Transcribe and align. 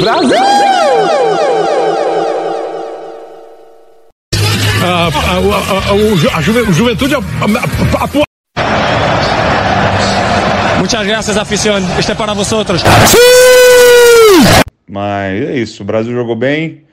Brasil! 0.00 0.36
Ah, 4.82 5.08
a, 5.08 5.08
a, 5.08 6.34
a, 6.34 6.38
a, 6.38 6.42
juventude. 6.42 7.14
Muchas 10.78 11.06
gracias, 11.06 11.36
afición. 11.38 11.82
Este 11.98 12.12
é 12.12 12.14
para 12.14 12.34
vosotros. 12.34 12.82
Mas 14.86 15.42
é 15.42 15.56
isso. 15.56 15.82
O 15.82 15.86
Brasil 15.86 16.12
jogou 16.12 16.36
bem. 16.36 16.84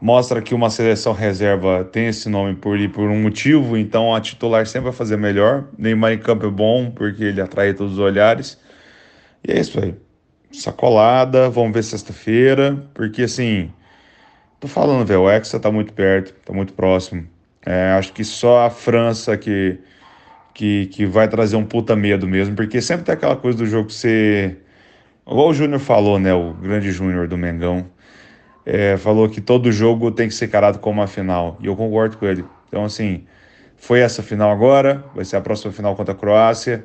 Mostra 0.00 0.40
que 0.40 0.54
uma 0.54 0.70
seleção 0.70 1.12
reserva 1.12 1.84
tem 1.84 2.06
esse 2.06 2.30
nome 2.30 2.54
por, 2.54 2.78
por 2.90 3.10
um 3.10 3.20
motivo. 3.20 3.76
Então 3.76 4.14
a 4.14 4.20
titular 4.22 4.66
sempre 4.66 4.84
vai 4.84 4.92
fazer 4.92 5.18
melhor. 5.18 5.64
Neymar 5.76 6.12
em 6.12 6.18
campo 6.18 6.46
é 6.46 6.50
bom 6.50 6.90
porque 6.90 7.24
ele 7.24 7.40
atrai 7.42 7.74
todos 7.74 7.94
os 7.94 7.98
olhares. 7.98 8.58
E 9.46 9.52
é 9.52 9.60
isso 9.60 9.78
aí. 9.78 9.94
Sacolada. 10.60 11.48
Vamos 11.50 11.72
ver 11.72 11.82
sexta-feira. 11.82 12.84
Porque 12.94 13.22
assim. 13.22 13.72
Tô 14.60 14.68
falando, 14.68 15.06
velho. 15.06 15.22
O 15.22 15.30
Hexa 15.30 15.60
tá 15.60 15.70
muito 15.70 15.92
perto. 15.92 16.32
Tá 16.44 16.52
muito 16.52 16.72
próximo. 16.72 17.26
É, 17.66 17.92
acho 17.92 18.12
que 18.12 18.24
só 18.24 18.66
a 18.66 18.70
França 18.70 19.36
que 19.36 19.78
que, 20.54 20.86
que 20.86 21.04
vai 21.04 21.28
trazer 21.28 21.56
um 21.56 21.64
puta 21.64 21.96
medo 21.96 22.28
mesmo, 22.28 22.54
porque 22.54 22.80
sempre 22.80 23.04
tem 23.04 23.14
aquela 23.14 23.36
coisa 23.36 23.58
do 23.58 23.66
jogo 23.66 23.90
ser. 23.90 24.62
Igual 25.26 25.48
o 25.48 25.54
Júnior 25.54 25.80
falou, 25.80 26.18
né? 26.18 26.32
O 26.32 26.54
grande 26.54 26.92
Júnior 26.92 27.26
do 27.28 27.36
Mengão. 27.36 27.86
É, 28.66 28.96
falou 28.96 29.28
que 29.28 29.40
todo 29.40 29.70
jogo 29.72 30.10
tem 30.10 30.28
que 30.28 30.34
ser 30.34 30.48
carado 30.48 30.78
como 30.78 31.00
uma 31.00 31.06
final. 31.06 31.58
E 31.60 31.66
eu 31.66 31.76
concordo 31.76 32.16
com 32.16 32.26
ele. 32.26 32.44
Então, 32.68 32.84
assim, 32.84 33.26
foi 33.76 34.00
essa 34.00 34.22
final 34.22 34.50
agora, 34.50 35.04
vai 35.14 35.24
ser 35.24 35.36
a 35.36 35.40
próxima 35.40 35.72
final 35.72 35.94
contra 35.96 36.14
a 36.14 36.16
Croácia. 36.16 36.84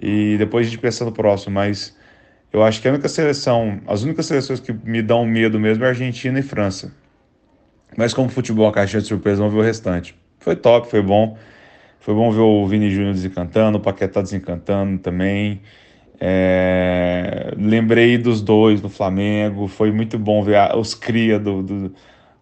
E 0.00 0.36
depois 0.38 0.66
a 0.66 0.70
gente 0.70 0.80
pensa 0.80 1.04
no 1.04 1.12
próximo, 1.12 1.54
mas 1.54 1.96
eu 2.52 2.62
acho 2.62 2.82
que 2.82 2.88
a 2.88 2.90
única 2.90 3.08
seleção, 3.08 3.80
as 3.86 4.02
únicas 4.02 4.26
seleções 4.26 4.60
que 4.60 4.72
me 4.72 5.00
dão 5.00 5.24
medo 5.24 5.58
mesmo 5.58 5.84
é 5.84 5.88
Argentina 5.88 6.38
e 6.38 6.42
França. 6.42 6.92
Mas 7.96 8.12
como 8.12 8.28
futebol, 8.28 8.68
a 8.68 8.72
caixinha 8.72 9.00
de 9.00 9.08
surpresa, 9.08 9.38
vamos 9.38 9.54
ver 9.54 9.60
o 9.60 9.62
restante. 9.62 10.14
Foi 10.38 10.56
top, 10.56 10.88
foi 10.88 11.02
bom. 11.02 11.36
Foi 12.00 12.14
bom 12.14 12.30
ver 12.30 12.40
o 12.40 12.66
Vini 12.66 12.90
Júnior 12.90 13.14
desencantando, 13.14 13.78
o 13.78 13.80
Paquetá 13.80 14.20
desencantando 14.20 14.98
também. 14.98 15.60
É... 16.20 17.54
Lembrei 17.56 18.18
dos 18.18 18.42
dois 18.42 18.82
no 18.82 18.88
Flamengo. 18.88 19.68
Foi 19.68 19.92
muito 19.92 20.18
bom 20.18 20.42
ver 20.42 20.58
os 20.76 20.94
cria 20.94 21.38
do, 21.38 21.62
do, 21.62 21.94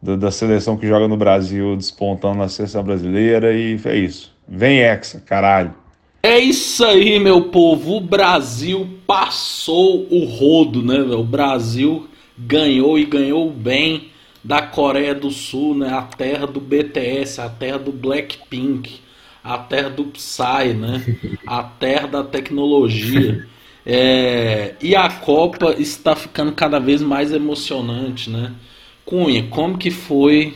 do, 0.02 0.16
da 0.16 0.30
seleção 0.30 0.76
que 0.76 0.86
joga 0.86 1.06
no 1.06 1.16
Brasil 1.16 1.76
despontando 1.76 2.38
na 2.38 2.48
seleção 2.48 2.82
brasileira. 2.82 3.52
E 3.52 3.78
é 3.84 3.96
isso. 3.96 4.34
Vem 4.48 4.80
Hexa, 4.80 5.20
caralho. 5.20 5.74
É 6.22 6.38
isso 6.38 6.84
aí, 6.84 7.18
meu 7.18 7.44
povo. 7.44 7.96
O 7.96 8.00
Brasil 8.00 8.88
passou 9.06 10.06
o 10.10 10.24
rodo, 10.24 10.82
né? 10.82 11.00
O 11.00 11.24
Brasil 11.24 12.08
ganhou 12.36 12.98
e 12.98 13.04
ganhou 13.04 13.50
bem 13.50 14.10
da 14.42 14.62
Coreia 14.62 15.14
do 15.14 15.30
Sul, 15.30 15.74
né? 15.74 15.92
A 15.92 16.02
terra 16.02 16.46
do 16.46 16.60
BTS, 16.60 17.40
a 17.40 17.48
terra 17.48 17.78
do 17.78 17.92
Blackpink 17.92 19.00
a 19.42 19.58
terra 19.58 19.90
do 19.90 20.04
Psy, 20.04 20.74
né? 20.76 21.08
A 21.46 21.62
terra 21.62 22.06
da 22.06 22.24
tecnologia. 22.24 23.46
É, 23.84 24.74
e 24.80 24.94
a 24.94 25.08
Copa 25.08 25.74
está 25.78 26.14
ficando 26.14 26.52
cada 26.52 26.78
vez 26.78 27.00
mais 27.00 27.32
emocionante, 27.32 28.28
né? 28.28 28.54
Cunha, 29.04 29.46
como 29.48 29.78
que 29.78 29.90
foi 29.90 30.54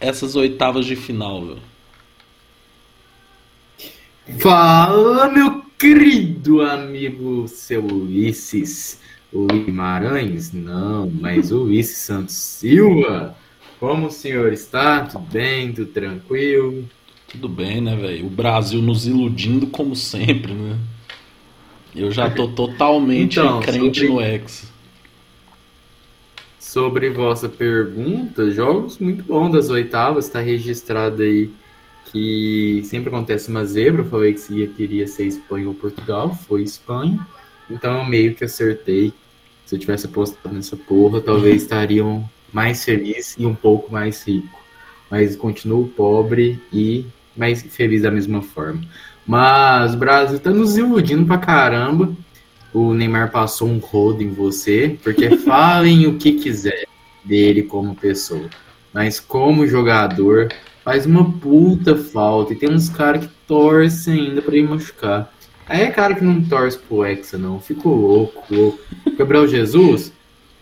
essas 0.00 0.34
oitavas 0.34 0.86
de 0.86 0.96
final, 0.96 1.44
velho? 1.44 1.73
Fala, 4.38 5.28
meu 5.28 5.62
querido 5.78 6.62
amigo 6.62 7.46
seu 7.46 7.84
Ulisses. 7.84 8.98
O 9.30 9.46
Guimarães? 9.46 10.50
Não, 10.52 11.10
mas 11.10 11.52
o 11.52 11.64
Ulisses 11.64 11.98
Santos 11.98 12.34
Silva. 12.34 13.36
Como 13.78 14.06
o 14.06 14.10
senhor 14.10 14.52
está? 14.52 15.04
Tudo 15.04 15.26
bem? 15.30 15.72
Tudo 15.72 15.90
tranquilo? 15.90 16.88
Tudo 17.28 17.48
bem, 17.50 17.82
né, 17.82 17.94
velho? 17.96 18.26
O 18.26 18.30
Brasil 18.30 18.80
nos 18.80 19.06
iludindo 19.06 19.66
como 19.66 19.94
sempre, 19.94 20.54
né? 20.54 20.78
Eu 21.94 22.10
já 22.10 22.30
tô 22.30 22.48
totalmente 22.54 23.38
então, 23.38 23.60
crente 23.60 24.06
sobre... 24.06 24.08
no 24.08 24.20
X. 24.22 24.72
Sobre 26.58 27.10
vossa 27.10 27.48
pergunta, 27.48 28.50
jogos 28.50 28.98
muito 28.98 29.22
bons 29.22 29.52
das 29.52 29.68
oitavas, 29.68 30.30
tá 30.30 30.40
registrado 30.40 31.22
aí 31.22 31.50
que 32.14 32.80
sempre 32.84 33.08
acontece 33.08 33.48
uma 33.50 33.64
zebra. 33.64 34.02
Eu 34.02 34.08
falei 34.08 34.32
que 34.32 34.40
se 34.40 34.66
queria 34.68 35.04
ser 35.08 35.26
Espanha 35.26 35.66
ou 35.66 35.74
Portugal, 35.74 36.32
foi 36.32 36.62
Espanha. 36.62 37.26
Então 37.68 37.98
eu 37.98 38.04
meio 38.04 38.36
que 38.36 38.44
acertei. 38.44 39.12
Se 39.66 39.74
eu 39.74 39.80
tivesse 39.80 40.06
apostado 40.06 40.54
nessa 40.54 40.76
porra, 40.76 41.20
talvez 41.20 41.62
estariam 41.62 42.30
mais 42.52 42.84
felizes 42.84 43.34
e 43.36 43.44
um 43.44 43.54
pouco 43.54 43.92
mais 43.92 44.22
rico. 44.22 44.62
Mas 45.10 45.34
continuo 45.34 45.88
pobre 45.88 46.62
e 46.72 47.04
mas 47.36 47.62
feliz 47.62 48.02
da 48.02 48.12
mesma 48.12 48.40
forma. 48.40 48.80
Mas 49.26 49.94
o 49.94 49.98
Brasil 49.98 50.38
tá 50.38 50.50
nos 50.50 50.76
iludindo 50.76 51.26
pra 51.26 51.38
caramba. 51.38 52.14
O 52.72 52.94
Neymar 52.94 53.32
passou 53.32 53.68
um 53.68 53.78
rodo 53.78 54.22
em 54.22 54.30
você, 54.30 54.96
porque 55.02 55.36
falem 55.38 56.06
o 56.06 56.16
que 56.16 56.34
quiser 56.34 56.84
dele 57.24 57.64
como 57.64 57.96
pessoa. 57.96 58.48
Mas 58.92 59.18
como 59.18 59.66
jogador, 59.66 60.52
faz 60.84 61.06
uma 61.06 61.32
puta 61.32 61.96
falta. 61.96 62.52
E 62.52 62.56
tem 62.56 62.70
uns 62.70 62.88
caras 62.88 63.26
que 63.26 63.32
torcem 63.46 64.28
ainda 64.28 64.42
pra 64.42 64.54
ele 64.54 64.68
machucar. 64.68 65.32
Aí 65.66 65.82
é 65.82 65.90
cara 65.90 66.14
que 66.14 66.24
não 66.24 66.44
torce 66.44 66.78
pro 66.78 67.04
Hexa, 67.04 67.38
não. 67.38 67.58
Fico 67.58 67.88
louco, 67.88 68.44
louco. 68.54 68.78
Gabriel 69.16 69.48
Jesus 69.48 70.12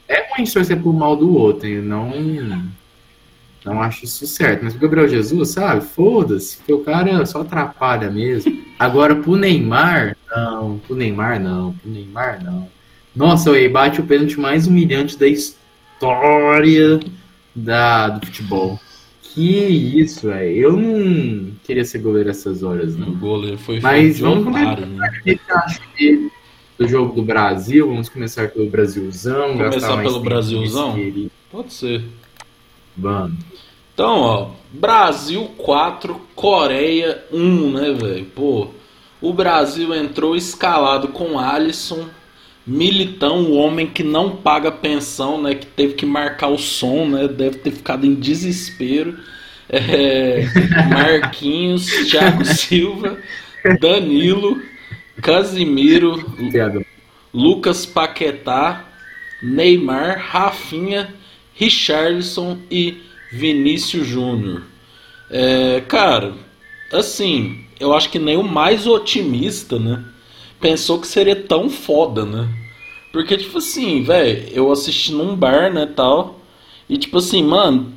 é 0.09 0.29
ruim 0.31 0.45
torcer 0.45 0.81
pro 0.81 0.93
mal 0.93 1.17
do 1.17 1.35
outro, 1.37 1.67
hein? 1.67 1.81
Não 1.83 2.13
não 3.65 3.81
acho 3.81 4.05
isso 4.05 4.27
certo. 4.27 4.65
Mas 4.65 4.75
o 4.75 4.79
Gabriel 4.79 5.09
Jesus, 5.09 5.51
sabe? 5.51 5.85
Foda-se, 5.85 6.59
que 6.63 6.73
o 6.73 6.81
cara 6.81 7.25
só 7.27 7.43
atrapalha 7.43 8.11
mesmo. 8.11 8.63
Agora, 8.79 9.15
pro 9.15 9.37
Neymar, 9.37 10.17
não. 10.31 10.79
Pro 10.79 10.97
Neymar, 10.97 11.41
não. 11.41 11.73
Pro 11.75 11.91
Neymar, 11.91 12.43
não. 12.43 12.69
Nossa, 13.15 13.51
o 13.51 13.71
bate 13.71 14.01
o 14.01 14.05
pênalti 14.05 14.41
mais 14.41 14.67
humilhante 14.67 15.19
da 15.19 15.29
história 15.29 16.99
da, 17.55 18.09
do 18.09 18.27
futebol. 18.27 18.81
Que 19.35 20.01
isso, 20.01 20.29
velho. 20.29 20.57
Eu 20.57 20.73
não 20.77 21.53
queria 21.65 21.85
ser 21.85 21.99
goleiro 21.99 22.29
essas 22.31 22.63
horas, 22.63 22.97
não. 22.97 23.09
O 23.09 23.17
goleiro 23.17 23.59
foi 23.59 23.81
Mas 23.81 24.21
vamos 24.21 24.45
começar 24.45 24.81
né? 24.81 26.31
do 26.79 26.89
jogo 26.89 27.15
do 27.15 27.23
Brasil. 27.23 27.89
Vamos 27.89 28.09
começar 28.09 28.49
pelo 28.49 28.69
Brasilzão. 28.69 29.57
Começar 29.57 30.03
pelo 30.03 30.21
Brasilzão? 30.21 30.99
Pode 31.51 31.73
ser. 31.73 32.05
Vamos. 32.97 33.39
Então, 33.95 34.21
ó, 34.21 34.51
Brasil 34.71 35.45
4, 35.59 36.21
Coreia 36.35 37.25
1, 37.33 37.73
né, 37.73 37.93
velho? 37.93 38.25
Pô, 38.35 38.69
o 39.21 39.33
Brasil 39.33 39.95
entrou 39.95 40.35
escalado 40.35 41.09
com 41.09 41.39
Alisson, 41.39 42.07
Militão, 42.67 43.43
o 43.43 43.55
homem 43.55 43.87
que 43.87 44.05
não 44.05 44.37
paga 44.37 44.71
pensão, 44.71 45.41
né? 45.41 45.55
Que 45.55 45.67
teve 45.67 45.95
que 45.95 46.07
marcar 46.07 46.49
o 46.49 46.59
som, 46.59 47.07
né? 47.07 47.27
Deve 47.27 47.59
ter 47.59 47.73
ficado 47.73 48.07
em 48.07 48.15
desespero. 48.15 49.19
É, 49.69 50.45
Marquinhos, 50.89 51.87
Thiago 52.09 52.45
Silva, 52.45 53.19
Danilo, 53.81 54.61
Casimiro, 55.21 56.25
Lucas 57.33 57.87
Paquetá, 57.87 58.85
Neymar, 59.43 60.19
Rafinha, 60.19 61.13
Richarlison 61.55 62.59
e 62.71 62.99
Vinícius 63.33 64.07
Júnior. 64.07 64.63
É, 65.31 65.83
cara, 65.89 66.35
assim, 66.93 67.65
eu 67.81 67.95
acho 67.95 68.11
que 68.11 68.19
nem 68.19 68.37
o 68.37 68.43
mais 68.43 68.87
otimista, 68.87 69.79
né? 69.79 70.05
Pensou 70.63 71.01
que 71.01 71.09
seria 71.09 71.35
tão 71.35 71.69
foda, 71.69 72.25
né? 72.25 72.49
Porque, 73.13 73.37
tipo 73.37 73.59
assim, 73.59 74.03
velho, 74.03 74.49
eu 74.53 74.71
assisti 74.73 75.13
num 75.13 75.37
bar, 75.37 75.73
né, 75.73 75.87
tal. 75.87 76.41
E, 76.89 76.97
tipo 76.97 77.19
assim, 77.19 77.43
mano, 77.43 77.93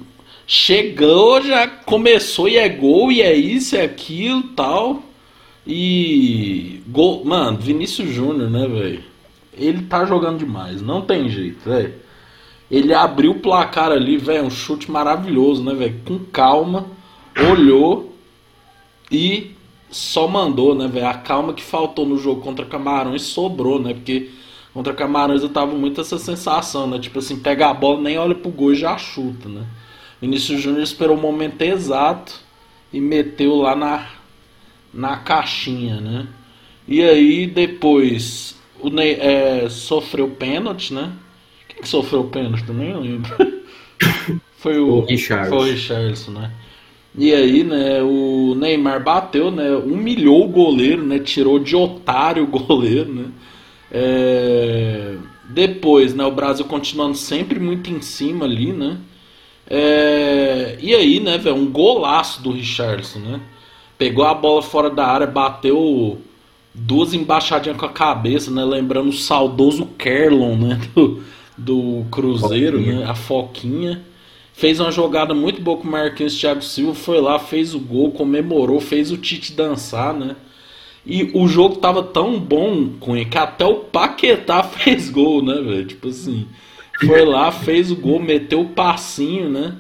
chegou, 0.48 1.42
já 1.42 1.68
começou 1.68 2.50
e 2.50 2.58
é 2.58 2.68
gol, 2.68 3.12
e 3.12 3.22
é 3.22 3.34
isso, 3.34 3.76
é 3.76 3.84
aquilo, 3.84 4.42
tal. 4.56 5.04
E. 5.66 6.82
Gol. 6.88 7.24
Mano, 7.24 7.60
Vinícius 7.60 8.10
Júnior, 8.10 8.50
né, 8.50 8.68
velho? 8.68 9.04
Ele 9.58 9.84
tá 9.84 10.04
jogando 10.04 10.40
demais, 10.40 10.82
não 10.82 11.02
tem 11.02 11.30
jeito, 11.30 11.70
velho. 11.70 11.94
Ele 12.70 12.94
abriu 12.94 13.32
o 13.32 13.40
placar 13.40 13.92
ali, 13.92 14.18
velho, 14.18 14.46
um 14.46 14.50
chute 14.50 14.90
maravilhoso, 14.90 15.64
né, 15.64 15.74
velho? 15.74 16.02
Com 16.04 16.20
calma, 16.20 16.88
olhou 17.52 18.12
e 19.12 19.55
só 19.96 20.28
mandou, 20.28 20.76
né, 20.76 20.90
velho? 20.90 21.08
A 21.08 21.14
calma 21.14 21.54
que 21.54 21.64
faltou 21.64 22.06
no 22.06 22.18
jogo 22.18 22.42
contra 22.42 22.66
Camarões 22.66 23.22
sobrou, 23.22 23.82
né? 23.82 23.94
Porque 23.94 24.30
contra 24.74 24.94
Camarões 24.94 25.42
eu 25.42 25.48
tava 25.48 25.74
muito 25.74 26.02
essa 26.02 26.20
sensação, 26.20 26.86
né? 26.86 27.00
Tipo 27.00 27.20
assim, 27.20 27.40
pega 27.40 27.70
a 27.70 27.74
bola, 27.74 28.02
nem 28.02 28.18
olha 28.18 28.36
pro 28.36 28.52
gol 28.52 28.74
e 28.74 28.76
já 28.76 28.98
chuta, 28.98 29.48
né? 29.48 29.66
Vinícius 30.20 30.62
Júnior 30.62 30.84
esperou 30.84 31.16
o 31.16 31.22
momento 31.22 31.62
exato 31.62 32.42
e 32.92 33.00
meteu 33.00 33.56
lá 33.56 33.74
na, 33.74 34.06
na 34.94 35.16
caixinha, 35.16 36.02
né? 36.02 36.28
E 36.86 37.02
aí 37.02 37.48
depois 37.48 38.60
o 38.82 38.90
Ney, 38.90 39.14
é, 39.14 39.70
sofreu 39.70 40.28
pênalti, 40.28 40.94
né? 40.94 41.14
Quem 41.70 41.82
que 41.82 41.88
sofreu 41.88 42.26
pênalti? 42.26 42.66
Também 42.66 42.92
não 42.92 43.00
lembro. 43.00 43.34
Foi 44.60 44.78
o, 44.78 44.90
O 44.90 45.06
Richarlison. 45.06 45.58
Foi 45.58 45.70
o 45.70 45.72
Richarlison, 45.72 46.32
né? 46.32 46.52
E 47.18 47.34
aí, 47.34 47.64
né, 47.64 48.02
o 48.04 48.56
Neymar 48.56 49.04
bateu, 49.04 49.50
né? 49.52 49.72
Humilhou 49.76 50.46
o 50.46 50.50
goleiro, 50.50 51.04
né? 51.04 51.20
Tirou 51.20 51.60
de 51.60 51.76
otário 51.76 52.44
o 52.44 52.48
goleiro, 52.48 53.14
né? 53.14 53.32
É, 53.92 55.18
Depois, 55.44 56.14
né, 56.14 56.26
o 56.26 56.32
Brasil 56.32 56.66
continuando 56.66 57.16
sempre 57.16 57.60
muito 57.60 57.90
em 57.92 58.02
cima 58.02 58.46
ali, 58.46 58.74
né? 58.74 58.98
É, 59.70 60.78
E 60.82 60.94
aí, 60.96 61.20
né, 61.20 61.38
velho, 61.38 61.56
um 61.56 61.72
golaço 61.72 62.42
do 62.44 62.52
Richardson, 62.52 63.20
né? 63.20 63.42
Pegou 63.98 64.26
a 64.26 64.34
bola 64.34 64.62
fora 64.62 64.90
da 64.90 65.06
área, 65.08 65.28
bateu 65.28 66.22
duas 66.74 67.14
embaixadinhas 67.14 67.78
com 67.78 67.86
a 67.86 67.90
cabeça, 67.94 68.52
né? 68.52 68.64
Lembrando 68.66 69.10
o 69.10 69.14
saudoso 69.14 69.86
Kerlon, 69.98 70.58
né? 70.58 70.82
Do, 70.96 71.24
do 71.58 72.06
Cruzeiro, 72.12 72.80
Foquinha. 72.80 72.84
né? 72.84 73.06
A 73.06 73.16
Foquinha. 73.16 74.06
Fez 74.56 74.80
uma 74.80 74.90
jogada 74.90 75.34
muito 75.34 75.62
boa 75.62 75.78
com 75.78 75.84
o 75.84 75.92
Marquinhos 75.92 76.40
Thiago 76.40 76.62
Silva, 76.62 76.96
foi 76.96 77.20
lá, 77.20 77.38
fez 77.38 77.76
o 77.76 77.80
gol, 77.80 78.12
comemorou, 78.12 78.80
fez 78.80 79.12
o 79.12 79.18
Tite 79.18 79.52
dançar, 79.52 80.14
né? 80.14 80.38
E 81.06 81.30
o 81.34 81.46
jogo 81.46 81.76
tava 81.76 82.02
tão 82.02 82.40
bom 82.40 82.92
com 82.98 83.18
ele 83.18 83.26
que 83.26 83.38
até 83.38 83.66
o 83.66 83.76
Paquetá 83.76 84.64
fez 84.64 85.10
gol, 85.10 85.44
né, 85.44 85.56
velho? 85.56 85.86
Tipo 85.86 86.08
assim, 86.08 86.48
foi 87.06 87.26
lá, 87.26 87.52
fez 87.52 87.92
o 87.92 87.98
gol, 87.98 88.18
meteu 88.18 88.62
o 88.62 88.70
passinho, 88.70 89.50
né? 89.50 89.76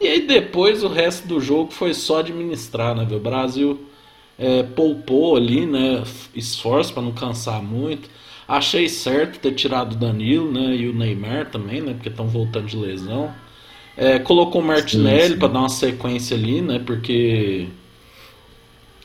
E 0.00 0.06
aí 0.06 0.26
depois 0.26 0.82
o 0.82 0.88
resto 0.88 1.28
do 1.28 1.38
jogo 1.38 1.70
foi 1.70 1.92
só 1.92 2.20
administrar, 2.20 2.96
né, 2.96 3.04
velho? 3.04 3.18
O 3.18 3.22
Brasil 3.22 3.86
é, 4.38 4.62
poupou 4.62 5.36
ali, 5.36 5.66
né? 5.66 6.02
Esforço 6.34 6.94
para 6.94 7.02
não 7.02 7.12
cansar 7.12 7.62
muito. 7.62 8.08
Achei 8.48 8.88
certo 8.88 9.40
ter 9.40 9.52
tirado 9.52 9.92
o 9.92 9.96
Danilo, 9.96 10.50
né? 10.50 10.74
E 10.74 10.88
o 10.88 10.94
Neymar 10.94 11.50
também, 11.50 11.82
né? 11.82 11.92
Porque 11.92 12.08
estão 12.08 12.26
voltando 12.26 12.66
de 12.66 12.76
lesão. 12.78 13.30
É, 13.96 14.18
colocou 14.18 14.60
o 14.60 14.64
Martinelli 14.64 15.36
para 15.36 15.48
dar 15.48 15.60
uma 15.60 15.68
sequência 15.68 16.36
ali, 16.36 16.60
né? 16.60 16.78
Porque 16.84 17.66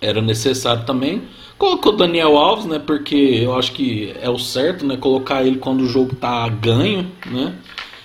era 0.02 0.22
necessário 0.22 0.84
também. 0.86 1.22
Colocou 1.58 1.94
o 1.94 1.96
Daniel 1.96 2.38
Alves, 2.38 2.66
né? 2.66 2.80
Porque 2.80 3.16
eu 3.16 3.56
acho 3.56 3.72
que 3.72 4.14
é 4.20 4.30
o 4.30 4.38
certo, 4.38 4.86
né? 4.86 4.98
Colocar 4.98 5.46
ele 5.46 5.58
quando 5.58 5.82
o 5.82 5.88
jogo 5.88 6.16
tá 6.16 6.50
ganho, 6.50 7.10
né? 7.28 7.56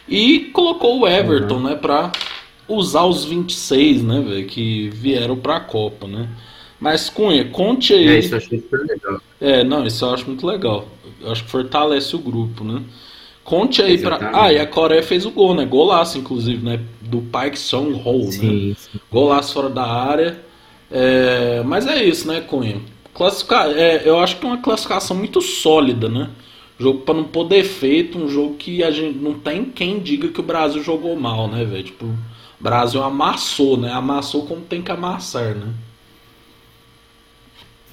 E 0.09 0.51
colocou 0.53 1.01
o 1.01 1.09
Everton, 1.09 1.61
né? 1.61 1.75
Pra 1.75 2.13
usar 2.69 3.05
os 3.05 3.25
26, 3.25 4.03
né, 4.03 4.21
velho? 4.21 4.47
Que 4.47 4.91
vieram 4.91 5.37
pra 5.37 5.59
Copa, 5.59 6.07
né? 6.07 6.29
Mas 6.79 7.09
Cunha, 7.09 7.47
conte 7.47 7.95
aí. 7.95 8.09
É, 8.09 8.19
isso 8.19 8.35
eu 8.35 8.39
achei 8.39 8.61
super 8.61 8.81
legal. 8.81 9.21
É, 9.41 9.65
não, 9.65 9.87
isso 9.87 10.05
eu 10.05 10.15
acho 10.15 10.27
muito 10.27 10.47
legal. 10.47 10.87
Eu 11.21 11.33
acho 11.33 11.45
que 11.45 11.51
fortalece 11.51 12.15
o 12.15 12.19
grupo, 12.19 12.63
né? 12.63 12.83
Conte 13.47 13.81
aí 13.81 13.97
pra. 13.97 14.17
Exatamente. 14.17 14.39
Ah, 14.39 14.53
e 14.53 14.59
a 14.59 14.67
Coreia 14.67 15.03
fez 15.05 15.25
o 15.25 15.31
gol, 15.31 15.55
né? 15.55 15.65
Golaço, 15.65 16.19
inclusive, 16.19 16.65
né? 16.65 16.81
Do 17.01 17.23
Park 17.23 17.57
Sung-ho, 17.57 18.25
né? 18.25 18.33
Sim, 18.33 18.77
sim. 18.77 19.01
Golaço 19.11 19.55
fora 19.55 19.71
da 19.71 19.87
área. 19.87 20.41
É, 20.91 21.63
mas 21.65 21.87
é 21.87 22.05
isso, 22.05 22.27
né, 22.27 22.41
Cunha? 22.41 22.81
Classificar, 23.15 23.71
é, 23.71 24.03
eu 24.05 24.19
acho 24.19 24.37
que 24.37 24.45
é 24.45 24.49
uma 24.49 24.59
classificação 24.59 25.17
muito 25.17 25.41
sólida, 25.41 26.09
né? 26.09 26.29
Jogo 26.79 27.01
para 27.01 27.15
não 27.15 27.25
pôr 27.25 27.45
defeito, 27.45 28.19
um 28.19 28.29
jogo 28.29 28.57
que 28.57 28.83
a 28.83 28.91
gente 28.91 29.17
não 29.17 29.35
tem 29.35 29.65
quem 29.65 29.99
diga 30.01 30.29
que 30.29 30.41
o 30.41 30.43
Brasil 30.43 30.83
jogou 30.83 31.17
mal, 31.17 31.49
né, 31.49 31.65
velho? 31.65 31.85
Tipo, 31.85 32.05
o 32.07 32.19
Brasil 32.61 33.03
amassou, 33.03 33.77
né? 33.77 33.93
Amassou 33.93 34.45
como 34.45 34.61
tem 34.63 34.83
que 34.83 34.91
amassar, 34.91 35.55
né? 35.55 35.73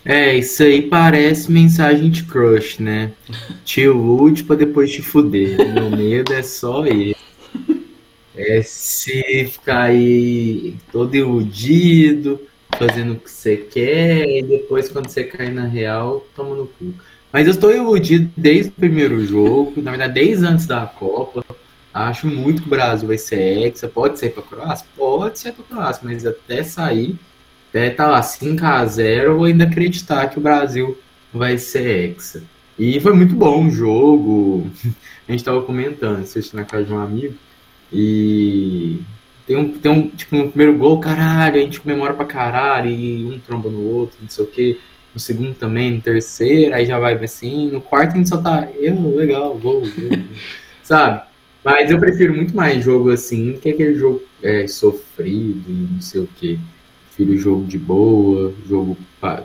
É, 0.05 0.35
isso 0.37 0.61
aí 0.63 0.81
parece 0.81 1.51
mensagem 1.51 2.09
de 2.09 2.23
crush, 2.23 2.79
né? 2.79 3.13
Te 3.63 3.81
ilude 3.81 4.43
pra 4.43 4.55
depois 4.55 4.91
te 4.91 5.01
fuder. 5.01 5.57
Meu 5.73 5.89
medo 5.89 6.33
é 6.33 6.43
só 6.43 6.85
esse. 6.85 7.15
É 8.35 8.61
se 8.63 9.45
ficar 9.45 9.83
aí 9.83 10.75
todo 10.91 11.15
iludido, 11.15 12.41
fazendo 12.77 13.13
o 13.13 13.19
que 13.19 13.29
você 13.29 13.57
quer, 13.57 14.27
e 14.27 14.41
depois 14.41 14.89
quando 14.89 15.07
você 15.07 15.23
cair 15.23 15.53
na 15.53 15.65
real, 15.65 16.25
toma 16.35 16.55
no 16.55 16.67
cu. 16.67 16.93
Mas 17.31 17.47
eu 17.47 17.51
estou 17.51 17.73
iludido 17.73 18.31
desde 18.35 18.69
o 18.69 18.73
primeiro 18.73 19.23
jogo, 19.25 19.81
na 19.81 19.91
verdade, 19.91 20.13
desde 20.13 20.45
antes 20.45 20.65
da 20.65 20.85
Copa. 20.85 21.45
Acho 21.93 22.27
muito 22.27 22.63
que 22.63 22.67
o 22.67 22.71
Brasil 22.71 23.07
vai 23.07 23.19
ser 23.19 23.39
hexa. 23.39 23.87
Pode 23.87 24.17
ser 24.17 24.31
pra 24.31 24.41
Croácia? 24.41 24.85
Pode 24.97 25.39
ser 25.39 25.53
pra 25.53 25.63
Croácia, 25.63 26.01
mas 26.03 26.25
até 26.25 26.63
sair, 26.63 27.15
até 27.73 27.89
tá 27.89 28.05
lá 28.05 28.21
5x0, 28.21 29.23
eu 29.23 29.35
vou 29.35 29.45
ainda 29.45 29.63
acreditar 29.63 30.29
que 30.29 30.37
o 30.37 30.41
Brasil 30.41 30.95
vai 31.33 31.57
ser 31.57 32.11
hexa. 32.11 32.43
E 32.77 32.99
foi 32.99 33.13
muito 33.13 33.35
bom 33.35 33.65
o 33.65 33.71
jogo. 33.71 34.69
A 35.27 35.31
gente 35.31 35.43
tava 35.43 35.63
comentando, 35.63 36.19
assistindo 36.19 36.59
na 36.59 36.65
casa 36.65 36.85
de 36.85 36.93
um 36.93 36.99
amigo. 36.99 37.33
E 37.91 38.99
tem 39.47 39.55
um, 39.57 39.71
tem 39.71 39.91
um, 39.91 40.07
tipo, 40.07 40.35
no 40.35 40.49
primeiro 40.49 40.77
gol, 40.77 40.99
caralho, 40.99 41.55
a 41.55 41.59
gente 41.59 41.79
comemora 41.79 42.13
pra 42.13 42.25
caralho, 42.25 42.89
e 42.89 43.25
um 43.25 43.39
tromba 43.39 43.69
no 43.69 43.81
outro, 43.81 44.17
não 44.21 44.29
sei 44.29 44.43
o 44.43 44.47
quê. 44.47 44.79
No 45.13 45.19
segundo 45.19 45.55
também, 45.55 45.91
no 45.91 46.01
terceiro, 46.01 46.75
aí 46.75 46.85
já 46.85 46.99
vai 46.99 47.13
assim. 47.15 47.71
No 47.71 47.81
quarto 47.81 48.13
a 48.13 48.17
gente 48.17 48.29
só 48.29 48.37
tá, 48.37 48.67
eu, 48.75 49.15
legal, 49.15 49.57
gol, 49.57 49.81
gol, 49.81 49.89
gol. 50.09 50.19
sabe? 50.83 51.23
Mas 51.63 51.89
eu 51.89 51.99
prefiro 51.99 52.35
muito 52.35 52.55
mais 52.55 52.83
jogo 52.83 53.09
assim 53.09 53.53
do 53.53 53.59
que 53.59 53.69
aquele 53.69 53.95
jogo 53.95 54.21
é, 54.43 54.67
sofrido 54.67 55.63
e 55.67 55.87
não 55.93 56.01
sei 56.01 56.21
o 56.21 56.29
quê. 56.35 56.59
Prefiro 57.15 57.37
jogo 57.37 57.65
de 57.65 57.77
boa, 57.77 58.51
jogo 58.67 58.97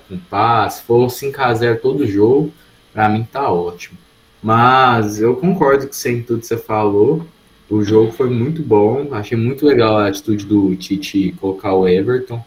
com 0.08 0.18
paz. 0.30 0.74
Se 0.74 0.82
for 0.84 1.06
5x0 1.08 1.80
todo 1.80 2.06
jogo, 2.06 2.50
pra 2.94 3.10
mim 3.10 3.26
tá 3.30 3.52
ótimo. 3.52 3.98
Mas 4.42 5.20
eu 5.20 5.36
concordo 5.36 5.86
com 5.86 5.92
você 5.92 6.12
em 6.12 6.22
tudo 6.22 6.40
que 6.40 6.46
você 6.46 6.56
falou. 6.56 7.26
O 7.68 7.84
jogo 7.84 8.10
foi 8.12 8.30
muito 8.30 8.62
bom. 8.62 9.08
Achei 9.12 9.36
muito 9.36 9.66
legal 9.66 9.98
a 9.98 10.08
atitude 10.08 10.46
do 10.46 10.74
Tite 10.76 11.34
colocar 11.38 11.74
o 11.74 11.86
Everton. 11.86 12.42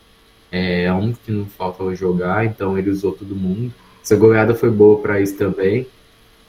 É 0.52 0.92
um 0.92 1.14
que 1.14 1.32
não 1.32 1.46
faltava 1.46 1.94
jogar, 1.96 2.44
então 2.46 2.76
ele 2.78 2.90
usou 2.90 3.12
todo 3.12 3.36
mundo. 3.36 3.72
Essa 4.04 4.16
goleada 4.16 4.56
foi 4.56 4.72
boa 4.72 5.00
para 5.00 5.22
isso 5.22 5.38
também. 5.38 5.86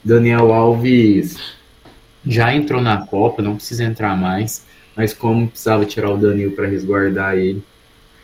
Daniel 0.03 0.51
Alves 0.51 1.37
já 2.25 2.53
entrou 2.53 2.81
na 2.81 3.05
Copa, 3.05 3.41
não 3.43 3.55
precisa 3.55 3.83
entrar 3.83 4.17
mais. 4.17 4.65
Mas 4.95 5.13
como 5.13 5.47
precisava 5.47 5.85
tirar 5.85 6.09
o 6.09 6.17
Danilo 6.17 6.51
para 6.51 6.67
resguardar 6.67 7.37
ele, 7.37 7.63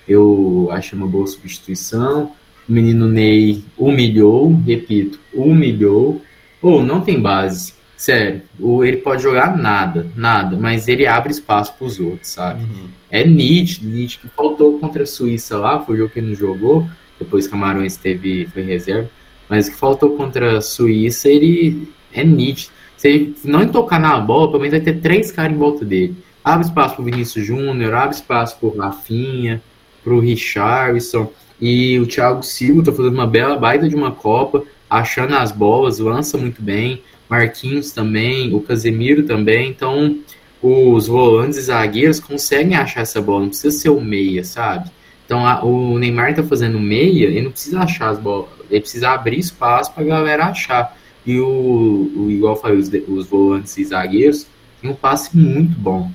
eu 0.10 0.68
achei 0.72 0.98
uma 0.98 1.08
boa 1.08 1.28
substituição. 1.28 2.32
O 2.68 2.72
menino 2.72 3.08
Ney 3.08 3.64
humilhou, 3.78 4.60
repito, 4.66 5.20
humilhou. 5.32 6.22
Ou 6.62 6.84
não 6.84 7.02
tem 7.02 7.22
base, 7.22 7.74
sério. 7.96 8.42
O, 8.60 8.84
ele 8.84 8.98
pode 8.98 9.22
jogar 9.22 9.56
nada, 9.56 10.08
nada, 10.16 10.58
mas 10.58 10.88
ele 10.88 11.06
abre 11.06 11.32
espaço 11.32 11.74
para 11.78 11.88
os 11.88 12.00
outros, 12.00 12.32
sabe? 12.32 12.66
É 13.10 13.26
nítido, 13.26 13.88
nítido. 13.88 14.28
que 14.28 14.36
Faltou 14.36 14.80
contra 14.80 15.04
a 15.04 15.06
Suíça 15.06 15.58
lá, 15.58 15.80
foi 15.80 15.96
o 15.96 15.98
jogo 16.00 16.12
que 16.12 16.20
ele 16.20 16.30
não 16.30 16.36
jogou. 16.36 16.88
Depois 17.20 17.48
Camarões 17.48 17.96
teve, 17.96 18.48
foi 18.48 18.64
reserva. 18.64 19.10
Mas 19.48 19.68
o 19.68 19.72
que 19.72 19.78
faltou 19.78 20.16
contra 20.18 20.58
a 20.58 20.62
Suíça, 20.62 21.30
ele 21.30 21.88
é 22.12 22.24
nítido. 22.24 22.72
Se 22.98 23.08
ele 23.08 23.36
não 23.46 23.68
tocar 23.68 24.00
na 24.00 24.20
bola, 24.20 24.48
pelo 24.48 24.60
menos 24.60 24.72
vai 24.72 24.82
ter 24.82 25.00
três 25.00 25.32
caras 25.32 25.54
em 25.54 25.58
volta 25.58 25.86
dele. 25.86 26.16
Abre 26.44 26.68
espaço 26.68 26.96
pro 26.96 27.04
Vinícius 27.04 27.46
Júnior, 27.46 27.94
abre 27.94 28.16
espaço 28.16 28.58
pro 28.60 28.76
Rafinha, 28.78 29.62
pro 30.10 30.20
Richarlison. 30.20 31.32
E 31.62 32.00
o 32.00 32.08
Thiago 32.08 32.42
Silva 32.42 32.84
tá 32.84 32.92
fazendo 32.92 33.14
uma 33.14 33.28
bela 33.28 33.56
baita 33.58 33.88
de 33.88 33.96
uma 33.96 34.12
Copa, 34.12 34.64
achando 34.90 35.36
as 35.36 35.52
bolas, 35.52 36.00
lança 36.00 36.38
muito 36.38 36.62
bem. 36.62 37.04
Marquinhos 37.30 37.92
também, 37.92 38.54
o 38.56 38.60
Casemiro 38.60 39.24
também. 39.24 39.70
Então, 39.70 40.18
os 40.62 41.08
volantes 41.08 41.58
e 41.60 41.62
zagueiros 41.62 42.20
conseguem 42.20 42.76
achar 42.76 43.02
essa 43.02 43.22
bola, 43.22 43.42
não 43.42 43.50
precisa 43.50 43.78
ser 43.78 43.90
o 43.90 44.02
meia, 44.02 44.44
sabe? 44.44 44.90
Então 45.26 45.46
a- 45.46 45.64
o 45.64 46.00
Neymar 46.00 46.34
tá 46.34 46.44
fazendo 46.44 46.80
meia, 46.80 47.26
ele 47.26 47.42
não 47.44 47.52
precisa 47.52 47.82
achar 47.82 48.10
as 48.10 48.20
bolas, 48.20 48.50
ele 48.70 48.82
precisa 48.82 49.12
abrir 49.12 49.38
espaço 49.38 49.94
pra 49.94 50.04
galera 50.04 50.46
achar. 50.46 50.98
E 51.26 51.40
o, 51.40 52.12
o 52.16 52.32
igual 52.32 52.56
eu 52.56 52.60
falei, 52.62 52.78
os, 52.80 52.90
os 53.08 53.28
volantes 53.28 53.78
e 53.78 53.86
zagueiros 53.86 54.48
têm 54.82 54.90
um 54.90 54.96
passe 54.96 55.38
muito 55.38 55.78
bom. 55.78 56.10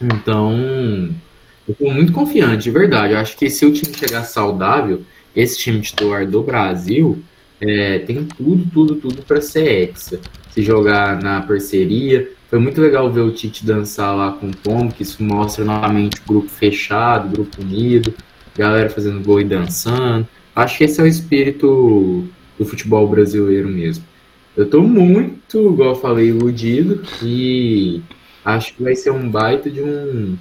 Então, 0.00 1.10
eu 1.68 1.74
tô 1.74 1.90
muito 1.90 2.12
confiante, 2.12 2.64
de 2.64 2.70
verdade. 2.70 3.14
Eu 3.14 3.18
acho 3.18 3.36
que 3.36 3.48
se 3.48 3.64
o 3.64 3.72
time 3.72 3.94
chegar 3.96 4.24
saudável, 4.24 5.02
esse 5.34 5.58
time 5.58 5.80
titular 5.80 6.26
do 6.26 6.42
Brasil 6.42 7.22
é, 7.60 8.00
tem 8.00 8.24
tudo, 8.24 8.66
tudo, 8.72 8.94
tudo 8.96 9.22
para 9.22 9.40
ser 9.40 9.66
hexa. 9.66 10.20
Se 10.50 10.62
jogar 10.62 11.20
na 11.20 11.42
parceria. 11.42 12.30
Foi 12.48 12.58
muito 12.60 12.80
legal 12.80 13.10
ver 13.10 13.22
o 13.22 13.32
Tite 13.32 13.66
dançar 13.66 14.14
lá 14.14 14.30
com 14.32 14.46
o 14.46 14.54
Tom, 14.54 14.88
que 14.88 15.02
isso 15.02 15.22
mostra 15.24 15.64
novamente 15.64 16.20
o 16.20 16.28
grupo 16.28 16.48
fechado, 16.48 17.28
grupo 17.28 17.60
unido, 17.60 18.14
galera 18.56 18.88
fazendo 18.88 19.24
gol 19.24 19.40
e 19.40 19.44
dançando. 19.44 20.28
Acho 20.54 20.78
que 20.78 20.84
esse 20.84 21.00
é 21.00 21.04
o 21.04 21.06
espírito 21.06 22.24
do 22.56 22.64
futebol 22.64 23.08
brasileiro 23.08 23.68
mesmo. 23.68 24.04
Eu 24.56 24.70
tô 24.70 24.82
muito, 24.82 25.72
igual 25.72 25.90
eu 25.90 25.94
falei, 25.96 26.28
iludido 26.28 27.02
e 27.20 28.00
acho 28.44 28.74
que 28.74 28.84
vai 28.84 28.94
ser 28.94 29.10
um 29.10 29.28
baita 29.28 29.68
de 29.68 29.82
um 29.82 30.36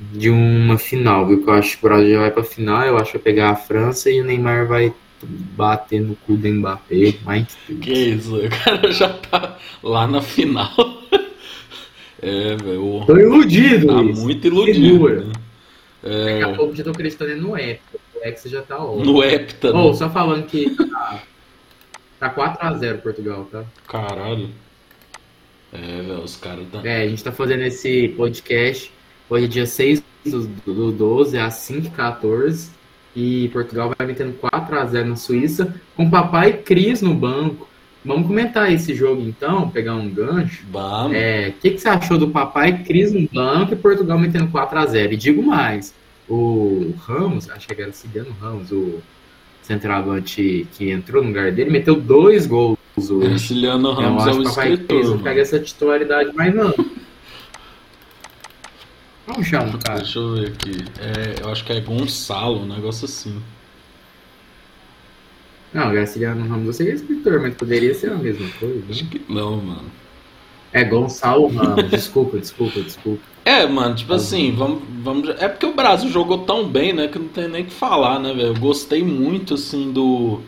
de 0.00 0.30
uma 0.30 0.78
final, 0.78 1.26
viu? 1.26 1.42
Que 1.42 1.48
eu 1.50 1.54
acho 1.54 1.78
que 1.78 1.84
o 1.86 1.88
Brasil 1.88 2.12
já 2.14 2.20
vai 2.20 2.30
pra 2.30 2.44
final, 2.44 2.82
eu 2.84 2.96
acho 2.98 3.12
que 3.12 3.18
vai 3.18 3.24
pegar 3.24 3.50
a 3.50 3.56
França 3.56 4.10
e 4.10 4.20
o 4.20 4.24
Neymar 4.24 4.66
vai 4.66 4.92
bater 5.22 6.00
no 6.00 6.14
cu 6.14 6.36
do 6.36 6.48
Mbappé, 6.48 7.14
mas 7.24 7.56
Que 7.82 7.92
isso, 7.92 8.36
o 8.36 8.48
cara 8.48 8.90
já 8.92 9.08
tá 9.08 9.58
lá 9.82 10.06
na 10.06 10.20
final. 10.22 10.70
É, 12.20 12.56
velho. 12.56 13.04
Tô 13.06 13.16
iludido. 13.16 13.86
Tá 13.86 14.00
Luiz. 14.00 14.18
muito 14.18 14.44
iludido. 14.48 15.08
Né? 15.08 15.32
Daqui 16.02 16.44
a 16.44 16.48
É, 16.48 16.52
pouco 16.56 16.74
já 16.74 16.82
tô 16.82 16.90
acreditando 16.90 17.36
no 17.36 17.56
Hector. 17.56 18.00
O 18.16 18.26
Hexa 18.26 18.48
já 18.48 18.60
tá 18.62 18.76
ótimo. 18.76 19.04
no 19.12 19.22
Hepta, 19.22 19.70
Oh, 19.72 19.90
né? 19.90 19.94
só 19.94 20.10
falando 20.10 20.44
que 20.46 20.68
tá, 20.74 21.22
tá 22.18 22.30
4x0 22.34 22.98
Portugal, 23.02 23.48
tá? 23.52 23.64
Caralho. 23.86 24.48
É, 25.72 26.02
velho, 26.02 26.22
os 26.24 26.34
caras 26.34 26.66
tá. 26.72 26.80
É, 26.84 27.02
a 27.02 27.08
gente 27.08 27.22
tá 27.22 27.30
fazendo 27.30 27.62
esse 27.62 28.08
podcast. 28.16 28.90
Hoje 29.30 29.44
é 29.44 29.48
dia 29.48 29.66
6 29.66 30.02
do, 30.24 30.46
do 30.72 30.92
12, 30.92 31.38
às 31.38 31.54
5h14. 31.54 32.70
E 33.14 33.48
Portugal 33.48 33.92
vai 33.96 34.06
metendo 34.06 34.34
4x0 34.40 35.04
na 35.04 35.16
Suíça, 35.16 35.74
com 35.96 36.08
papai 36.08 36.52
Cris 36.52 37.02
no 37.02 37.14
banco. 37.14 37.68
Vamos 38.04 38.26
comentar 38.26 38.72
esse 38.72 38.94
jogo 38.94 39.20
então, 39.22 39.68
pegar 39.68 39.96
um 39.96 40.08
gancho. 40.08 40.64
Vamos. 40.70 41.16
É, 41.16 41.48
o 41.48 41.60
que, 41.60 41.72
que 41.72 41.78
você 41.78 41.88
achou 41.88 42.16
do 42.16 42.28
papai 42.28 42.84
Cris 42.84 43.12
no 43.12 43.28
banco 43.32 43.72
e 43.72 43.76
Portugal 43.76 44.18
metendo 44.18 44.46
4x0? 44.48 45.12
E 45.12 45.16
digo 45.16 45.42
mais, 45.42 45.92
o 46.28 46.94
Ramos, 47.06 47.50
acho 47.50 47.66
que 47.66 47.82
era 47.82 47.92
Cigano 47.92 48.34
Ramos, 48.40 48.70
o 48.70 49.00
centroavante 49.62 50.66
que 50.72 50.90
entrou 50.90 51.22
no 51.22 51.28
lugar 51.28 51.50
dele, 51.50 51.70
meteu 51.70 51.96
dois 51.96 52.46
gols 52.46 52.78
hoje. 52.96 53.38
Ciliano 53.40 53.88
Eu 53.88 53.94
Ramos 53.94 54.26
é 54.26 54.30
o 54.30 54.40
o 54.40 54.44
papai 54.44 54.66
Cris 54.68 54.80
escritor, 54.80 55.16
não 55.16 55.22
pega 55.22 55.40
essa 55.40 55.58
titularidade 55.58 56.32
mais 56.34 56.54
não. 56.54 56.72
Chamar 59.44 59.74
o 59.74 59.78
cara. 59.78 59.98
Deixa 60.00 60.18
eu 60.18 60.34
ver 60.34 60.48
aqui. 60.48 60.84
É, 60.98 61.42
eu 61.42 61.50
acho 61.50 61.64
que 61.64 61.72
é 61.72 61.80
Gonçalo, 61.80 62.60
um 62.62 62.66
negócio 62.66 63.04
assim. 63.04 63.40
Não, 65.72 65.90
Graciliano 65.92 66.46
Ramos, 66.48 66.76
você 66.76 66.88
é 66.90 66.94
escritor, 66.94 67.40
mas 67.40 67.54
poderia 67.54 67.94
ser 67.94 68.10
a 68.10 68.16
mesma 68.16 68.48
coisa. 68.58 68.82
Acho 68.90 69.04
Né? 69.04 69.10
que 69.10 69.32
não, 69.32 69.56
mano. 69.58 69.92
É 70.72 70.84
Gonçalo 70.84 71.46
Ramos, 71.48 71.88
desculpa, 71.90 72.38
desculpa, 72.38 72.80
desculpa. 72.80 73.22
É, 73.44 73.66
mano, 73.66 73.94
tipo 73.94 74.12
assim, 74.12 74.52
vamos, 74.54 74.82
vamos. 75.02 75.28
É 75.38 75.48
porque 75.48 75.66
o 75.66 75.74
Brasil 75.74 76.10
jogou 76.10 76.38
tão 76.44 76.68
bem, 76.68 76.92
né? 76.92 77.08
Que 77.08 77.18
não 77.18 77.28
tem 77.28 77.48
nem 77.48 77.62
o 77.62 77.66
que 77.66 77.72
falar, 77.72 78.18
né, 78.18 78.32
velho? 78.34 78.48
Eu 78.48 78.54
gostei 78.54 79.02
muito, 79.02 79.54
assim, 79.54 79.92
do. 79.92 80.40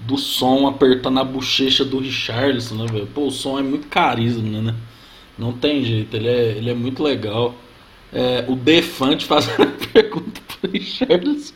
Do 0.00 0.18
som 0.18 0.66
apertando 0.66 1.20
a 1.20 1.24
bochecha 1.24 1.84
do 1.84 1.98
Richarlison, 2.00 2.74
né, 2.74 2.86
velho? 2.90 3.06
Pô, 3.14 3.26
o 3.28 3.30
som 3.30 3.58
é 3.58 3.62
muito 3.62 3.86
carisma, 3.86 4.60
né? 4.60 4.74
Não 5.38 5.52
tem 5.52 5.84
jeito, 5.84 6.16
ele 6.16 6.28
é, 6.28 6.56
ele 6.58 6.70
é 6.70 6.74
muito 6.74 7.02
legal. 7.04 7.54
É, 8.12 8.44
o 8.46 8.54
Defante 8.54 9.24
fazendo 9.24 9.62
a 9.62 9.66
pergunta 9.92 10.40
pro 10.60 10.70
Richarlison. 10.70 11.54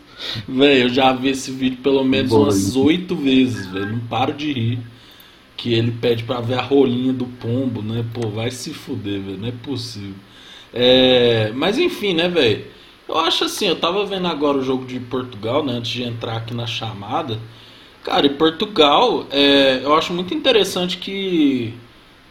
Velho, 0.49 0.85
eu 0.85 0.89
já 0.89 1.13
vi 1.13 1.29
esse 1.29 1.51
vídeo 1.51 1.79
pelo 1.83 2.03
menos 2.03 2.31
Boa, 2.31 2.45
umas 2.45 2.75
oito 2.77 3.15
vezes, 3.15 3.67
velho. 3.67 3.93
Não 3.93 4.01
paro 4.01 4.33
de 4.33 4.53
rir. 4.53 4.79
Que 5.57 5.75
ele 5.75 5.91
pede 5.91 6.25
pra 6.25 6.41
ver 6.41 6.59
a 6.59 6.63
rolinha 6.63 7.13
do 7.13 7.27
pombo, 7.27 7.83
né? 7.83 8.05
Pô, 8.13 8.29
vai 8.29 8.51
se 8.51 8.73
fuder, 8.73 9.21
velho. 9.21 9.39
Não 9.39 9.49
é 9.49 9.53
possível. 9.53 10.15
É, 10.73 11.51
mas 11.55 11.79
enfim, 11.79 12.15
né, 12.15 12.29
velho? 12.29 12.65
Eu 13.09 13.19
acho 13.19 13.45
assim, 13.45 13.67
eu 13.67 13.77
tava 13.77 14.05
vendo 14.05 14.27
agora 14.27 14.59
o 14.59 14.65
jogo 14.65 14.85
de 14.85 14.99
Portugal, 14.99 15.65
né? 15.65 15.75
Antes 15.75 15.93
de 15.93 16.03
entrar 16.03 16.37
aqui 16.37 16.55
na 16.55 16.67
chamada. 16.67 17.39
Cara, 18.03 18.27
e 18.27 18.31
Portugal, 18.31 19.27
é, 19.31 19.81
eu 19.83 19.95
acho 19.95 20.13
muito 20.13 20.35
interessante 20.35 20.97
que 20.97 21.75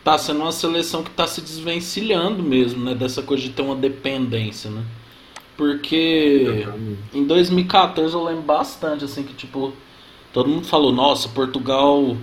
tá 0.05 0.19
sendo 0.19 0.41
uma 0.41 0.51
seleção 0.51 1.01
que 1.03 1.09
tá 1.09 1.25
se 1.25 1.41
desvencilhando 1.41 2.43
mesmo, 2.43 2.85
né? 2.85 2.93
Dessa 2.93 3.23
coisa 3.23 3.41
de 3.41 3.49
ter 3.49 3.63
uma 3.63 3.75
dependência, 3.75 4.69
né? 4.69 4.83
Porque 5.57 6.67
em 7.11 7.25
2014 7.25 8.13
eu 8.13 8.23
lembro 8.23 8.43
bastante, 8.43 9.03
assim, 9.03 9.23
que 9.23 9.33
tipo, 9.33 9.73
todo 10.31 10.47
mundo 10.47 10.67
falou, 10.67 10.91
nossa, 10.91 11.27
Portugal 11.29 12.15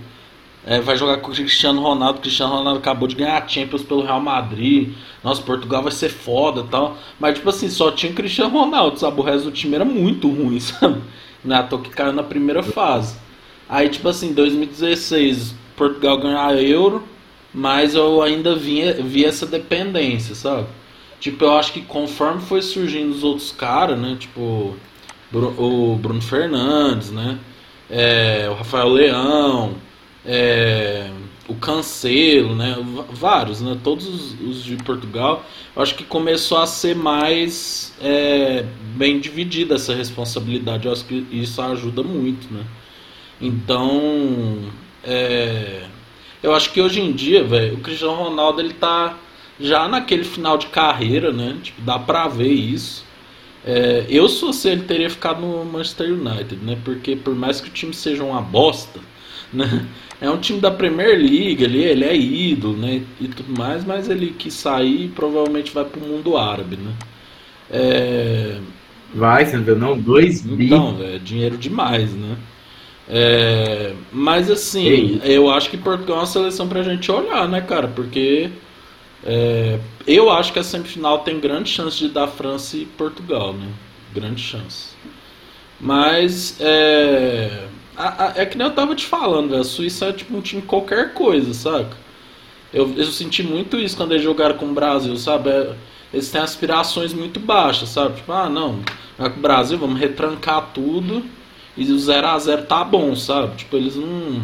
é, 0.65 0.79
vai 0.79 0.95
jogar 0.95 1.17
com 1.17 1.29
o 1.29 1.35
Cristiano 1.35 1.81
Ronaldo, 1.81 2.19
o 2.19 2.21
Cristiano 2.21 2.53
Ronaldo 2.53 2.79
acabou 2.79 3.05
de 3.05 3.15
ganhar 3.15 3.43
a 3.43 3.45
Champions 3.45 3.83
pelo 3.83 4.03
Real 4.03 4.21
Madrid, 4.21 4.93
nossa, 5.21 5.41
Portugal 5.41 5.83
vai 5.83 5.91
ser 5.91 6.09
foda 6.09 6.61
e 6.61 6.67
tal. 6.69 6.97
Mas 7.19 7.35
tipo 7.35 7.49
assim, 7.49 7.69
só 7.69 7.91
tinha 7.91 8.13
o 8.13 8.15
Cristiano 8.15 8.57
Ronaldo, 8.57 8.97
sabe? 8.97 9.19
O 9.19 9.23
resto 9.23 9.45
do 9.45 9.51
time 9.51 9.75
era 9.75 9.83
muito 9.83 10.29
ruim, 10.29 10.59
sabe? 10.61 11.01
Não 11.43 11.53
é 11.53 11.59
à 11.59 11.63
toa 11.63 11.81
que 11.81 11.89
caiu 11.89 12.13
na 12.13 12.23
primeira 12.23 12.63
fase. 12.63 13.17
Aí, 13.67 13.89
tipo 13.89 14.07
assim, 14.07 14.31
2016, 14.31 15.53
Portugal 15.75 16.17
ganhou 16.17 16.39
a 16.39 16.53
Euro, 16.53 17.03
mas 17.53 17.95
eu 17.95 18.21
ainda 18.21 18.55
vinha, 18.55 18.93
vi 18.93 19.25
essa 19.25 19.45
dependência, 19.45 20.33
sabe? 20.33 20.67
Tipo, 21.19 21.45
eu 21.45 21.57
acho 21.57 21.71
que 21.71 21.81
conforme 21.81 22.41
foi 22.41 22.61
surgindo 22.61 23.11
os 23.11 23.23
outros 23.23 23.51
caras, 23.51 23.97
né? 23.97 24.17
Tipo, 24.19 24.75
o 25.31 25.95
Bruno 25.95 26.21
Fernandes, 26.21 27.11
né? 27.11 27.39
É, 27.89 28.47
o 28.49 28.55
Rafael 28.55 28.89
Leão, 28.89 29.75
é, 30.25 31.09
o 31.47 31.55
Cancelo, 31.55 32.55
né? 32.55 32.75
Vários, 33.11 33.61
né? 33.61 33.77
Todos 33.83 34.07
os, 34.07 34.39
os 34.41 34.63
de 34.63 34.75
Portugal. 34.77 35.45
Eu 35.75 35.81
acho 35.81 35.95
que 35.95 36.03
começou 36.03 36.57
a 36.57 36.67
ser 36.67 36.95
mais 36.95 37.93
é, 38.01 38.65
bem 38.95 39.19
dividida 39.19 39.75
essa 39.75 39.93
responsabilidade. 39.93 40.87
Eu 40.87 40.91
acho 40.91 41.05
que 41.05 41.25
isso 41.31 41.61
ajuda 41.61 42.03
muito, 42.03 42.53
né? 42.53 42.65
Então, 43.39 44.59
é, 45.03 45.83
eu 46.43 46.53
acho 46.53 46.71
que 46.71 46.81
hoje 46.81 47.01
em 47.01 47.11
dia, 47.13 47.43
velho, 47.43 47.75
o 47.75 47.79
Cristiano 47.81 48.13
Ronaldo 48.15 48.61
ele 48.61 48.73
tá 48.73 49.17
já 49.59 49.87
naquele 49.87 50.23
final 50.23 50.57
de 50.57 50.67
carreira, 50.67 51.31
né? 51.31 51.57
Tipo, 51.63 51.81
dá 51.81 51.97
pra 51.99 52.27
ver 52.27 52.51
isso. 52.51 53.05
É, 53.65 54.05
eu, 54.09 54.27
se 54.27 54.41
fosse 54.41 54.69
ele, 54.69 54.83
teria 54.83 55.09
ficado 55.09 55.41
no 55.41 55.63
Manchester 55.65 56.11
United, 56.13 56.57
né? 56.63 56.77
Porque 56.83 57.15
por 57.15 57.35
mais 57.35 57.61
que 57.61 57.69
o 57.69 57.71
time 57.73 57.93
seja 57.93 58.23
uma 58.23 58.41
bosta, 58.41 58.99
né? 59.53 59.87
É 60.21 60.29
um 60.29 60.37
time 60.39 60.59
da 60.59 60.71
Premier 60.71 61.17
League, 61.17 61.63
ele, 61.63 61.83
ele 61.83 62.05
é 62.05 62.15
ídolo, 62.15 62.77
né? 62.77 63.03
E 63.21 63.27
tudo 63.29 63.53
mais, 63.57 63.85
mas 63.85 64.09
ele 64.09 64.31
quis 64.33 64.53
sair 64.53 65.09
provavelmente 65.09 65.71
vai 65.73 65.85
pro 65.85 66.01
mundo 66.01 66.37
árabe, 66.37 66.77
né? 66.77 66.93
É, 67.69 68.61
Vai, 69.13 69.45
você 69.45 69.57
não 69.57 69.63
viu 69.63 69.75
não? 69.77 69.99
2 69.99 70.41
bi. 70.41 70.65
então, 70.65 70.95
velho, 70.97 71.15
é 71.15 71.19
dinheiro 71.19 71.57
demais, 71.57 72.13
né? 72.13 72.37
É, 73.07 73.93
mas 74.11 74.49
assim, 74.49 75.19
eu 75.23 75.49
acho 75.51 75.69
que 75.69 75.77
Portugal 75.77 76.17
é 76.17 76.19
uma 76.21 76.25
seleção 76.25 76.67
pra 76.67 76.83
gente 76.83 77.11
olhar, 77.11 77.47
né, 77.49 77.59
cara? 77.61 77.87
Porque 77.87 78.49
é, 79.25 79.79
eu 80.07 80.29
acho 80.31 80.53
que 80.53 80.59
a 80.59 80.63
semifinal 80.63 81.19
tem 81.19 81.39
grande 81.39 81.69
chance 81.69 81.97
de 81.97 82.09
dar 82.09 82.27
França 82.27 82.77
e 82.77 82.85
Portugal, 82.85 83.53
né? 83.53 83.67
Grande 84.13 84.41
chance. 84.41 84.89
Mas 85.79 86.57
é, 86.61 87.65
a- 87.95 88.25
a- 88.27 88.33
é 88.37 88.45
que 88.45 88.57
nem 88.57 88.67
eu 88.67 88.73
tava 88.73 88.95
te 88.95 89.05
falando. 89.05 89.55
A 89.55 89.63
Suíça 89.63 90.07
é 90.07 90.13
tipo 90.13 90.35
um 90.37 90.41
time 90.41 90.61
qualquer 90.61 91.13
coisa, 91.13 91.53
saca? 91.53 91.97
Eu, 92.73 92.93
eu 92.97 93.05
senti 93.05 93.43
muito 93.43 93.77
isso 93.79 93.95
quando 93.97 94.11
eles 94.13 94.23
jogaram 94.23 94.57
com 94.57 94.65
o 94.67 94.73
Brasil, 94.73 95.15
sabe? 95.17 95.49
É, 95.49 95.75
eles 96.13 96.29
têm 96.31 96.41
aspirações 96.41 97.13
muito 97.13 97.39
baixas, 97.39 97.89
sabe? 97.89 98.17
Tipo, 98.17 98.31
ah, 98.31 98.49
não, 98.49 98.79
com 99.17 99.25
o 99.25 99.29
Brasil, 99.41 99.77
vamos 99.77 99.99
retrancar 99.99 100.71
tudo 100.73 101.23
e 101.75 101.91
o 101.91 101.95
0x0 101.95 102.65
tá 102.65 102.83
bom, 102.83 103.15
sabe? 103.15 103.55
Tipo, 103.57 103.77
eles 103.77 103.95
não. 103.95 104.43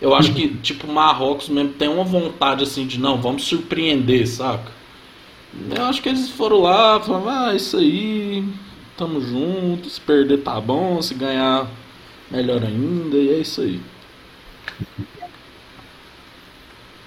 Eu 0.00 0.14
acho 0.14 0.32
que, 0.32 0.48
tipo, 0.62 0.86
o 0.86 0.92
Marrocos 0.92 1.48
mesmo 1.48 1.72
tem 1.72 1.88
uma 1.88 2.04
vontade 2.04 2.62
assim 2.62 2.86
de 2.86 2.98
não, 2.98 3.20
vamos 3.20 3.44
surpreender, 3.44 4.26
saca? 4.26 4.72
Eu 5.76 5.84
acho 5.84 6.00
que 6.00 6.08
eles 6.08 6.30
foram 6.30 6.60
lá, 6.60 7.00
falaram, 7.00 7.48
ah, 7.48 7.54
isso 7.54 7.76
aí, 7.76 8.44
tamo 8.96 9.20
junto, 9.20 9.90
se 9.90 10.00
perder 10.00 10.38
tá 10.38 10.60
bom, 10.60 11.02
se 11.02 11.12
ganhar 11.14 11.68
melhor 12.30 12.62
ainda, 12.62 13.16
e 13.16 13.30
é 13.30 13.38
isso 13.38 13.60
aí. 13.60 13.80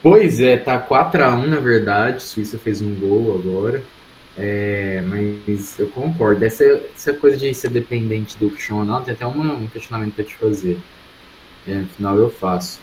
Pois 0.01 0.41
é, 0.41 0.57
tá 0.57 0.77
4x1 0.85 1.47
na 1.47 1.59
verdade. 1.61 2.21
Suíça 2.21 2.57
fez 2.57 2.81
um 2.81 2.93
gol 2.93 3.39
agora. 3.39 3.81
É, 4.37 5.01
mas 5.01 5.77
eu 5.79 5.87
concordo. 5.89 6.43
Essa, 6.43 6.63
essa 6.63 7.13
coisa 7.13 7.37
de 7.37 7.53
ser 7.53 7.69
dependente 7.69 8.37
do 8.37 8.51
Ronaldo, 8.69 9.05
tem 9.05 9.13
até 9.13 9.25
uma- 9.25 9.53
um 9.53 9.67
questionamento 9.67 10.15
pra 10.15 10.23
te 10.25 10.35
fazer. 10.35 10.79
É, 11.67 11.75
no 11.75 11.87
final 11.89 12.17
eu 12.17 12.29
faço. 12.29 12.79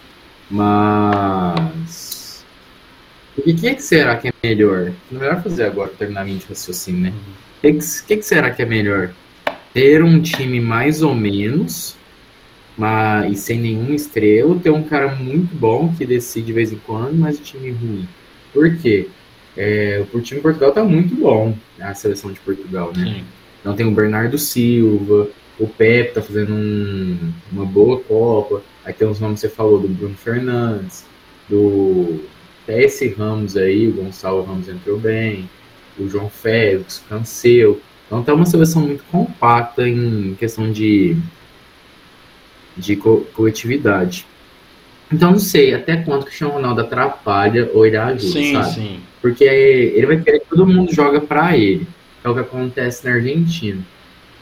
Mas. 0.50 2.44
O 3.38 3.42
que, 3.42 3.68
é 3.68 3.74
que 3.74 3.82
será 3.82 4.16
que 4.16 4.28
é 4.28 4.32
melhor? 4.42 4.92
Não 5.10 5.20
é 5.20 5.24
melhor 5.24 5.42
fazer 5.42 5.64
agora, 5.64 5.90
terminar 5.90 6.26
de 6.26 6.38
raciocínio, 6.46 7.00
né? 7.02 7.14
O 7.58 7.60
que, 7.62 7.72
que, 7.74 8.02
que 8.06 8.16
que 8.18 8.22
será 8.22 8.50
que 8.50 8.62
é 8.62 8.66
melhor? 8.66 9.12
Ter 9.74 10.02
um 10.04 10.20
time 10.20 10.60
mais 10.60 11.02
ou 11.02 11.14
menos 11.14 11.96
mas, 12.76 13.32
e 13.32 13.36
sem 13.36 13.60
nenhuma 13.60 13.94
estrela, 13.94 14.58
ter 14.58 14.70
um 14.70 14.82
cara 14.82 15.14
muito 15.14 15.54
bom 15.54 15.94
que 15.94 16.06
decide 16.06 16.46
de 16.46 16.52
vez 16.52 16.72
em 16.72 16.78
quando, 16.78 17.14
mas 17.14 17.38
o 17.38 17.42
time 17.42 17.70
ruim. 17.70 18.08
Por 18.52 18.76
quê? 18.78 19.08
É, 19.62 20.02
o 20.14 20.20
time 20.22 20.38
de 20.38 20.42
Portugal 20.42 20.72
tá 20.72 20.82
muito 20.82 21.14
bom, 21.14 21.54
a 21.78 21.92
seleção 21.92 22.32
de 22.32 22.40
Portugal, 22.40 22.92
né? 22.96 23.04
Sim. 23.04 23.24
Então 23.60 23.76
tem 23.76 23.86
o 23.86 23.90
Bernardo 23.90 24.38
Silva, 24.38 25.28
o 25.58 25.66
Pepe 25.68 26.14
tá 26.14 26.22
fazendo 26.22 26.54
um- 26.54 27.30
uma 27.52 27.66
boa 27.66 28.00
Copa. 28.00 28.62
Aí 28.86 28.94
tem 28.94 29.06
os 29.06 29.20
nomes 29.20 29.40
que 29.42 29.48
você 29.48 29.54
falou 29.54 29.78
do 29.78 29.86
Bruno 29.86 30.14
Fernandes, 30.16 31.04
do 31.46 32.24
esse 32.66 33.08
Ramos 33.08 33.54
aí, 33.54 33.86
o 33.88 33.92
Gonçalo 33.92 34.42
Ramos 34.44 34.66
entrou 34.66 34.96
bem, 34.98 35.50
o 35.98 36.08
João 36.08 36.30
Félix, 36.30 37.04
o. 37.10 37.78
Então 38.06 38.22
tá 38.22 38.32
uma 38.32 38.46
seleção 38.46 38.80
muito 38.82 39.04
compacta 39.10 39.86
em 39.86 40.34
questão 40.38 40.72
de, 40.72 41.16
de 42.76 42.96
co- 42.96 43.26
coletividade. 43.34 44.26
Então 45.12 45.32
não 45.32 45.38
sei 45.38 45.74
até 45.74 45.96
quanto 45.96 46.20
que 46.20 46.22
o 46.22 46.26
Cristiano 46.28 46.54
Ronaldo 46.54 46.80
atrapalha 46.80 47.68
ou 47.74 47.84
ele 47.84 47.96
ajuda, 47.98 48.32
Sim, 48.32 48.52
sabe? 48.54 48.74
sim. 48.74 49.00
Porque 49.20 49.44
ele 49.44 50.06
vai 50.06 50.20
querer 50.20 50.40
que 50.40 50.48
todo 50.48 50.66
mundo 50.66 50.92
joga 50.94 51.20
pra 51.20 51.56
ele. 51.56 51.86
É 52.22 52.28
o 52.28 52.34
que 52.34 52.40
acontece 52.40 53.04
na 53.06 53.14
Argentina. 53.14 53.80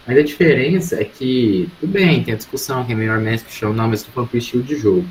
Mas 0.06 0.16
a 0.16 0.22
diferença 0.22 1.00
é 1.00 1.04
que, 1.04 1.68
tudo 1.80 1.92
bem, 1.92 2.22
tem 2.22 2.34
a 2.34 2.36
discussão 2.36 2.84
que 2.84 2.92
é 2.92 2.94
melhor 2.94 3.18
Messi 3.18 3.44
que 3.44 3.48
o 3.48 3.50
Cristiano, 3.50 3.74
não, 3.74 3.88
mas 3.88 4.00
estou 4.00 4.14
falando 4.14 4.30
pro 4.30 4.38
estilo 4.38 4.62
de 4.62 4.76
jogo. 4.76 5.04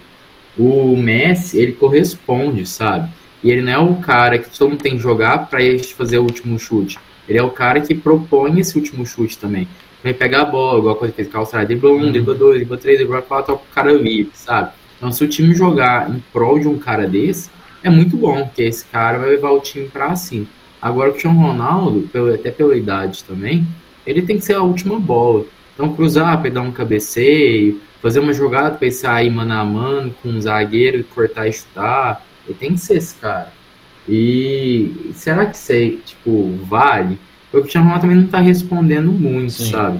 O 0.57 0.97
Messi, 0.97 1.59
ele 1.59 1.73
corresponde, 1.73 2.65
sabe? 2.65 3.09
E 3.43 3.51
ele 3.51 3.61
não 3.61 3.71
é 3.71 3.77
o 3.77 3.95
cara 3.97 4.39
que 4.39 4.49
todo 4.57 4.71
mundo 4.71 4.81
tem 4.81 4.97
que 4.97 5.03
jogar 5.03 5.49
pra 5.49 5.61
ele 5.61 5.83
fazer 5.83 6.17
o 6.17 6.23
último 6.23 6.57
chute. 6.57 6.97
Ele 7.29 7.37
é 7.37 7.43
o 7.43 7.51
cara 7.51 7.79
que 7.81 7.93
propõe 7.93 8.59
esse 8.59 8.75
último 8.75 9.05
chute 9.05 9.37
também. 9.37 9.67
Vai 10.03 10.13
pegar 10.13 10.41
a 10.41 10.45
bola, 10.45 10.79
igual 10.79 10.95
a 10.95 10.97
coisa 10.97 11.11
que 11.11 11.17
fez 11.17 11.27
com 11.27 11.37
a 11.37 11.41
Austrália, 11.41 11.67
dribla 11.67 11.91
um, 11.91 12.11
dribla 12.11 12.33
dois, 12.33 12.55
dribla 12.57 12.77
três, 12.77 12.97
dribla 12.97 13.21
quatro, 13.21 13.55
o 13.55 13.59
cara 13.73 13.91
livre, 13.91 14.31
sabe? 14.33 14.71
Então, 14.97 15.11
se 15.11 15.23
o 15.23 15.27
time 15.27 15.53
jogar 15.53 16.09
em 16.09 16.23
prol 16.33 16.57
de 16.59 16.67
um 16.67 16.79
cara 16.79 17.07
desse, 17.07 17.51
é 17.87 17.89
muito 17.89 18.15
bom, 18.17 18.45
porque 18.45 18.63
esse 18.63 18.85
cara 18.85 19.17
vai 19.17 19.29
levar 19.29 19.51
o 19.51 19.59
time 19.59 19.87
pra 19.87 20.07
assim. 20.07 20.47
Agora, 20.81 21.09
o 21.09 21.11
Cristiano 21.13 21.39
Ronaldo, 21.39 22.07
pelo- 22.13 22.33
até 22.33 22.51
pela 22.51 22.75
idade 22.75 23.23
também, 23.23 23.65
ele 24.05 24.21
tem 24.21 24.37
que 24.37 24.45
ser 24.45 24.53
a 24.53 24.61
última 24.61 24.99
bola. 24.99 25.45
Então, 25.73 25.93
cruzar, 25.93 26.41
pegar 26.41 26.61
um 26.61 26.71
cabeceio, 26.71 27.81
fazer 28.01 28.19
uma 28.19 28.33
jogada 28.33 28.75
pra 28.77 28.85
ele 28.87 28.95
sair 28.95 29.29
mano 29.29 29.53
a 29.53 29.63
mano 29.65 30.15
com 30.21 30.29
um 30.29 30.41
zagueiro, 30.41 31.03
cortar 31.15 31.47
e 31.47 31.53
chutar. 31.53 32.23
Ele 32.45 32.55
tem 32.57 32.73
que 32.73 32.79
ser 32.79 32.97
esse 32.97 33.15
cara. 33.15 33.51
E 34.07 35.11
será 35.13 35.45
que 35.45 35.55
isso 35.57 35.71
aí, 35.71 35.97
tipo, 36.05 36.55
vale? 36.63 37.19
Porque 37.45 37.57
o 37.57 37.61
Cristiano 37.61 37.85
Ronaldo 37.87 38.01
também 38.07 38.17
não 38.23 38.27
tá 38.27 38.39
respondendo 38.39 39.11
muito, 39.11 39.51
Sim. 39.53 39.71
sabe? 39.71 39.99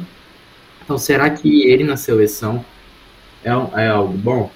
Então, 0.83 0.97
será 0.97 1.29
que 1.29 1.63
ele 1.69 1.83
na 1.83 1.97
seleção 1.97 2.63
é, 3.43 3.49
é 3.83 3.87
algo 3.89 4.17
bom? 4.17 4.51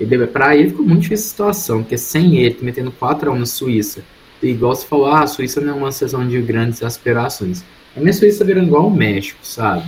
E 0.00 0.04
deve- 0.04 0.26
Pra 0.26 0.56
ele 0.56 0.70
ficou 0.70 0.84
muito 0.84 1.02
difícil 1.02 1.24
a 1.26 1.30
situação, 1.30 1.82
porque 1.82 1.96
sem 1.98 2.36
ele, 2.38 2.58
metendo 2.62 2.90
4x1 2.90 3.38
na 3.38 3.46
Suíça, 3.46 4.02
e 4.42 4.48
igual 4.48 4.74
você 4.74 4.86
falou, 4.86 5.06
ah, 5.06 5.20
a 5.22 5.26
Suíça 5.26 5.60
não 5.60 5.70
é 5.74 5.76
uma 5.76 5.92
sessão 5.92 6.26
de 6.26 6.40
grandes 6.42 6.82
aspirações. 6.82 7.64
A 7.96 8.00
minha 8.00 8.12
Suíça 8.12 8.44
virando 8.44 8.66
igual 8.66 8.88
o 8.88 8.90
México, 8.94 9.38
sabe? 9.42 9.84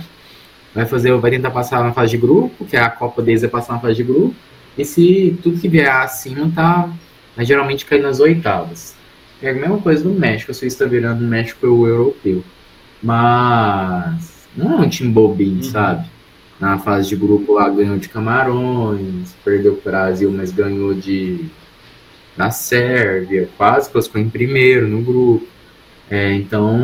Vai 0.73 0.85
fazer, 0.85 1.11
vai 1.17 1.31
tentar 1.31 1.51
passar 1.51 1.83
na 1.83 1.91
fase 1.93 2.11
de 2.11 2.17
grupo, 2.17 2.65
que 2.65 2.77
é 2.77 2.79
a 2.81 2.89
Copa 2.89 3.21
deles 3.21 3.43
é 3.43 3.47
passar 3.47 3.73
na 3.73 3.79
fase 3.79 3.95
de 3.95 4.03
grupo, 4.03 4.33
e 4.77 4.85
se 4.85 5.37
tudo 5.43 5.59
que 5.59 5.67
vier 5.67 5.89
acima 5.91 6.49
tá, 6.55 6.89
vai 7.35 7.45
geralmente 7.45 7.85
cair 7.85 8.01
nas 8.01 8.19
oitavas. 8.19 8.95
É 9.41 9.49
a 9.49 9.53
mesma 9.53 9.77
coisa 9.79 10.03
do 10.03 10.09
México, 10.11 10.51
a 10.51 10.53
Suíça 10.53 10.85
tá 10.85 10.89
virando 10.89 11.23
o 11.23 11.27
México 11.27 11.67
o 11.67 11.87
europeu. 11.87 12.43
Mas 13.03 14.47
não 14.55 14.73
é 14.73 14.85
um 14.85 14.89
time 14.89 15.09
bobinho, 15.11 15.57
Uhum. 15.57 15.63
sabe? 15.63 16.07
Na 16.59 16.79
fase 16.79 17.09
de 17.09 17.15
grupo 17.15 17.53
lá 17.53 17.69
ganhou 17.69 17.97
de 17.97 18.09
Camarões, 18.09 19.35
perdeu 19.45 19.75
pro 19.75 19.91
Brasil, 19.91 20.31
mas 20.31 20.51
ganhou 20.51 20.93
de 20.93 21.45
da 22.35 22.51
Sérvia, 22.51 23.49
quase 23.57 23.89
classificou 23.89 24.21
em 24.21 24.29
primeiro 24.29 24.87
no 24.87 25.01
grupo. 25.01 25.47
É, 26.09 26.33
então, 26.33 26.79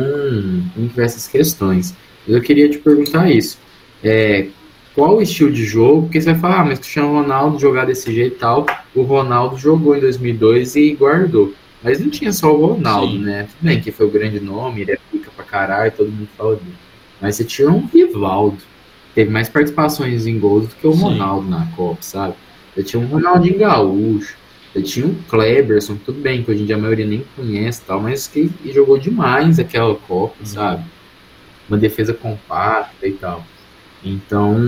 tem 0.74 0.88
que 0.88 0.94
ver 0.94 1.04
essas 1.04 1.26
questões. 1.28 1.94
Eu 2.26 2.40
queria 2.42 2.68
te 2.68 2.78
perguntar 2.78 3.30
isso. 3.30 3.58
É, 4.02 4.48
qual 4.94 5.16
o 5.16 5.22
estilo 5.22 5.50
de 5.52 5.64
jogo? 5.64 6.02
Porque 6.02 6.20
você 6.20 6.32
vai 6.32 6.40
falar, 6.40 6.60
ah, 6.60 6.64
mas 6.64 6.78
Cristiano 6.78 7.12
Ronaldo 7.12 7.58
jogar 7.58 7.84
desse 7.86 8.12
jeito 8.12 8.36
e 8.36 8.38
tal. 8.38 8.66
O 8.94 9.02
Ronaldo 9.02 9.56
jogou 9.56 9.96
em 9.96 10.00
2002 10.00 10.76
e 10.76 10.94
guardou. 10.94 11.54
Mas 11.82 12.00
não 12.00 12.10
tinha 12.10 12.32
só 12.32 12.54
o 12.54 12.66
Ronaldo, 12.66 13.12
Sim. 13.12 13.24
né? 13.24 13.42
Tudo 13.50 13.66
bem 13.68 13.80
que 13.80 13.92
foi 13.92 14.06
o 14.06 14.10
grande 14.10 14.40
nome, 14.40 14.82
ele 14.82 14.92
é 14.92 14.98
pica 15.10 15.30
pra 15.34 15.44
caralho, 15.44 15.92
todo 15.92 16.10
mundo 16.10 16.28
fala 16.36 16.56
dele. 16.56 16.74
Mas 17.20 17.36
você 17.36 17.44
tinha 17.44 17.70
um 17.70 17.86
Rivaldo. 17.86 18.58
Teve 19.14 19.30
mais 19.30 19.48
participações 19.48 20.26
em 20.26 20.38
gols 20.38 20.68
do 20.68 20.74
que 20.74 20.86
o 20.86 20.92
Sim. 20.92 21.00
Ronaldo 21.02 21.48
na 21.48 21.66
Copa, 21.76 21.98
sabe? 22.00 22.34
Você 22.74 22.82
tinha 22.82 23.00
um 23.02 23.06
Ronaldinho 23.06 23.58
Gaúcho. 23.58 24.36
Você 24.72 24.82
tinha 24.82 25.06
um 25.06 25.14
Kleberson, 25.28 25.96
tudo 26.04 26.20
bem, 26.20 26.42
que 26.42 26.50
hoje 26.50 26.62
em 26.62 26.66
dia 26.66 26.74
a 26.74 26.78
maioria 26.78 27.06
nem 27.06 27.24
conhece 27.36 27.82
tal, 27.86 28.00
mas 28.00 28.26
que 28.26 28.50
jogou 28.72 28.98
demais 28.98 29.60
aquela 29.60 29.94
Copa, 29.94 30.34
Uhum. 30.40 30.46
sabe? 30.46 30.84
Uma 31.68 31.78
defesa 31.78 32.12
compacta 32.12 33.06
e 33.06 33.12
tal. 33.12 33.46
Então, 34.04 34.58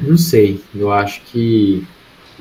não 0.00 0.16
sei. 0.16 0.62
Eu 0.74 0.90
acho 0.90 1.20
que 1.26 1.84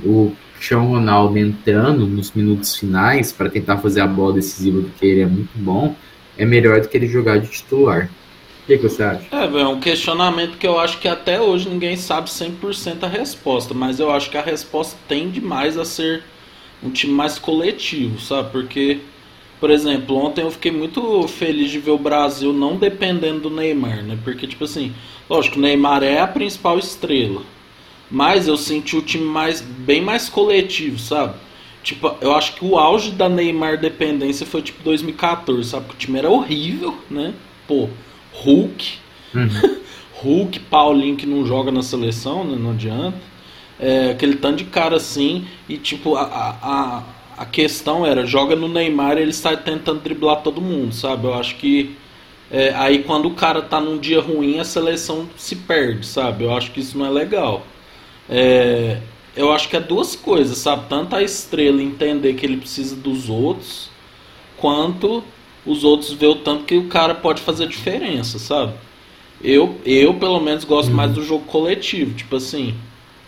o 0.04 0.32
Cristiano 0.56 0.88
Ronaldo 0.88 1.38
entrando 1.38 2.08
nos 2.08 2.32
minutos 2.32 2.76
finais 2.76 3.32
para 3.32 3.50
tentar 3.50 3.78
fazer 3.78 4.00
a 4.02 4.08
bola 4.08 4.34
decisiva 4.34 4.80
do 4.82 4.90
que 4.90 5.06
ele 5.06 5.22
é 5.22 5.26
muito 5.26 5.52
bom, 5.56 5.96
é 6.38 6.46
melhor 6.46 6.80
do 6.82 6.88
que 6.88 6.96
ele 6.98 7.08
jogar 7.08 7.38
de 7.40 7.48
titular. 7.50 8.10
Que, 8.68 8.78
que 8.78 8.84
você 8.84 9.02
acha? 9.02 9.24
É, 9.32 9.46
é 9.46 9.66
um 9.66 9.80
questionamento 9.80 10.58
que 10.58 10.68
eu 10.68 10.78
acho 10.78 11.00
que 11.00 11.08
até 11.08 11.40
hoje 11.40 11.70
ninguém 11.70 11.96
sabe 11.96 12.30
100% 12.30 13.02
a 13.04 13.08
resposta, 13.08 13.74
mas 13.74 13.98
eu 13.98 14.12
acho 14.12 14.30
que 14.30 14.38
a 14.38 14.42
resposta 14.42 14.98
tende 15.08 15.40
mais 15.40 15.78
a 15.78 15.86
ser 15.86 16.22
um 16.84 16.90
time 16.90 17.14
mais 17.14 17.40
coletivo, 17.40 18.20
sabe? 18.20 18.52
Porque, 18.52 19.00
por 19.58 19.72
exemplo, 19.72 20.18
ontem 20.18 20.42
eu 20.42 20.52
fiquei 20.52 20.70
muito 20.70 21.26
feliz 21.30 21.72
de 21.72 21.80
ver 21.80 21.92
o 21.92 21.98
Brasil 21.98 22.52
não 22.52 22.76
dependendo 22.76 23.40
do 23.40 23.50
Neymar, 23.50 24.04
né? 24.04 24.18
Porque, 24.22 24.46
tipo 24.46 24.66
assim, 24.66 24.94
lógico, 25.30 25.58
o 25.58 25.62
Neymar 25.62 26.04
é 26.04 26.20
a 26.20 26.28
principal 26.28 26.78
estrela, 26.78 27.44
mas 28.12 28.50
eu 28.50 28.58
senti 28.58 28.98
o 28.98 29.02
time 29.02 29.24
mais, 29.24 29.62
bem 29.62 30.02
mais 30.02 30.28
coletivo, 30.28 31.00
sabe? 31.00 31.36
Tipo, 31.82 32.18
eu 32.20 32.36
acho 32.36 32.54
que 32.56 32.66
o 32.66 32.78
auge 32.78 33.12
da 33.12 33.30
Neymar 33.30 33.80
dependência 33.80 34.46
foi 34.46 34.62
tipo 34.62 34.84
2014, 34.84 35.70
sabe? 35.70 35.88
Que 35.88 35.94
o 35.94 35.98
time 35.98 36.20
era 36.20 36.30
horrível, 36.30 36.98
né? 37.10 37.34
Pô, 37.66 37.88
Hulk, 38.44 39.00
Hulk, 40.22 40.60
Paulinho 40.62 41.16
que 41.16 41.26
não 41.26 41.46
joga 41.46 41.72
na 41.72 41.82
seleção, 41.82 42.44
né? 42.44 42.58
Não 42.60 42.72
adianta. 42.72 43.18
É, 43.80 44.12
aquele 44.12 44.36
tanto 44.36 44.58
de 44.58 44.66
cara 44.66 44.96
assim. 44.96 45.46
E 45.70 45.78
tipo, 45.78 46.16
a, 46.16 46.24
a, 46.24 47.04
a, 47.38 47.46
questão 47.46 48.06
era, 48.06 48.26
joga 48.26 48.56
no 48.56 48.68
Neymar 48.68 49.18
e 49.18 49.22
ele 49.22 49.34
sai 49.34 49.58
tentando 49.58 50.02
driblar 50.02 50.42
todo 50.42 50.62
mundo, 50.62 50.94
sabe? 50.94 51.26
Eu 51.26 51.34
acho 51.34 51.56
que. 51.56 51.96
é, 52.52 52.74
aí 52.76 53.04
quando 53.04 53.28
o 53.28 53.34
cara 53.36 53.62
tá 53.62 53.80
num 53.80 53.98
dia 53.98 54.22
ruim, 54.22 54.60
a 54.60 54.66
seleção 54.66 55.28
se 55.38 55.56
perde, 55.56 56.06
sabe? 56.06 56.44
Eu 56.44 56.56
acho 56.56 56.72
que 56.72 56.80
isso 56.80 56.98
não 56.98 57.06
é 57.06 57.10
legal. 57.10 57.66
É, 58.30 59.00
eu 59.36 59.52
acho 59.52 59.70
que 59.70 59.78
é 59.78 59.80
duas 59.80 60.16
coisas, 60.16 60.58
sabe? 60.58 60.86
Tanto 60.90 61.16
a 61.16 61.22
estrela 61.22 61.82
entender 61.82 62.34
que 62.34 62.46
ele 62.46 62.58
precisa 62.58 62.96
dos 62.96 63.30
outros, 63.30 63.90
quanto 64.58 65.24
os 65.68 65.84
outros 65.84 66.14
ver 66.14 66.28
o 66.28 66.36
tanto 66.36 66.64
que 66.64 66.76
o 66.76 66.88
cara 66.88 67.14
pode 67.14 67.42
fazer 67.42 67.68
diferença, 67.68 68.40
sabe? 68.40 68.74
Eu, 69.44 69.80
eu 69.86 70.14
pelo 70.16 70.40
menos, 70.40 70.64
gosto 70.64 70.92
mais 70.92 71.12
do 71.12 71.24
jogo 71.24 71.46
coletivo. 71.46 72.14
Tipo 72.16 72.38
assim, 72.38 72.74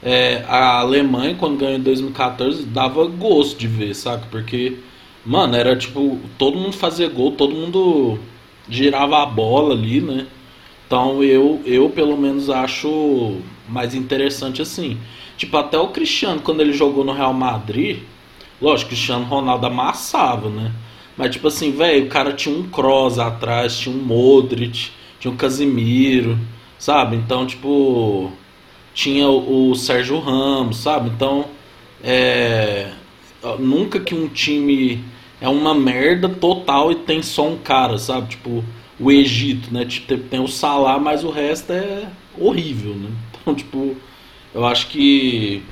é, 0.01 0.43
a 0.47 0.79
Alemanha, 0.79 1.35
quando 1.35 1.57
ganhou 1.57 1.75
em 1.75 1.81
2014, 1.81 2.65
dava 2.65 3.05
gosto 3.05 3.57
de 3.59 3.67
ver, 3.67 3.93
saca? 3.93 4.25
Porque, 4.31 4.77
mano, 5.25 5.55
era 5.55 5.75
tipo, 5.75 6.19
todo 6.37 6.57
mundo 6.57 6.73
fazia 6.73 7.09
gol, 7.09 7.33
todo 7.33 7.53
mundo 7.53 8.17
girava 8.69 9.21
a 9.21 9.25
bola 9.25 9.75
ali, 9.75 10.01
né? 10.01 10.25
Então 10.87 11.23
eu, 11.23 11.61
eu 11.65 11.89
pelo 11.89 12.17
menos 12.17 12.49
acho 12.49 13.37
mais 13.67 13.93
interessante 13.93 14.61
assim. 14.61 14.97
Tipo, 15.37 15.57
até 15.57 15.77
o 15.77 15.89
Cristiano, 15.89 16.41
quando 16.41 16.61
ele 16.61 16.73
jogou 16.73 17.03
no 17.03 17.13
Real 17.13 17.33
Madrid, 17.33 17.99
lógico, 18.61 18.87
o 18.87 18.89
Cristiano 18.89 19.25
Ronaldo 19.25 19.67
amassava, 19.67 20.49
né? 20.49 20.71
Mas 21.19 21.31
tipo 21.31 21.49
assim, 21.49 21.73
velho, 21.73 22.05
o 22.05 22.07
cara 22.07 22.31
tinha 22.31 22.57
um 22.57 22.63
Kroos 22.69 23.19
atrás, 23.19 23.77
tinha 23.77 23.93
um 23.93 23.99
Modric, 23.99 24.89
tinha 25.19 25.29
um 25.29 25.35
Casimiro, 25.35 26.39
sabe? 26.77 27.17
Então, 27.17 27.45
tipo, 27.45 28.31
tinha 28.93 29.27
o, 29.27 29.71
o 29.71 29.75
Sérgio 29.75 30.17
Ramos, 30.17 30.77
sabe? 30.77 31.09
Então, 31.09 31.43
é, 32.01 32.89
nunca 33.59 33.99
que 33.99 34.15
um 34.15 34.29
time 34.29 35.03
é 35.41 35.49
uma 35.49 35.75
merda 35.75 36.29
total 36.29 36.89
e 36.89 36.95
tem 36.95 37.21
só 37.21 37.49
um 37.49 37.57
cara, 37.57 37.97
sabe? 37.97 38.29
Tipo, 38.29 38.63
o 38.97 39.11
Egito, 39.11 39.73
né? 39.73 39.83
Tipo, 39.83 40.17
tem 40.19 40.39
o 40.39 40.47
Salah, 40.47 40.97
mas 40.99 41.25
o 41.25 41.29
resto 41.29 41.73
é 41.73 42.07
horrível, 42.37 42.95
né? 42.95 43.09
Então, 43.41 43.55
tipo, 43.55 43.95
eu 44.53 44.65
acho 44.65 44.87
que 44.87 45.63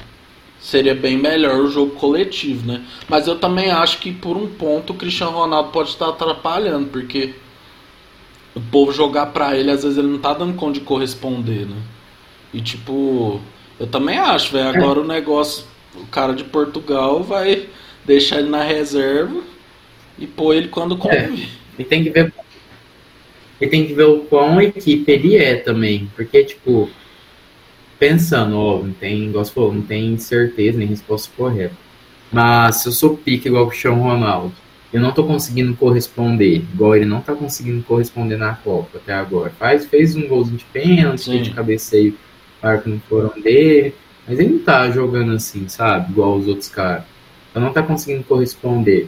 seria 0.60 0.96
bem 0.96 1.17
melhor 1.17 1.60
o 1.60 1.70
jogo 1.70 1.91
coletivo, 1.96 2.65
né? 2.67 2.84
Mas 3.08 3.28
eu 3.28 3.38
também 3.38 3.72
acho 3.72 4.00
que 4.00 4.12
por 4.12 4.36
um 4.36 4.48
ponto 4.48 4.93
o 4.93 4.96
Cristiano 4.96 5.32
Ronaldo 5.32 5.72
pode 5.72 5.89
estar 5.89 6.10
atrapalhando, 6.10 6.88
porque 6.88 7.34
o 8.56 8.62
povo 8.62 8.91
jogar 8.91 9.28
pra 9.28 9.56
ele, 9.56 9.72
às 9.72 9.84
vezes 9.84 9.98
ele 9.98 10.08
não 10.08 10.20
tá 10.20 10.34
dando 10.34 10.56
conta 10.56 10.74
de 10.74 10.82
corresponder, 10.82 11.65
né? 11.67 11.78
E 12.54 12.62
tipo, 12.62 13.39
eu 13.80 13.88
também 13.88 14.17
acho, 14.17 14.52
velho, 14.52 14.70
agora 14.70 15.00
o 15.00 15.08
negócio, 15.08 15.65
o 15.96 16.06
cara 16.08 16.34
de 16.34 16.43
Portugal 16.43 17.22
vai 17.24 17.67
deixar 18.06 18.39
ele 18.39 18.50
na 18.50 18.63
reserva 18.63 19.41
e 20.17 20.26
pôr 20.26 20.56
ele 20.56 20.70
quando 20.70 20.98
convir. 20.98 21.50
E 21.78 21.84
tem 21.84 22.04
que 22.04 22.10
ver. 22.10 22.34
E 23.60 23.67
tem 23.67 23.86
que 23.86 23.93
ver 23.93 24.06
o 24.06 24.20
quão 24.20 24.62
equipe 24.62 25.12
ele 25.12 25.36
é 25.36 25.56
também. 25.56 26.10
Porque, 26.15 26.43
tipo, 26.43 26.89
pensando, 28.00 28.58
ó, 28.58 28.84
não 28.84 28.94
tem, 28.94 29.26
igual 29.26 29.46
falou, 29.46 29.74
não 29.74 29.82
tem 29.82 30.18
certeza 30.18 30.78
nem 30.78 30.88
resposta 30.88 31.32
correta. 31.36 31.76
Mas 32.32 32.78
se 32.78 32.88
eu 32.88 32.92
sou 32.92 33.18
pique 33.18 33.48
igual 33.48 33.66
o 33.66 33.68
Cristiano 33.68 34.02
Ronaldo, 34.02 34.54
eu 34.92 35.02
não 35.02 35.12
tô 35.12 35.24
conseguindo 35.24 35.76
corresponder, 35.76 36.56
igual 36.74 36.96
ele 36.96 37.06
não 37.06 37.22
tá 37.22 37.34
conseguindo 37.34 37.84
corresponder 37.84 38.38
na 38.38 38.54
Copa 38.56 38.98
até 38.98 39.14
agora. 39.14 39.52
Faz, 39.58 39.86
fez 39.86 40.16
um 40.16 40.28
golzinho 40.28 40.58
de 40.58 40.66
pênalti, 40.66 41.40
de 41.40 41.52
cabeceio, 41.52 42.18
claro 42.62 42.82
que 42.82 42.90
não 42.90 43.00
foram 43.02 43.34
dele. 43.42 43.94
Mas 44.28 44.40
ele 44.40 44.50
não 44.50 44.60
tá 44.60 44.92
jogando 44.92 45.32
assim, 45.32 45.70
sabe? 45.70 46.12
Igual 46.12 46.36
os 46.36 46.48
outros 46.48 46.68
caras. 46.68 47.04
Então 47.50 47.62
não 47.64 47.72
tá 47.72 47.82
conseguindo 47.82 48.24
corresponder. 48.26 49.08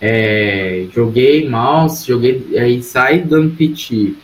É, 0.00 0.86
joguei 0.94 1.48
mal, 1.48 1.88
joguei. 1.88 2.56
Aí 2.58 2.82
sai 2.82 3.20
dando 3.20 3.54
piti. 3.54 4.16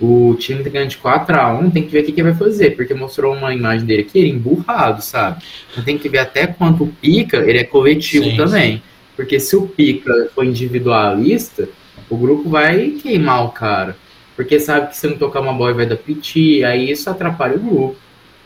O 0.00 0.34
time 0.38 0.64
tá 0.64 0.70
ganhando 0.70 0.88
de 0.88 0.96
4x1, 0.96 1.72
tem 1.72 1.82
que 1.82 1.90
ver 1.90 2.00
o 2.00 2.04
que, 2.06 2.12
que 2.12 2.22
vai 2.22 2.34
fazer, 2.34 2.74
porque 2.74 2.94
mostrou 2.94 3.34
uma 3.34 3.52
imagem 3.52 3.86
dele 3.86 4.02
aqui, 4.02 4.18
ele 4.18 4.30
emburrado, 4.30 5.02
sabe? 5.02 5.44
Então 5.70 5.84
tem 5.84 5.98
que 5.98 6.08
ver 6.08 6.18
até 6.18 6.46
quanto 6.46 6.84
o 6.84 6.86
pica, 6.86 7.36
ele 7.38 7.58
é 7.58 7.64
coletivo 7.64 8.24
sim, 8.24 8.36
também. 8.36 8.76
Sim. 8.76 8.82
Porque 9.14 9.38
se 9.38 9.54
o 9.54 9.66
pica 9.66 10.30
for 10.34 10.46
individualista, 10.46 11.68
o 12.08 12.16
grupo 12.16 12.48
vai 12.48 12.92
queimar 12.92 13.44
o 13.44 13.50
cara. 13.50 13.96
Porque 14.34 14.58
sabe 14.58 14.88
que 14.88 14.96
se 14.96 15.06
não 15.06 15.18
tocar 15.18 15.40
uma 15.40 15.52
bola 15.52 15.74
vai 15.74 15.84
dar 15.84 15.96
piti, 15.96 16.64
aí 16.64 16.90
isso 16.90 17.10
atrapalha 17.10 17.56
o 17.56 17.60
grupo. 17.60 17.96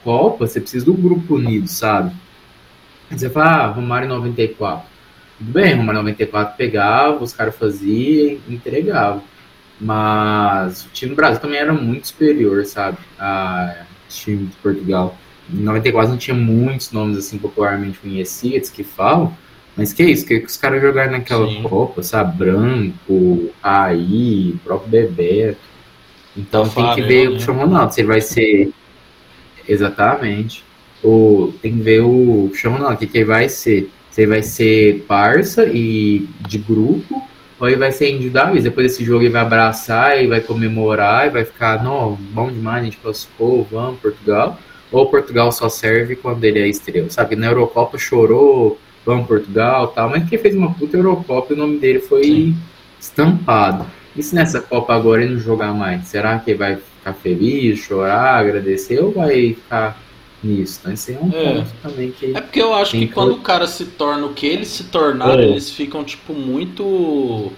Copa, 0.03 0.47
você 0.47 0.61
precisa 0.61 0.85
do 0.85 0.93
grupo 0.93 1.37
unido, 1.37 1.69
sabe? 1.69 2.13
Você 3.11 3.31
fala, 3.31 3.47
ah, 3.47 3.67
Romário 3.69 4.09
94. 4.09 4.89
Tudo 5.39 5.53
bem, 5.53 5.75
Romário 5.77 6.01
94 6.01 6.57
pegava, 6.57 7.23
os 7.23 7.33
caras 7.33 7.55
faziam 7.57 8.39
entregavam. 8.49 9.23
Mas 9.81 10.85
o 10.85 10.89
time 10.91 11.11
do 11.11 11.17
Brasil 11.17 11.41
também 11.41 11.59
era 11.59 11.73
muito 11.73 12.09
superior, 12.09 12.65
sabe? 12.65 12.99
A 13.19 13.85
time 14.09 14.47
de 14.47 14.57
Portugal. 14.57 15.17
Em 15.53 15.63
94 15.63 16.11
não 16.11 16.19
tinha 16.19 16.35
muitos 16.35 16.91
nomes 16.93 17.19
assim 17.19 17.39
popularmente 17.39 17.99
conhecidos 17.99 18.71
que 18.71 18.83
falam, 18.83 19.37
mas 19.77 19.93
que 19.93 20.03
é 20.03 20.07
isso, 20.07 20.25
que, 20.25 20.41
que 20.41 20.47
os 20.47 20.57
caras 20.57 20.81
jogaram 20.81 21.13
naquela 21.13 21.47
Sim. 21.47 21.63
Copa, 21.65 22.03
sabe? 22.03 22.39
Branco, 22.39 23.51
Aí, 23.63 24.55
próprio 24.65 24.91
Bebeto. 24.91 25.59
Então 26.37 26.69
tem 26.69 26.95
que 26.95 27.03
ver 27.03 27.25
né? 27.25 27.29
o 27.29 27.33
Cristiano 27.33 27.61
Ronaldo, 27.61 27.95
se 27.95 28.01
ele 28.01 28.09
vai 28.09 28.21
ser. 28.21 28.73
Exatamente. 29.69 30.65
O, 31.03 31.53
tem 31.61 31.77
que 31.77 31.83
ver 31.83 32.01
o 32.01 32.49
Cristiano 32.51 32.77
Ronaldo, 32.77 32.97
o 32.97 32.99
que, 32.99 33.07
que 33.07 33.19
ele 33.19 33.25
vai 33.25 33.49
ser. 33.49 33.91
Se 34.11 34.23
ele 34.23 34.31
vai 34.31 34.43
ser 34.43 35.05
parça 35.09 35.67
e 35.67 36.29
de 36.47 36.59
grupo, 36.59 37.23
ele 37.63 37.77
vai 37.77 37.93
ser 37.93 38.11
individual. 38.11 38.55
Depois 38.55 38.87
desse 38.89 39.05
jogo 39.05 39.23
ele 39.23 39.31
vai 39.31 39.43
abraçar 39.43 40.23
e 40.23 40.27
vai 40.27 40.41
comemorar 40.41 41.27
e 41.27 41.31
vai 41.31 41.45
ficar, 41.45 41.83
não, 41.83 42.15
bom 42.15 42.51
demais, 42.51 42.83
a 42.83 42.85
gente 42.85 42.97
classificou, 42.99 43.67
vamos, 43.71 44.01
Portugal. 44.01 44.59
Ou 44.91 45.09
Portugal 45.09 45.51
só 45.51 45.69
serve 45.69 46.17
quando 46.17 46.45
ele 46.45 46.61
é 46.61 46.69
estrela. 46.69 47.11
Sabe, 47.11 47.37
na 47.37 47.47
Eurocopa 47.47 47.99
chorou, 47.99 48.79
vamos 49.05 49.27
Portugal 49.27 49.89
tal, 49.89 50.09
mas 50.11 50.29
quem 50.29 50.39
fez 50.39 50.55
uma 50.55 50.73
puta 50.73 50.97
Eurocopa 50.97 51.53
o 51.53 51.57
nome 51.57 51.79
dele 51.79 52.01
foi 52.01 52.25
Sim. 52.25 52.57
estampado. 53.01 53.87
E 54.17 54.23
se 54.23 54.35
nessa 54.35 54.61
Copa 54.61 54.95
agora 54.95 55.23
ele 55.23 55.35
não 55.35 55.41
jogar 55.41 55.73
mais? 55.73 56.07
Será 56.07 56.39
que 56.39 56.53
ele 56.53 56.59
vai 56.59 56.77
ficar 56.77 57.13
feliz, 57.15 57.81
chorar, 57.81 58.39
agradecer 58.39 59.01
ou 59.01 59.11
vai 59.11 59.55
ficar 59.55 60.01
nisso? 60.45 60.81
Então, 60.81 60.93
esse 60.93 61.15
é 61.15 61.19
um 61.19 61.31
é. 61.33 61.55
ponto 61.55 61.71
também 61.83 62.11
que. 62.13 62.37
É 62.37 62.41
porque 62.41 62.61
eu 62.61 62.75
acho 62.75 62.93
que, 62.93 63.07
que 63.07 63.13
quando 63.13 63.33
o 63.33 63.41
cara 63.41 63.67
se 63.67 63.87
torna 63.87 64.27
o 64.27 64.35
que 64.35 64.47
ele 64.47 64.65
se 64.65 64.85
tornar, 64.85 65.39
é. 65.39 65.45
eles 65.45 65.71
ficam, 65.71 66.05
tipo, 66.05 66.33
muito. 66.33 67.53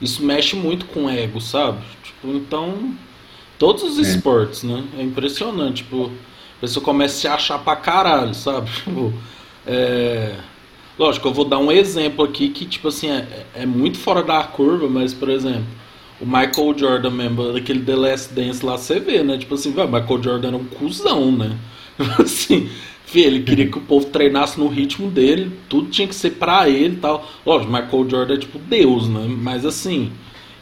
Isso 0.00 0.24
mexe 0.24 0.56
muito 0.56 0.86
com 0.86 1.04
o 1.04 1.10
ego, 1.10 1.40
sabe? 1.40 1.78
Tipo, 2.02 2.28
então. 2.28 2.94
Todos 3.58 3.82
os 3.82 3.98
é. 3.98 4.02
esportes, 4.02 4.62
né? 4.62 4.82
É 4.98 5.02
impressionante. 5.02 5.82
Tipo, 5.82 6.06
a 6.06 6.60
pessoa 6.60 6.82
começa 6.82 7.14
a 7.14 7.20
se 7.20 7.28
achar 7.28 7.58
pra 7.58 7.76
caralho, 7.76 8.34
sabe? 8.34 8.70
Tipo, 8.84 9.12
é. 9.66 10.34
Lógico, 10.98 11.28
eu 11.28 11.32
vou 11.32 11.46
dar 11.46 11.58
um 11.58 11.72
exemplo 11.72 12.22
aqui 12.22 12.50
que, 12.50 12.66
tipo 12.66 12.88
assim, 12.88 13.10
é, 13.10 13.46
é 13.54 13.66
muito 13.66 13.96
fora 13.96 14.22
da 14.22 14.42
curva, 14.44 14.86
mas, 14.86 15.14
por 15.14 15.30
exemplo, 15.30 15.64
o 16.20 16.26
Michael 16.26 16.76
Jordan 16.76 17.10
mesmo, 17.10 17.52
daquele 17.54 17.80
The 17.80 17.96
Last 17.96 18.34
Dance 18.34 18.64
lá, 18.64 18.76
você 18.76 19.00
vê, 19.00 19.22
né? 19.22 19.38
Tipo 19.38 19.54
assim, 19.54 19.72
vai, 19.72 19.86
Michael 19.86 20.22
Jordan 20.22 20.48
era 20.48 20.56
um 20.56 20.64
cuzão, 20.64 21.32
né? 21.32 21.56
assim, 22.18 22.68
ele 23.14 23.42
queria 23.42 23.66
que 23.66 23.78
o 23.78 23.80
povo 23.80 24.06
treinasse 24.06 24.58
no 24.58 24.68
ritmo 24.68 25.10
dele, 25.10 25.50
tudo 25.68 25.90
tinha 25.90 26.06
que 26.06 26.14
ser 26.14 26.30
pra 26.32 26.68
ele 26.68 26.94
e 26.94 26.98
tal. 26.98 27.28
Lógico, 27.44 27.72
Michael 27.72 28.08
Jordan 28.08 28.34
é 28.34 28.38
tipo 28.38 28.58
Deus, 28.58 29.08
né? 29.08 29.26
Mas 29.28 29.64
assim, 29.66 30.12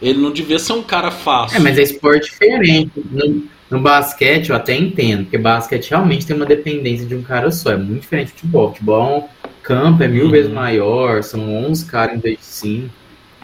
ele 0.00 0.18
não 0.18 0.32
devia 0.32 0.58
ser 0.58 0.72
um 0.72 0.82
cara 0.82 1.10
fácil. 1.10 1.56
É, 1.56 1.60
mas 1.60 1.78
é 1.78 1.82
esporte 1.82 2.30
diferente. 2.30 2.90
No, 3.10 3.44
no 3.70 3.80
basquete 3.80 4.50
eu 4.50 4.56
até 4.56 4.74
entendo, 4.74 5.24
porque 5.24 5.36
basquete 5.36 5.90
realmente 5.90 6.26
tem 6.26 6.34
uma 6.34 6.46
dependência 6.46 7.06
de 7.06 7.14
um 7.14 7.22
cara 7.22 7.50
só. 7.50 7.72
É 7.72 7.76
muito 7.76 8.02
diferente 8.02 8.28
de 8.28 8.32
futebol. 8.32 8.68
Futebol, 8.72 9.30
campo 9.62 10.02
é 10.02 10.08
mil 10.08 10.26
uhum. 10.26 10.30
vezes 10.30 10.50
maior, 10.50 11.22
são 11.22 11.54
11 11.66 11.84
caras 11.86 12.16
em 12.16 12.20
vez 12.20 12.38
de 12.38 12.44
5. 12.44 12.88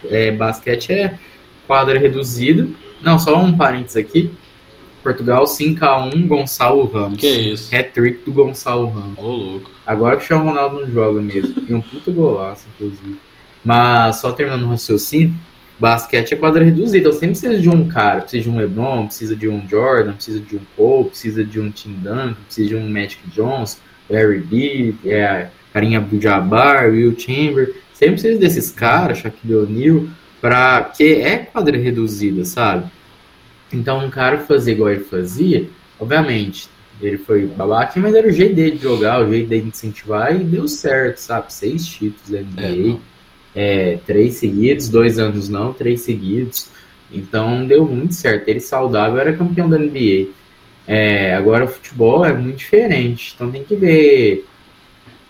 É, 0.09 0.30
basquete 0.30 0.92
é 0.92 1.18
quadra 1.66 1.98
reduzida. 1.98 2.66
Não, 3.02 3.18
só 3.18 3.37
um 3.37 3.57
parênteses 3.57 3.96
aqui. 3.96 4.30
Portugal 5.04 5.44
5x1, 5.44 6.26
Gonçalo 6.26 6.86
Ramos. 6.86 7.18
Que 7.18 7.28
isso? 7.28 7.74
Hat-trick 7.74 8.24
do 8.24 8.32
Gonçalo 8.32 8.88
Ramos. 8.88 9.18
Ô, 9.18 9.28
louco. 9.28 9.70
Agora 9.86 10.16
que 10.16 10.32
o 10.32 10.38
Ronaldo 10.38 10.80
não 10.80 10.90
joga 10.90 11.20
mesmo. 11.20 11.54
E 11.68 11.74
um 11.74 11.80
puta 11.80 12.10
golaço, 12.10 12.66
inclusive. 12.74 13.16
Mas, 13.64 14.16
só 14.16 14.32
terminando 14.32 14.64
o 14.64 14.68
raciocínio, 14.70 15.34
basquete 15.78 16.32
é 16.32 16.36
quadra 16.36 16.64
reduzida. 16.64 16.98
Então, 16.98 17.12
sempre 17.12 17.38
precisa 17.38 17.58
de 17.58 17.68
um 17.68 17.86
cara. 17.86 18.22
Precisa 18.22 18.42
de 18.42 18.50
um 18.50 18.56
LeBron, 18.56 19.06
precisa 19.06 19.36
de 19.36 19.48
um 19.48 19.68
Jordan, 19.68 20.14
precisa 20.14 20.40
de 20.40 20.56
um 20.56 20.60
Paul, 20.76 21.04
precisa 21.04 21.44
de 21.44 21.60
um 21.60 21.70
Tim 21.70 21.92
Duncan, 21.92 22.34
precisa 22.46 22.68
de 22.70 22.76
um 22.76 22.88
Magic 22.88 23.20
Johnson, 23.30 23.78
Larry 24.08 24.40
Bird, 24.40 24.98
é, 25.08 25.48
Carinha 25.72 25.98
Abdul-Jabbar, 25.98 26.90
Will 26.90 27.14
Chamber. 27.16 27.74
Sempre 27.92 28.14
precisa 28.14 28.38
desses 28.40 28.70
caras, 28.70 29.18
Shaquille 29.18 29.54
O'Neal 29.54 30.04
para 30.44 30.82
que 30.94 31.22
é 31.22 31.38
quadra 31.38 31.74
reduzida, 31.78 32.44
sabe? 32.44 32.84
Então, 33.74 34.04
um 34.04 34.10
cara 34.10 34.38
fazer 34.38 34.72
igual 34.72 34.90
ele 34.90 35.04
fazia, 35.04 35.68
obviamente, 35.98 36.68
ele 37.00 37.18
foi 37.18 37.46
babaca, 37.46 37.98
mas 38.00 38.14
era 38.14 38.26
o 38.26 38.30
jeito 38.30 38.54
dele 38.54 38.76
de 38.76 38.82
jogar, 38.82 39.22
o 39.22 39.30
jeito 39.30 39.48
dele 39.48 39.62
de 39.62 39.68
incentivar 39.68 40.34
e 40.34 40.44
deu 40.44 40.68
certo, 40.68 41.18
sabe? 41.18 41.52
Seis 41.52 41.87
títulos 41.87 42.30
da 42.30 42.40
NBA, 42.40 42.98
é, 43.54 43.92
é, 43.92 43.98
três 44.06 44.34
seguidos, 44.34 44.88
dois 44.88 45.18
anos 45.18 45.48
não, 45.48 45.72
três 45.72 46.00
seguidos. 46.02 46.68
Então 47.12 47.66
deu 47.66 47.84
muito 47.87 48.14
certo. 48.14 48.48
Ele 48.48 48.60
saudável 48.60 49.18
era 49.18 49.37
campeão 49.37 49.68
da 49.68 49.78
NBA. 49.78 50.28
É, 50.87 51.34
agora 51.34 51.64
o 51.64 51.68
futebol 51.68 52.24
é 52.24 52.32
muito 52.32 52.56
diferente, 52.58 53.32
então 53.34 53.50
tem 53.50 53.64
que 53.64 53.74
ver 53.74 54.46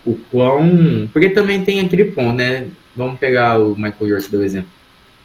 o 0.05 0.15
quão. 0.31 1.09
Porque 1.11 1.29
também 1.29 1.63
tem 1.63 1.79
aquele 1.79 2.05
ponto, 2.05 2.33
né? 2.33 2.67
Vamos 2.95 3.19
pegar 3.19 3.59
o 3.59 3.75
Michael 3.75 4.09
Jordan, 4.09 4.29
por 4.29 4.43
exemplo. 4.43 4.69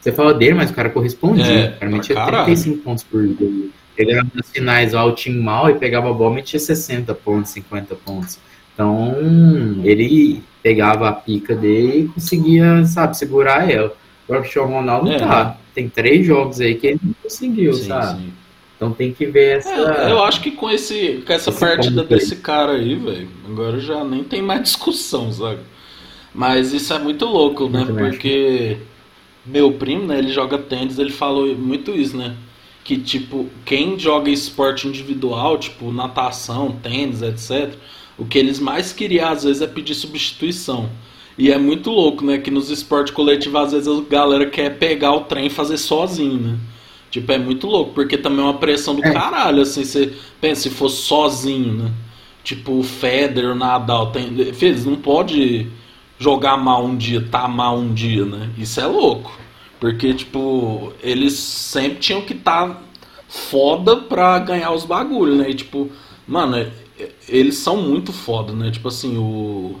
Você 0.01 0.11
fala 0.11 0.33
dele, 0.33 0.55
mas 0.55 0.71
o 0.71 0.73
cara 0.73 0.89
correspondia. 0.89 1.45
É, 1.45 1.69
o 1.69 1.79
cara 1.79 1.91
metia 1.91 2.25
35 2.25 2.77
pontos 2.79 3.03
por 3.03 3.21
jogo. 3.21 3.69
Pegava 3.95 4.27
nas 4.33 4.49
finais 4.49 4.95
o 4.95 5.11
time 5.11 5.39
mal 5.39 5.69
e 5.69 5.75
pegava 5.75 6.09
a 6.09 6.13
bola 6.13 6.31
e 6.31 6.35
metia 6.37 6.59
60 6.59 7.13
pontos, 7.13 7.51
50 7.51 7.95
pontos. 7.95 8.39
Então, 8.73 9.15
ele 9.83 10.41
pegava 10.63 11.07
a 11.07 11.13
pica 11.13 11.55
dele 11.55 12.05
e 12.05 12.07
conseguia, 12.07 12.83
sabe, 12.85 13.15
segurar 13.15 13.69
ela. 13.69 13.93
Agora 14.25 14.39
o 14.39 14.41
Cristiano 14.41 14.71
Ronaldo 14.71 15.05
não 15.05 15.13
é, 15.13 15.19
tá. 15.19 15.45
Né? 15.45 15.55
Tem 15.75 15.87
três 15.87 16.25
jogos 16.25 16.59
aí 16.59 16.75
que 16.75 16.87
ele 16.87 16.99
não 17.03 17.13
conseguiu, 17.21 17.73
sim, 17.73 17.87
sabe? 17.87 18.21
Sim. 18.21 18.33
Então 18.75 18.91
tem 18.91 19.13
que 19.13 19.27
ver 19.27 19.57
essa. 19.57 19.69
É, 19.69 20.11
eu 20.11 20.23
acho 20.23 20.41
que 20.41 20.51
com, 20.51 20.67
esse, 20.67 21.23
com 21.25 21.33
essa 21.33 21.51
esse 21.51 21.59
partida 21.59 22.03
desse 22.03 22.37
cara 22.37 22.71
aí, 22.71 22.95
velho, 22.95 23.27
agora 23.47 23.79
já 23.79 24.03
nem 24.03 24.23
tem 24.23 24.41
mais 24.41 24.63
discussão, 24.63 25.31
sabe? 25.31 25.59
Mas 26.33 26.73
isso 26.73 26.91
é 26.93 26.97
muito 26.97 27.25
louco, 27.25 27.69
né? 27.69 27.85
Porque 27.85 28.77
meu 29.45 29.73
primo, 29.73 30.05
né, 30.05 30.19
ele 30.19 30.31
joga 30.31 30.57
tênis, 30.57 30.99
ele 30.99 31.11
falou 31.11 31.55
muito 31.55 31.91
isso, 31.91 32.15
né? 32.15 32.35
Que, 32.83 32.97
tipo, 32.97 33.47
quem 33.65 33.97
joga 33.97 34.29
esporte 34.29 34.87
individual, 34.87 35.57
tipo, 35.57 35.91
natação, 35.91 36.71
tênis, 36.71 37.21
etc., 37.21 37.73
o 38.17 38.25
que 38.25 38.37
eles 38.37 38.59
mais 38.59 38.93
queriam, 38.93 39.29
às 39.29 39.43
vezes, 39.43 39.61
é 39.61 39.67
pedir 39.67 39.95
substituição. 39.95 40.89
E 41.37 41.51
é 41.51 41.57
muito 41.57 41.89
louco, 41.89 42.23
né? 42.23 42.37
Que 42.37 42.51
nos 42.51 42.69
esportes 42.69 43.13
coletivos, 43.13 43.59
às 43.61 43.71
vezes, 43.71 43.87
a 43.87 44.01
galera 44.09 44.45
quer 44.47 44.77
pegar 44.77 45.13
o 45.13 45.21
trem 45.21 45.47
e 45.47 45.49
fazer 45.49 45.77
sozinho, 45.77 46.39
né? 46.39 46.57
Tipo, 47.09 47.31
é 47.31 47.37
muito 47.37 47.67
louco, 47.67 47.93
porque 47.93 48.17
também 48.17 48.41
é 48.41 48.43
uma 48.43 48.57
pressão 48.57 48.95
do 48.95 49.03
é. 49.03 49.11
caralho, 49.11 49.61
assim, 49.61 49.83
você 49.83 50.13
pensa, 50.39 50.61
se 50.61 50.69
fosse 50.69 51.01
sozinho, 51.01 51.73
né? 51.73 51.91
Tipo, 52.43 52.73
o 52.79 52.83
Federer, 52.83 53.51
o 53.51 53.55
Nadal, 53.55 54.11
tem... 54.11 54.33
Eles 54.37 54.85
não 54.85 54.95
pode 54.95 55.67
jogar 56.21 56.55
mal 56.55 56.85
um 56.85 56.95
dia, 56.95 57.19
tá 57.19 57.47
mal 57.47 57.75
um 57.75 57.91
dia, 57.91 58.23
né? 58.23 58.51
Isso 58.55 58.79
é 58.79 58.85
louco. 58.85 59.31
Porque, 59.79 60.13
tipo, 60.13 60.93
eles 61.01 61.33
sempre 61.33 61.97
tinham 61.97 62.21
que 62.21 62.33
estar 62.33 62.67
tá 62.67 62.81
foda 63.27 63.97
pra 63.97 64.37
ganhar 64.37 64.71
os 64.71 64.85
bagulhos, 64.85 65.35
né? 65.39 65.49
E, 65.49 65.55
tipo, 65.55 65.89
mano, 66.27 66.57
é, 66.57 66.69
eles 67.27 67.57
são 67.57 67.77
muito 67.77 68.13
foda, 68.13 68.53
né? 68.53 68.69
Tipo 68.69 68.89
assim, 68.89 69.17
o 69.17 69.79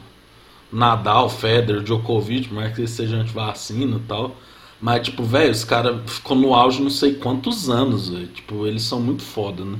Nadal, 0.73 1.29
Federer, 1.29 1.83
Djokovic, 1.83 2.51
mais 2.51 2.75
que 2.75 2.87
sejam 2.87 3.19
anti-vacina 3.19 3.97
e 3.97 4.07
tal. 4.07 4.35
Mas, 4.81 5.03
tipo, 5.03 5.21
velho, 5.23 5.51
os 5.51 5.63
caras 5.63 6.01
ficou 6.07 6.35
no 6.35 6.55
auge 6.55 6.81
não 6.81 6.89
sei 6.89 7.13
quantos 7.13 7.69
anos, 7.69 8.09
velho. 8.09 8.27
Tipo, 8.27 8.65
eles 8.65 8.81
são 8.81 8.99
muito 8.99 9.21
foda, 9.21 9.63
né? 9.63 9.77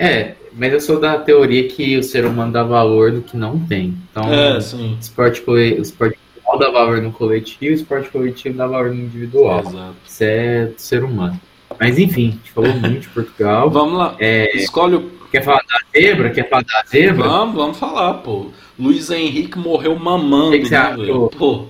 É, 0.00 0.34
mas 0.54 0.72
eu 0.72 0.80
sou 0.80 0.98
da 0.98 1.18
teoria 1.18 1.68
que 1.68 1.98
o 1.98 2.02
ser 2.02 2.24
humano 2.24 2.50
dá 2.50 2.62
valor 2.62 3.12
do 3.12 3.20
que 3.20 3.36
não 3.36 3.58
tem. 3.58 3.94
Então, 4.10 4.32
é, 4.32 4.58
sim. 4.58 4.96
Esporte, 4.98 5.42
o 5.46 5.58
esporte 5.58 6.18
individual 6.18 6.58
dá 6.58 6.70
valor 6.70 7.02
no 7.02 7.12
coletivo, 7.12 7.70
o 7.70 7.74
esporte 7.74 8.08
coletivo 8.08 8.56
dá 8.56 8.66
valor 8.66 8.88
no 8.88 8.94
individual. 8.94 9.60
Exato. 9.60 9.94
Isso 10.06 10.24
é 10.24 10.64
do 10.64 10.80
ser 10.80 11.04
humano. 11.04 11.38
Mas 11.78 11.98
enfim, 11.98 12.28
a 12.28 12.30
gente 12.30 12.50
falou 12.50 12.72
muito 12.72 13.00
de 13.00 13.08
Portugal. 13.08 13.68
Vamos 13.70 13.98
lá. 13.98 14.16
É, 14.18 14.56
Escolhe 14.56 14.96
o. 14.96 15.20
Quer 15.30 15.44
falar 15.44 15.62
da 15.68 16.00
zebra? 16.00 16.30
Quer 16.30 16.48
falar 16.48 16.64
da 16.64 16.82
zebra? 16.88 17.28
Vamos, 17.28 17.54
vamos 17.54 17.78
falar, 17.78 18.14
pô. 18.14 18.46
Luiz 18.78 19.10
Henrique 19.10 19.58
morreu 19.58 19.94
mamando, 19.96 20.48
O 20.48 20.50
que 20.52 20.60
que 20.60 20.68
você 20.68 20.78
né, 20.78 20.96
velho? 20.96 21.30
Pô, 21.38 21.66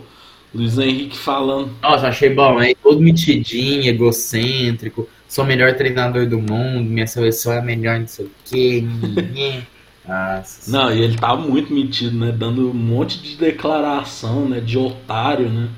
Luiz 0.54 0.78
Henrique 0.78 1.16
falando. 1.16 1.70
Nossa, 1.82 2.08
achei 2.08 2.30
bom, 2.30 2.58
aí 2.58 2.74
todo 2.74 3.00
metidinho, 3.00 3.88
egocêntrico, 3.88 5.08
sou 5.28 5.44
o 5.44 5.46
melhor 5.46 5.74
treinador 5.74 6.26
do 6.26 6.38
mundo, 6.38 6.88
minha 6.88 7.06
seleção 7.06 7.52
é 7.52 7.58
a 7.58 7.62
melhor, 7.62 8.00
não 8.00 8.08
sei 8.08 8.26
o 8.26 8.30
quê. 8.44 8.84
Nossa, 10.06 10.70
Não, 10.70 10.92
e 10.92 11.02
ele 11.02 11.16
tava 11.16 11.40
muito 11.42 11.72
metido, 11.72 12.18
né? 12.18 12.32
Dando 12.32 12.70
um 12.70 12.74
monte 12.74 13.20
de 13.20 13.36
declaração, 13.36 14.48
né? 14.48 14.58
De 14.58 14.76
otário, 14.76 15.48
né? 15.48 15.68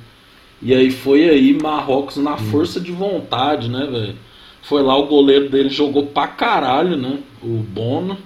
E 0.63 0.73
aí 0.75 0.91
foi 0.91 1.29
aí 1.29 1.53
Marrocos 1.61 2.17
na 2.17 2.37
força 2.37 2.81
de 2.81 2.93
vontade, 2.93 3.69
né, 3.69 3.87
velho? 3.87 4.17
Foi 4.63 4.81
lá 4.83 4.97
o 4.97 5.07
goleiro 5.07 5.51
dele 5.51 5.69
jogou 5.69 6.07
pra 6.07 6.29
caralho, 6.29 6.97
né? 6.97 7.19
O 7.43 7.59
Bono. 7.59 8.17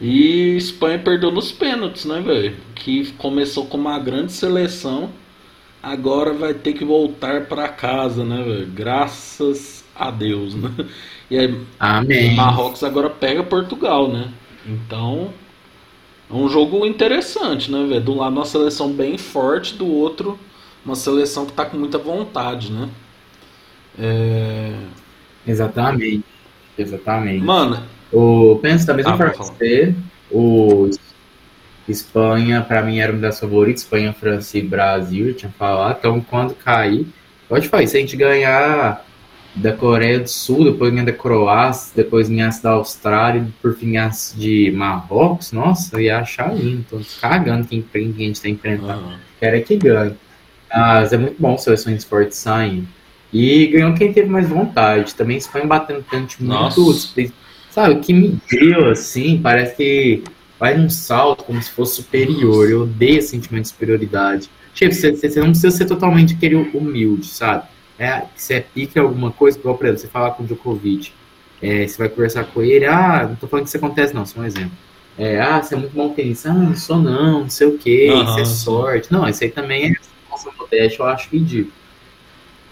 E 0.00 0.56
Espanha 0.56 0.98
perdeu 0.98 1.32
nos 1.32 1.50
pênaltis, 1.50 2.04
né, 2.04 2.20
velho? 2.20 2.56
Que 2.76 3.12
começou 3.14 3.66
com 3.66 3.76
uma 3.76 3.98
grande 3.98 4.32
seleção. 4.32 5.10
Agora 5.92 6.32
vai 6.34 6.54
ter 6.54 6.74
que 6.74 6.84
voltar 6.84 7.46
pra 7.46 7.68
casa, 7.68 8.24
né, 8.24 8.42
velho? 8.42 8.66
Graças 8.66 9.84
a 9.94 10.10
Deus, 10.10 10.54
né? 10.54 10.70
E 11.30 11.38
aí 11.38 11.66
Amém. 11.78 12.34
Marrocos 12.34 12.82
agora 12.84 13.10
pega 13.10 13.42
Portugal, 13.42 14.08
né? 14.10 14.32
Então, 14.66 15.32
é 16.30 16.34
um 16.34 16.48
jogo 16.48 16.86
interessante, 16.86 17.70
né, 17.70 17.86
velho? 17.86 18.00
Do 18.02 18.14
lado 18.14 18.34
uma 18.36 18.44
seleção 18.46 18.92
bem 18.92 19.18
forte, 19.18 19.74
do 19.74 19.86
outro 19.86 20.38
uma 20.84 20.94
seleção 20.96 21.44
que 21.46 21.52
tá 21.52 21.66
com 21.66 21.76
muita 21.76 21.98
vontade, 21.98 22.72
né? 22.72 22.88
É... 23.98 24.72
Exatamente. 25.46 26.24
Exatamente. 26.76 27.44
Mano, 27.44 27.82
O, 28.12 28.58
penso 28.62 28.86
da 28.86 28.94
mesma 28.94 29.14
Ah, 29.14 29.16
forma 29.16 29.32
que 29.32 29.38
você, 29.38 29.94
o 30.30 30.88
Espanha, 31.92 32.62
pra 32.62 32.82
mim, 32.82 32.98
era 32.98 33.12
uma 33.12 33.20
das 33.20 33.40
favoritas, 33.40 33.82
Espanha, 33.82 34.12
França 34.12 34.58
e 34.58 34.62
Brasil, 34.62 35.28
eu 35.28 35.34
tinha 35.34 35.52
falado, 35.58 35.96
então 35.98 36.20
quando 36.20 36.54
cair, 36.54 37.06
pode 37.48 37.68
falar, 37.68 37.86
se 37.86 37.96
a 37.96 38.00
gente 38.00 38.16
ganhar 38.16 39.04
da 39.54 39.72
Coreia 39.72 40.20
do 40.20 40.28
Sul, 40.28 40.64
depois 40.64 40.92
ganhar 40.92 41.06
da 41.06 41.12
Croácia, 41.12 41.92
depois 41.96 42.28
ganhasse 42.28 42.62
da 42.62 42.70
Austrália, 42.70 43.46
por 43.60 43.74
fim 43.76 43.92
ganhasse 43.92 44.36
de 44.38 44.70
Marrocos, 44.70 45.52
nossa, 45.52 45.96
eu 45.96 46.00
ia 46.00 46.18
achar 46.18 46.54
lindo, 46.54 46.84
tô 46.88 47.00
cagando 47.20 47.66
quem, 47.66 47.82
quem 47.82 48.10
a 48.10 48.12
gente 48.12 48.40
tá 48.40 48.48
enfrentando. 48.48 49.04
ah, 49.08 49.18
Quero 49.40 49.56
é 49.56 49.60
que 49.60 49.76
ganhe. 49.76 50.14
Mas 50.70 51.12
é 51.12 51.18
muito 51.18 51.36
bom 51.38 51.56
seleções 51.56 52.04
fortes 52.04 52.36
saindo. 52.38 52.86
E 53.32 53.66
ganhou 53.68 53.94
quem 53.94 54.12
teve 54.12 54.28
mais 54.28 54.48
vontade. 54.48 55.14
Também 55.14 55.36
Espanha 55.36 55.66
batendo 55.66 56.02
pênalti 56.02 56.42
muito. 56.42 56.80
Nossa. 56.80 57.32
Sabe, 57.70 57.96
que 58.00 58.12
me 58.12 58.38
deu 58.50 58.90
assim, 58.90 59.40
parece 59.42 59.76
que 59.76 60.24
vai 60.58 60.76
num 60.76 60.90
salto 60.90 61.44
como 61.44 61.62
se 61.62 61.70
fosse 61.70 61.96
superior. 61.96 62.68
Eu 62.68 62.82
odeio 62.82 63.18
esse 63.18 63.28
sentimento 63.28 63.62
de 63.62 63.68
superioridade. 63.68 64.50
Tipo, 64.74 64.94
você, 64.94 65.12
você 65.12 65.40
não 65.40 65.50
precisa 65.50 65.70
ser 65.70 65.86
totalmente 65.86 66.34
aquele 66.34 66.54
humilde, 66.54 67.26
sabe? 67.26 67.66
É, 67.98 68.22
você 68.34 68.54
é 68.54 68.66
em 68.76 68.98
alguma 69.00 69.32
coisa, 69.32 69.58
igual, 69.58 69.76
por 69.76 69.86
exemplo, 69.86 70.02
você 70.02 70.08
falar 70.08 70.30
com 70.32 70.42
o 70.42 70.46
Djokovic. 70.46 71.12
É, 71.60 71.86
você 71.86 71.98
vai 71.98 72.08
conversar 72.08 72.44
com 72.44 72.62
ele, 72.62 72.86
ah, 72.86 73.26
não 73.28 73.34
tô 73.34 73.48
falando 73.48 73.64
que 73.64 73.70
isso 73.70 73.76
acontece, 73.76 74.14
não, 74.14 74.24
só 74.24 74.40
um 74.40 74.44
exemplo. 74.44 74.70
É, 75.18 75.40
ah, 75.40 75.60
você 75.60 75.74
é 75.74 75.78
muito 75.78 75.92
bom 75.92 76.10
tenista, 76.10 76.50
ah, 76.50 76.54
não 76.54 76.76
sou 76.76 76.98
não, 76.98 77.40
não 77.40 77.50
sei 77.50 77.66
o 77.66 77.76
que, 77.76 78.08
Aham, 78.08 78.22
isso 78.22 78.38
é 78.38 78.44
sorte. 78.44 79.12
Não, 79.12 79.28
isso 79.28 79.42
aí 79.42 79.50
também 79.50 79.86
é 79.86 79.92
nossa 80.30 80.50
modéstia, 80.56 81.02
eu 81.02 81.06
acho 81.06 81.28
ridículo. 81.32 81.72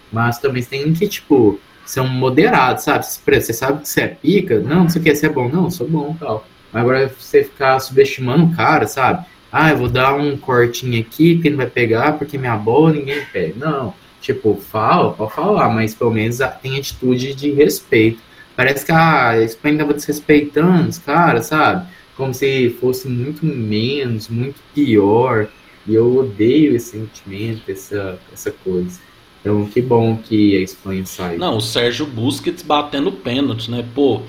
Mas 0.09 0.39
também 0.39 0.61
você 0.61 0.69
tem 0.69 0.93
que, 0.93 1.07
tipo, 1.09 1.59
ser 1.85 1.99
um 1.99 2.07
moderado, 2.07 2.81
sabe? 2.81 3.05
Você 3.05 3.51
sabe 3.51 3.81
que 3.81 3.89
você 3.89 4.01
é 4.01 4.07
pica, 4.07 4.59
não, 4.61 4.83
não 4.83 4.89
sei 4.89 5.01
o 5.01 5.03
que, 5.03 5.13
você 5.13 5.25
é 5.25 5.29
bom, 5.29 5.49
não, 5.49 5.65
eu 5.65 5.71
sou 5.71 5.87
bom 5.87 6.15
tal. 6.17 6.47
Agora 6.73 7.07
você 7.07 7.43
ficar 7.43 7.79
subestimando 7.79 8.45
o 8.45 8.55
cara, 8.55 8.87
sabe? 8.87 9.25
Ah, 9.51 9.71
eu 9.71 9.77
vou 9.77 9.89
dar 9.89 10.13
um 10.13 10.37
cortinho 10.37 10.99
aqui, 10.99 11.35
porque 11.35 11.49
vai 11.51 11.67
pegar, 11.67 12.13
porque 12.17 12.37
minha 12.37 12.55
bola 12.55 12.93
ninguém 12.93 13.21
pega. 13.31 13.53
Não, 13.57 13.93
tipo, 14.21 14.55
fala, 14.55 15.13
pode 15.13 15.33
falar, 15.33 15.69
mas 15.69 15.95
pelo 15.95 16.11
menos 16.11 16.41
ah, 16.41 16.49
tem 16.49 16.77
atitude 16.77 17.33
de 17.33 17.51
respeito. 17.51 18.19
Parece 18.55 18.85
que 18.85 18.91
ah, 18.91 19.29
a 19.29 19.41
Espanha 19.41 19.75
estava 19.75 19.93
desrespeitando 19.93 20.89
os 20.89 20.97
caras, 20.97 21.45
sabe? 21.47 21.87
Como 22.15 22.33
se 22.33 22.75
fosse 22.81 23.07
muito 23.07 23.45
menos, 23.45 24.27
muito 24.27 24.59
pior. 24.73 25.47
E 25.87 25.95
eu 25.95 26.17
odeio 26.17 26.75
esse 26.75 26.91
sentimento, 26.91 27.71
essa, 27.71 28.19
essa 28.33 28.51
coisa. 28.51 28.99
Então, 29.39 29.65
que 29.65 29.81
bom 29.81 30.17
que 30.17 30.57
a 30.57 30.59
Espanha 30.59 31.05
saiu. 31.05 31.39
não, 31.39 31.57
o 31.57 31.61
Sérgio 31.61 32.05
Busquets 32.05 32.61
batendo 32.63 33.11
pênalti, 33.11 33.71
né? 33.71 33.85
Pô, 33.95 34.21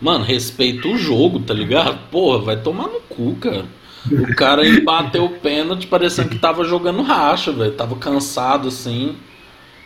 mano, 0.00 0.24
respeita 0.24 0.88
o 0.88 0.98
jogo, 0.98 1.40
tá 1.40 1.54
ligado? 1.54 2.08
Porra, 2.10 2.38
vai 2.38 2.56
tomar 2.56 2.88
no 2.88 3.00
cu, 3.00 3.34
cara. 3.36 3.64
O 4.10 4.34
cara 4.34 4.62
aí 4.62 4.80
bateu 4.82 5.24
o 5.24 5.30
pênalti 5.30 5.86
parecendo 5.86 6.28
que 6.28 6.38
tava 6.38 6.64
jogando 6.64 7.02
racha, 7.02 7.50
velho. 7.52 7.72
Tava 7.72 7.96
cansado 7.96 8.68
assim. 8.68 9.16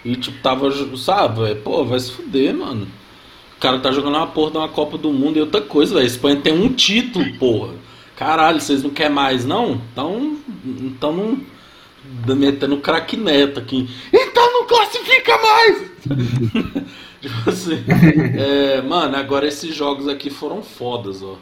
E 0.04 0.16
tipo, 0.16 0.40
tava, 0.42 0.70
sabe, 0.96 1.42
velho? 1.42 1.56
Pô, 1.62 1.84
vai 1.84 2.00
se 2.00 2.10
fuder, 2.10 2.54
mano. 2.54 2.88
O 3.56 3.60
cara 3.60 3.78
tá 3.78 3.90
jogando 3.92 4.16
uma 4.16 4.26
porra 4.26 4.50
de 4.52 4.56
uma 4.58 4.68
Copa 4.68 4.98
do 4.98 5.12
Mundo 5.12 5.36
e 5.36 5.40
outra 5.40 5.60
coisa, 5.60 5.94
velho. 5.94 6.06
Espanha 6.06 6.36
tem 6.36 6.52
um 6.52 6.72
título, 6.72 7.24
porra. 7.38 7.74
Caralho, 8.16 8.60
vocês 8.60 8.82
não 8.82 8.90
querem 8.90 9.12
mais, 9.12 9.44
não? 9.44 9.80
Então, 9.92 10.36
então 10.64 11.12
não. 11.12 11.40
Metendo 12.34 12.78
craque 12.78 13.16
neto 13.16 13.60
aqui. 13.60 13.88
Então 14.12 14.52
não 14.52 14.66
classifica 14.66 15.38
mais! 15.38 15.90
tipo 17.20 17.50
assim. 17.50 17.84
é, 18.36 18.80
mano, 18.82 19.16
agora 19.16 19.46
esses 19.46 19.74
jogos 19.74 20.08
aqui 20.08 20.30
foram 20.30 20.62
fodas, 20.62 21.22
ó. 21.22 21.36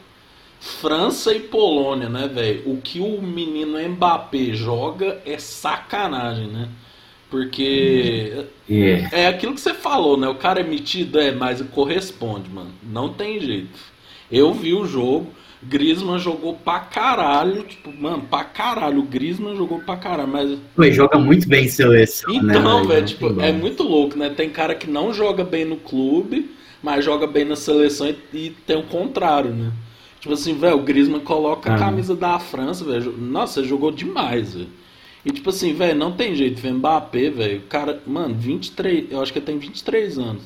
França 0.60 1.32
e 1.34 1.40
Polônia, 1.40 2.08
né, 2.08 2.28
velho? 2.28 2.62
O 2.70 2.80
que 2.80 3.00
o 3.00 3.20
menino 3.22 3.78
Mbappé 3.90 4.52
joga 4.54 5.20
é 5.24 5.38
sacanagem, 5.38 6.48
né? 6.48 6.68
Porque 7.30 8.46
É. 8.70 9.24
é 9.24 9.26
aquilo 9.28 9.54
que 9.54 9.60
você 9.60 9.74
falou, 9.74 10.16
né? 10.16 10.28
O 10.28 10.34
cara 10.36 10.60
é 10.60 10.64
metido, 10.64 11.18
é, 11.20 11.32
mas 11.32 11.60
corresponde, 11.62 12.48
mano. 12.50 12.72
Não 12.82 13.12
tem 13.12 13.40
jeito. 13.40 13.78
Eu 14.30 14.52
vi 14.54 14.74
o 14.74 14.86
jogo, 14.86 15.32
Griezmann 15.68 16.18
jogou 16.18 16.55
pra 16.55 16.81
caralho, 16.81 17.62
tipo, 17.64 17.92
mano, 17.92 18.22
pra 18.31 18.44
caralho. 18.44 19.00
O 19.00 19.02
Griezmann 19.05 19.57
jogou 19.57 19.81
pra 19.81 19.96
caralho, 19.96 20.29
mas 20.29 20.59
Pô, 20.74 20.85
joga 20.90 21.18
muito 21.18 21.48
bem 21.48 21.64
em 21.66 21.68
seleção, 21.68 22.33
né? 22.42 22.55
então, 22.59 22.85
velho, 22.85 23.00
Não 23.00 23.07
tipo, 23.07 23.26
é 23.40 23.48
como. 23.48 23.59
muito 23.59 23.83
louco, 23.83 24.18
né? 24.18 24.31
Tem 24.31 24.48
cara 24.50 24.74
que 24.74 24.88
não 24.88 25.12
joga 25.12 25.44
bem 25.44 25.64
no 25.64 25.76
clube, 25.76 26.50
mas 26.83 27.05
joga 27.05 27.26
bem 27.26 27.44
na 27.44 27.57
seleção 27.57 28.07
e, 28.09 28.16
e 28.37 28.50
tem 28.66 28.76
o 28.76 28.83
contrário, 28.85 29.50
né? 29.50 29.72
Tipo 30.20 30.35
assim, 30.35 30.55
velho, 30.59 30.76
o 30.76 30.83
Griezmann 30.83 31.20
coloca 31.20 31.70
a 31.70 31.74
Ah. 31.76 31.79
camisa 31.79 32.14
da 32.16 32.38
França, 32.38 32.85
velho. 32.85 33.12
Nossa, 33.16 33.61
ele 33.61 33.68
jogou 33.68 33.90
demais, 33.90 34.55
velho. 34.55 34.68
E 35.24 35.31
tipo 35.33 35.50
assim, 35.50 35.72
velho, 35.74 35.98
não 35.98 36.12
tem 36.12 36.35
jeito, 36.35 36.61
velho. 36.61 36.76
Mbappé, 36.76 37.31
velho, 37.31 37.59
o 37.59 37.62
cara, 37.62 38.00
mano, 38.07 38.35
23, 38.35 39.07
eu 39.11 39.20
acho 39.20 39.33
que 39.33 39.38
ele 39.40 39.46
tem 39.46 39.59
23 39.59 40.18
anos. 40.18 40.42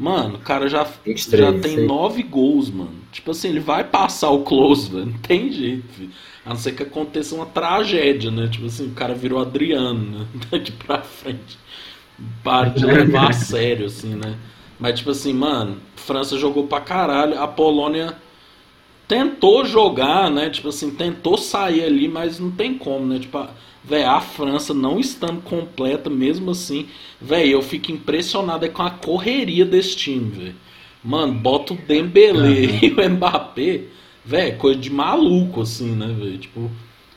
Mano, 0.00 0.36
o 0.36 0.40
cara 0.40 0.68
já, 0.68 0.82
23, 1.04 1.52
já 1.52 1.52
tem. 1.52 1.76
9 1.76 2.22
gols, 2.22 2.70
mano. 2.70 2.94
Tipo 3.12 3.32
assim, 3.32 3.48
ele 3.50 3.60
vai 3.60 3.84
passar 3.84 4.30
o 4.30 4.42
close, 4.44 4.90
velho. 4.90 5.06
Não 5.06 5.18
tem 5.18 5.52
jeito, 5.52 5.86
filho. 5.92 6.10
A 6.44 6.50
não 6.50 6.56
ser 6.56 6.72
que 6.72 6.82
aconteça 6.82 7.34
uma 7.34 7.44
tragédia, 7.46 8.30
né? 8.30 8.48
Tipo 8.48 8.66
assim, 8.66 8.86
o 8.88 8.94
cara 8.94 9.14
virou 9.14 9.38
Adriano, 9.40 10.20
né? 10.20 10.26
Daqui 10.50 10.72
pra 10.72 11.02
frente. 11.02 11.58
Para 12.42 12.70
de 12.70 12.86
levar 12.86 13.30
a 13.30 13.32
sério, 13.32 13.86
assim, 13.86 14.14
né? 14.14 14.38
Mas, 14.78 14.98
tipo 14.98 15.10
assim, 15.10 15.34
mano, 15.34 15.78
França 15.96 16.38
jogou 16.38 16.66
pra 16.66 16.80
caralho. 16.80 17.38
A 17.40 17.48
Polônia 17.48 18.16
tentou 19.08 19.64
jogar, 19.64 20.30
né? 20.30 20.50
Tipo 20.50 20.68
assim, 20.68 20.90
tentou 20.90 21.36
sair 21.36 21.84
ali, 21.84 22.08
mas 22.08 22.38
não 22.38 22.50
tem 22.50 22.74
como, 22.78 23.06
né? 23.06 23.18
Tipo, 23.18 23.38
a- 23.38 23.50
véi, 23.84 24.04
a 24.04 24.20
França 24.20 24.74
não 24.74 24.98
estando 24.98 25.40
completa, 25.42 26.10
mesmo 26.10 26.50
assim, 26.50 26.86
véi, 27.20 27.52
eu 27.52 27.62
fico 27.62 27.92
impressionado 27.92 28.64
é 28.64 28.68
com 28.68 28.82
a 28.82 28.90
correria 28.90 29.64
desse 29.64 29.96
time. 29.96 30.54
Mano, 31.02 31.32
bota 31.32 31.72
o 31.74 31.76
Dembele 31.76 32.78
e 32.82 32.90
o 32.92 33.10
Mbappé, 33.10 33.82
velho, 34.24 34.58
coisa 34.58 34.78
de 34.78 34.90
maluco, 34.90 35.62
assim, 35.62 35.92
né? 35.92 36.14
Tipo, 36.38 36.70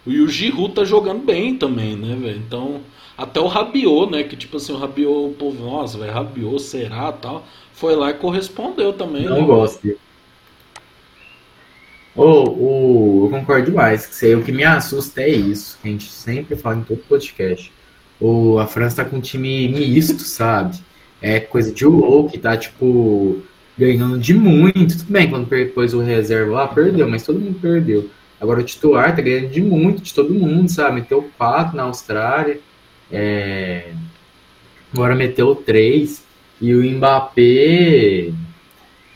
e 0.06 0.19
o 0.19 0.28
Giroud 0.28 0.73
tá 0.73 0.84
jogando 0.84 1.23
bem 1.23 1.56
também, 1.56 1.95
né, 1.95 2.15
velho? 2.15 2.38
Então, 2.38 2.82
até 3.17 3.39
o 3.39 3.47
Rabiot, 3.47 4.12
né? 4.12 4.23
Que 4.23 4.36
tipo 4.36 4.58
assim, 4.58 4.73
o 4.73 4.78
Rabiot, 4.78 5.32
o 5.32 5.36
povo, 5.38 5.63
nossa, 5.63 5.97
velho, 5.97 6.13
Rabiot, 6.13 6.62
será 6.62 7.12
tal? 7.12 7.45
Foi 7.73 7.95
lá 7.95 8.12
e 8.12 8.15
correspondeu 8.15 8.93
também, 8.93 9.23
Não 9.23 9.41
né? 9.41 9.45
gosto. 9.45 9.82
Ô, 12.15 12.23
ô, 12.23 13.26
eu 13.26 13.30
concordo 13.32 13.71
demais. 13.71 14.06
Que 14.06 14.15
sei, 14.15 14.36
o 14.36 14.43
que 14.43 14.52
me 14.52 14.63
assusta 14.63 15.21
é 15.21 15.30
isso, 15.30 15.78
que 15.82 15.88
a 15.88 15.91
gente 15.91 16.12
sempre 16.12 16.56
fala 16.56 16.78
em 16.78 16.84
todo 16.84 16.99
podcast. 17.08 17.71
O, 18.19 18.60
a 18.60 18.67
França 18.67 19.04
tá 19.04 19.10
com 19.10 19.17
um 19.17 19.21
time 19.21 19.67
misto, 19.67 20.21
sabe? 20.21 20.78
É 21.21 21.39
coisa 21.39 21.71
de 21.71 21.86
louco, 21.86 22.38
tá, 22.38 22.56
tipo, 22.56 23.41
ganhando 23.78 24.19
de 24.19 24.34
muito. 24.34 24.97
Tudo 24.97 25.12
bem, 25.12 25.30
quando 25.30 25.49
depois 25.49 25.93
o 25.93 26.02
reserva 26.02 26.52
lá, 26.52 26.67
perdeu, 26.67 27.10
mas 27.10 27.23
todo 27.23 27.39
mundo 27.39 27.60
perdeu. 27.60 28.10
Agora 28.39 28.60
o 28.60 28.63
titular 28.63 29.15
tá 29.15 29.21
ganhando 29.21 29.49
de 29.49 29.62
muito, 29.62 30.02
de 30.02 30.13
todo 30.13 30.34
mundo, 30.34 30.69
sabe? 30.69 31.02
Meteu 31.02 31.30
quatro 31.38 31.76
na 31.76 31.84
Austrália. 31.84 32.60
É... 33.12 33.91
Agora 34.93 35.15
meteu 35.15 35.56
três. 35.56 36.23
E 36.62 36.73
o 36.73 36.84
Mbappé 36.84 38.32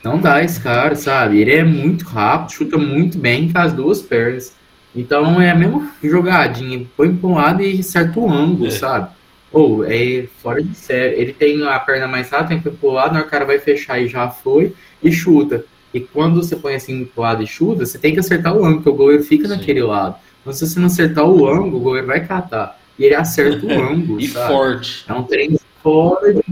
não 0.03 0.19
dá 0.19 0.43
esse 0.43 0.59
cara, 0.59 0.95
sabe? 0.95 1.39
Ele 1.39 1.51
é 1.53 1.63
muito 1.63 2.05
rápido, 2.05 2.51
chuta 2.53 2.77
muito 2.77 3.17
bem 3.17 3.51
com 3.51 3.59
as 3.59 3.73
duas 3.73 4.01
pernas. 4.01 4.55
Então 4.95 5.39
é 5.41 5.51
a 5.51 5.55
mesma 5.55 5.89
jogadinha, 6.03 6.85
põe 6.95 7.13
para 7.15 7.29
um 7.29 7.35
lado 7.35 7.61
e 7.61 7.83
certo 7.83 8.27
ângulo, 8.29 8.67
É. 8.67 8.71
sabe? 8.71 9.09
Ou 9.51 9.85
é 9.85 10.25
fora 10.41 10.61
de 10.61 10.75
série. 10.75 11.15
Ele 11.21 11.33
tem 11.33 11.65
a 11.67 11.79
perna 11.79 12.07
mais 12.07 12.29
rápida, 12.29 12.49
tem 12.49 12.57
que 12.59 12.63
pôr 12.69 12.77
pro 12.77 12.91
lado, 12.91 13.17
o 13.19 13.23
cara 13.25 13.45
vai 13.45 13.59
fechar 13.59 13.99
e 13.99 14.07
já 14.07 14.29
foi, 14.29 14.73
e 15.01 15.11
chuta. 15.11 15.63
E 15.93 15.99
quando 16.01 16.35
você 16.43 16.55
põe 16.55 16.75
assim 16.75 17.05
pro 17.05 17.21
lado 17.23 17.41
e 17.43 17.47
chuta, 17.47 17.85
você 17.85 17.97
tem 17.97 18.13
que 18.13 18.19
acertar 18.19 18.53
o 18.53 18.59
ângulo, 18.59 18.75
porque 18.77 18.89
o 18.89 18.93
goleiro 18.93 19.23
fica 19.23 19.47
Sim. 19.47 19.55
naquele 19.55 19.81
lado. 19.81 20.15
Então 20.41 20.51
se 20.53 20.67
você 20.67 20.79
não 20.79 20.87
acertar 20.87 21.25
o 21.25 21.47
ângulo, 21.47 21.77
o 21.77 21.79
goleiro 21.79 22.07
vai 22.07 22.25
catar. 22.25 22.77
E 22.99 23.05
ele 23.05 23.15
acerta 23.15 23.65
o 23.65 23.71
ângulo, 23.71 24.19
E 24.19 24.27
sabe? 24.27 24.47
forte. 24.53 25.05
É 25.07 25.13
um 25.13 25.23
trem 25.23 25.57
fora 25.83 26.33
de... 26.33 26.43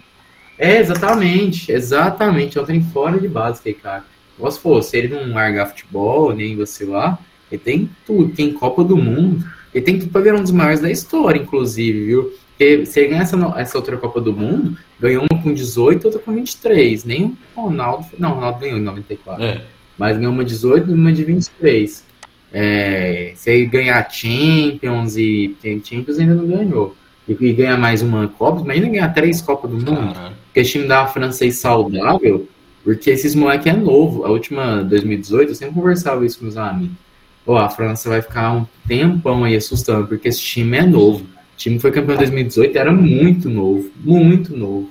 É, 0.57 0.79
exatamente, 0.79 1.71
exatamente. 1.71 2.57
É 2.57 2.61
um 2.61 2.65
trem 2.65 2.81
fora 2.81 3.19
de 3.19 3.27
básica 3.27 3.69
aí, 3.69 3.75
cara. 3.75 4.03
Igual 4.37 4.51
se 4.51 4.59
fosse, 4.59 4.97
ele 4.97 5.07
não 5.07 5.33
largar 5.33 5.67
futebol, 5.67 6.33
nem 6.33 6.55
você 6.55 6.85
lá, 6.85 7.17
ele 7.51 7.61
tem 7.61 7.89
tudo, 8.05 8.33
tem 8.33 8.51
Copa 8.51 8.83
do 8.83 8.97
Mundo, 8.97 9.45
ele 9.73 9.83
tem 9.83 9.97
tudo 9.97 10.11
pra 10.11 10.21
virar 10.21 10.39
um 10.39 10.43
dos 10.43 10.51
maiores 10.51 10.81
da 10.81 10.91
história, 10.91 11.39
inclusive, 11.39 12.05
viu? 12.05 12.33
Porque 12.49 12.85
se 12.85 12.99
ele 12.99 13.09
ganhar 13.09 13.23
essa, 13.23 13.53
essa 13.57 13.77
outra 13.77 13.97
Copa 13.97 14.21
do 14.21 14.31
Mundo, 14.31 14.77
ganhou 14.99 15.25
uma 15.29 15.41
com 15.41 15.53
18 15.53 16.05
outra 16.05 16.19
com 16.19 16.33
23. 16.33 17.03
Nem 17.03 17.37
o 17.55 17.61
Ronaldo. 17.61 18.05
Não, 18.17 18.31
o 18.31 18.35
Ronaldo 18.35 18.59
ganhou 18.59 18.77
em 18.77 18.81
94. 18.81 19.43
É. 19.43 19.61
Mas 19.97 20.17
ganhou 20.17 20.31
uma 20.31 20.43
18 20.43 20.89
e 20.89 20.93
uma 20.93 21.11
de 21.11 21.23
23. 21.25 22.05
É, 22.53 23.33
se 23.35 23.51
ele 23.51 23.65
ganhar 23.65 24.09
Champions 24.09 25.17
e 25.17 25.55
tem 25.61 25.83
Champions 25.83 26.17
ainda 26.17 26.33
não 26.33 26.47
ganhou. 26.47 26.95
E, 27.27 27.33
e 27.33 27.53
ganhar 27.53 27.77
mais 27.77 28.01
uma 28.01 28.29
Copa, 28.29 28.61
imagina 28.61 28.87
ganhar 28.87 29.13
três 29.13 29.41
Copas 29.41 29.69
do 29.69 29.77
Mundo. 29.77 30.13
Caralho. 30.13 30.44
Porque 30.55 30.61
esse 30.61 30.71
time 30.71 30.87
da 30.87 31.05
francês 31.05 31.57
saudável, 31.57 32.47
porque 32.81 33.09
esses 33.09 33.35
moleques 33.35 33.67
é 33.67 33.75
novo. 33.75 34.23
A 34.23 34.29
última 34.29 34.81
2018, 34.85 35.49
eu 35.49 35.55
sempre 35.55 35.75
conversava 35.75 36.25
isso 36.25 36.39
com 36.39 36.47
os 36.47 36.55
amigos. 36.55 36.95
Pô, 37.43 37.57
a 37.57 37.67
França 37.67 38.07
vai 38.07 38.21
ficar 38.21 38.53
um 38.53 38.65
tempão 38.87 39.43
aí 39.43 39.53
assustando, 39.57 40.07
porque 40.07 40.29
esse 40.29 40.39
time 40.39 40.77
é 40.77 40.85
novo. 40.85 41.25
O 41.25 41.57
time 41.57 41.75
que 41.75 41.81
foi 41.81 41.91
campeão 41.91 42.15
em 42.15 42.19
2018 42.19 42.77
era 42.77 42.93
muito 42.93 43.49
novo, 43.49 43.91
muito 44.01 44.55
novo. 44.55 44.89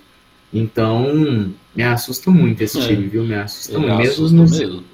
Então, 0.53 1.50
me 1.74 1.83
assusta 1.83 2.31
muito 2.31 2.61
esse 2.61 2.79
É. 2.79 2.87
time, 2.87 3.09
viu? 3.09 3.24
Me 3.24 3.35
assusta 3.35 3.79
muito. 3.79 3.96
Mesmo, 3.96 4.29
no- 4.29 4.42
mesmo. 4.50 4.85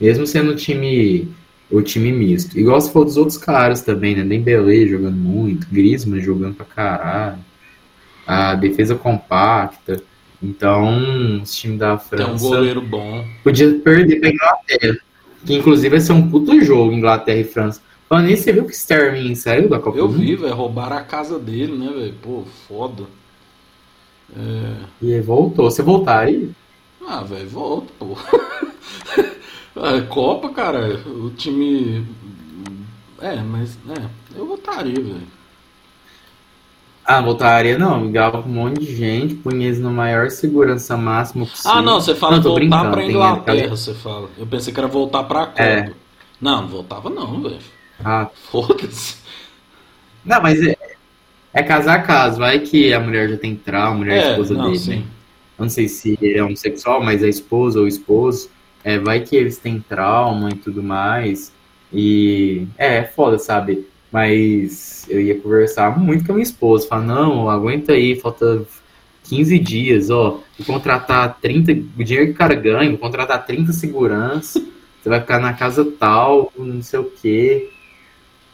mesmo 0.00 0.26
sendo 0.26 0.52
o 0.52 0.56
time, 0.56 1.28
o 1.70 1.82
time 1.82 2.10
misto. 2.10 2.58
Igual 2.58 2.80
se 2.80 2.90
for 2.90 3.04
dos 3.04 3.18
outros 3.18 3.36
caras 3.36 3.82
também, 3.82 4.16
né? 4.16 4.24
Dembélé 4.24 4.86
jogando 4.86 5.16
muito, 5.18 5.66
Griezmann 5.70 6.22
jogando 6.22 6.54
pra 6.54 6.64
caralho. 6.64 7.47
A 8.28 8.54
defesa 8.54 8.94
compacta. 8.94 10.02
Então, 10.42 11.40
esse 11.42 11.56
time 11.56 11.76
da 11.78 11.96
Tem 11.96 12.24
um 12.24 12.28
França 12.28 12.44
goleiro 12.44 12.80
bom. 12.82 13.24
podia 13.42 13.74
perder 13.80 14.20
pra 14.20 14.28
Inglaterra. 14.30 14.98
Que 15.44 15.54
inclusive 15.54 15.88
vai 15.90 16.00
ser 16.00 16.12
um 16.12 16.30
puto 16.30 16.60
jogo, 16.64 16.92
Inglaterra 16.92 17.38
e 17.38 17.44
França. 17.44 17.80
Falando 18.08 18.26
nisso, 18.26 18.44
você 18.44 18.52
viu 18.52 18.64
que 18.64 18.70
o 18.70 18.74
Sterling 18.74 19.34
saiu 19.34 19.68
da 19.68 19.78
Copa 19.78 19.98
Eu 19.98 20.06
do 20.06 20.12
Mundo? 20.14 20.24
vi, 20.24 20.36
velho. 20.36 20.54
Roubaram 20.54 20.96
a 20.96 21.02
casa 21.02 21.38
dele, 21.38 21.72
né, 21.76 21.90
velho? 21.92 22.14
Pô, 22.22 22.44
foda. 22.68 23.04
É... 24.36 24.74
E 25.02 25.10
ele 25.12 25.22
voltou. 25.22 25.70
Você 25.70 25.82
voltaria? 25.82 26.48
Ah, 27.06 27.22
velho, 27.22 27.48
volta, 27.48 27.92
pô. 27.98 28.16
É, 29.80 30.00
Copa, 30.08 30.48
cara, 30.50 30.88
o 31.06 31.30
time. 31.30 32.04
É, 33.20 33.36
mas. 33.36 33.78
É, 33.88 34.08
eu 34.36 34.44
votaria, 34.44 34.92
velho. 34.94 35.22
Ah, 37.10 37.22
voltaria 37.22 37.78
não. 37.78 38.04
Ligava 38.04 38.42
com 38.42 38.48
um 38.50 38.52
monte 38.52 38.80
de 38.80 38.94
gente, 38.94 39.34
punha 39.36 39.66
eles 39.66 39.80
na 39.80 39.88
maior 39.90 40.30
segurança 40.30 40.94
máxima 40.96 41.46
possível. 41.46 41.70
Ah, 41.70 41.82
não, 41.82 42.00
você 42.00 42.14
fala 42.14 42.36
Não, 42.36 42.42
voltar 42.42 42.90
pra 42.90 43.00
tem 43.00 43.10
Inglaterra, 43.10 43.68
você 43.70 43.94
fala. 43.94 44.28
Eu 44.36 44.46
pensei 44.46 44.72
que 44.74 44.78
era 44.78 44.86
voltar 44.88 45.24
pra 45.24 45.46
Copa. 45.46 45.62
É. 45.62 45.90
Não, 46.40 46.62
não 46.62 46.68
voltava 46.68 47.08
não, 47.08 47.42
velho. 47.42 47.58
Ah, 48.04 48.28
Foda-se. 48.50 49.16
Não, 50.24 50.42
mas 50.42 50.60
é, 50.62 50.76
é 51.54 51.62
caso 51.62 51.88
a 51.90 51.98
caso. 52.00 52.38
Vai 52.38 52.60
que 52.60 52.92
a 52.92 53.00
mulher 53.00 53.30
já 53.30 53.36
tem 53.38 53.56
trauma, 53.56 53.90
a 53.90 53.98
mulher 53.98 54.16
é 54.18 54.20
a 54.20 54.26
É, 54.26 54.30
esposa 54.32 54.54
não, 54.54 54.64
dele, 54.66 54.78
sim. 54.78 54.96
né? 54.96 55.04
Eu 55.58 55.62
não 55.64 55.70
sei 55.70 55.88
se 55.88 56.18
é 56.22 56.42
homossexual, 56.42 57.02
mas 57.02 57.22
a 57.22 57.28
esposa 57.28 57.80
ou 57.80 57.88
esposo. 57.88 58.50
É, 58.84 58.98
vai 58.98 59.20
que 59.20 59.34
eles 59.36 59.58
têm 59.58 59.80
trauma 59.80 60.50
e 60.50 60.54
tudo 60.56 60.82
mais. 60.82 61.52
E 61.92 62.66
é, 62.76 62.98
é 62.98 63.04
foda, 63.04 63.38
sabe? 63.38 63.86
Mas 64.12 65.06
eu 65.08 65.20
ia 65.20 65.38
conversar 65.40 65.98
muito 65.98 66.24
com 66.24 66.32
a 66.32 66.34
minha 66.36 66.42
esposa. 66.42 66.88
Falar, 66.88 67.02
não, 67.04 67.48
aguenta 67.50 67.92
aí, 67.92 68.18
falta 68.18 68.66
15 69.24 69.58
dias, 69.58 70.10
ó. 70.10 70.40
Vou 70.58 70.66
contratar 70.66 71.38
30. 71.40 71.72
O 71.98 72.04
dinheiro 72.04 72.26
que 72.28 72.32
o 72.32 72.38
cara 72.38 72.54
ganha, 72.54 72.88
vou 72.90 72.98
contratar 72.98 73.44
30 73.46 73.72
segurança. 73.72 74.60
Você 75.02 75.08
vai 75.08 75.20
ficar 75.20 75.38
na 75.40 75.52
casa 75.54 75.84
tal, 75.98 76.52
não 76.58 76.82
sei 76.82 76.98
o 76.98 77.04
quê. 77.10 77.70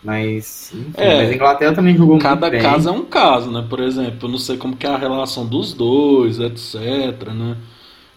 Mas, 0.03 0.71
enfim, 0.75 0.93
É, 0.95 1.17
mas 1.17 1.31
a 1.31 1.35
Inglaterra 1.35 1.73
também 1.75 1.97
jogou 1.97 2.19
Cada 2.19 2.51
muito 2.51 2.51
bem. 2.51 2.63
caso 2.63 2.89
é 2.89 2.93
um 2.93 3.05
caso, 3.07 3.51
né? 3.51 3.65
Por 3.69 3.81
exemplo, 3.81 4.29
eu 4.29 4.29
não 4.33 4.39
sei 4.39 4.57
como 4.59 4.77
que 4.77 4.87
é 4.87 4.91
a 4.91 4.99
relação 4.99 5.47
dos 5.47 5.73
dois, 5.73 6.39
etc, 6.41 7.29
né? 7.35 7.57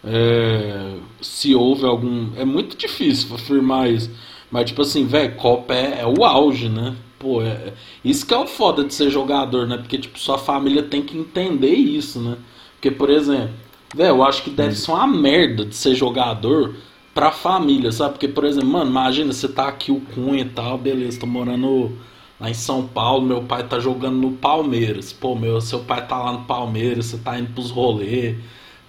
É, 0.04 0.96
se 1.20 1.54
houve 1.54 1.84
algum... 1.86 2.30
É 2.36 2.44
muito 2.44 2.76
difícil 2.76 3.34
afirmar 3.34 3.90
isso. 3.90 4.10
Mas, 4.50 4.66
tipo 4.66 4.82
assim, 4.82 5.06
velho, 5.06 5.34
Copa 5.36 5.74
é, 5.74 6.00
é 6.02 6.06
o 6.06 6.24
auge, 6.24 6.68
né? 6.68 6.94
Pô, 7.18 7.42
é, 7.42 7.72
isso 8.04 8.26
que 8.26 8.32
é 8.32 8.38
o 8.38 8.46
foda 8.46 8.84
de 8.84 8.94
ser 8.94 9.10
jogador, 9.10 9.66
né? 9.66 9.76
Porque, 9.76 9.98
tipo, 9.98 10.18
sua 10.18 10.38
família 10.38 10.82
tem 10.82 11.02
que 11.02 11.16
entender 11.18 11.74
isso, 11.74 12.20
né? 12.20 12.38
Porque, 12.74 12.90
por 12.90 13.10
exemplo, 13.10 13.50
velho, 13.94 14.10
eu 14.10 14.24
acho 14.24 14.42
que 14.42 14.50
deve 14.50 14.74
ser 14.76 14.92
uma 14.92 15.06
merda 15.06 15.64
de 15.64 15.74
ser 15.74 15.94
jogador 15.94 16.76
pra 17.14 17.32
família, 17.32 17.90
sabe? 17.90 18.12
Porque, 18.12 18.28
por 18.28 18.44
exemplo, 18.44 18.68
mano, 18.68 18.90
imagina, 18.90 19.32
você 19.32 19.48
tá 19.48 19.66
aqui 19.68 19.90
o 19.90 20.00
Cunha 20.00 20.42
e 20.42 20.48
tal, 20.48 20.78
beleza, 20.78 21.20
tô 21.20 21.26
morando 21.26 21.92
lá 22.40 22.48
em 22.50 22.54
São 22.54 22.86
Paulo, 22.86 23.26
meu 23.26 23.42
pai 23.42 23.66
tá 23.66 23.78
jogando 23.80 24.16
no 24.16 24.32
Palmeiras. 24.32 25.12
Pô, 25.12 25.34
meu, 25.34 25.60
seu 25.60 25.80
pai 25.80 26.06
tá 26.06 26.22
lá 26.22 26.32
no 26.32 26.44
Palmeiras, 26.44 27.06
você 27.06 27.18
tá 27.18 27.38
indo 27.38 27.52
pros 27.52 27.70
rolês. 27.70 28.36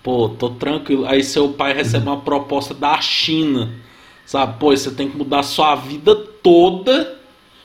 Pô, 0.03 0.29
tô 0.29 0.51
tranquilo. 0.51 1.05
Aí 1.05 1.23
seu 1.23 1.49
pai 1.49 1.73
recebe 1.73 2.07
uma 2.07 2.21
proposta 2.21 2.73
da 2.73 2.99
China. 3.01 3.73
Sabe? 4.25 4.59
Pô, 4.59 4.69
você 4.75 4.91
tem 4.91 5.09
que 5.09 5.17
mudar 5.17 5.43
sua 5.43 5.75
vida 5.75 6.15
toda. 6.15 7.18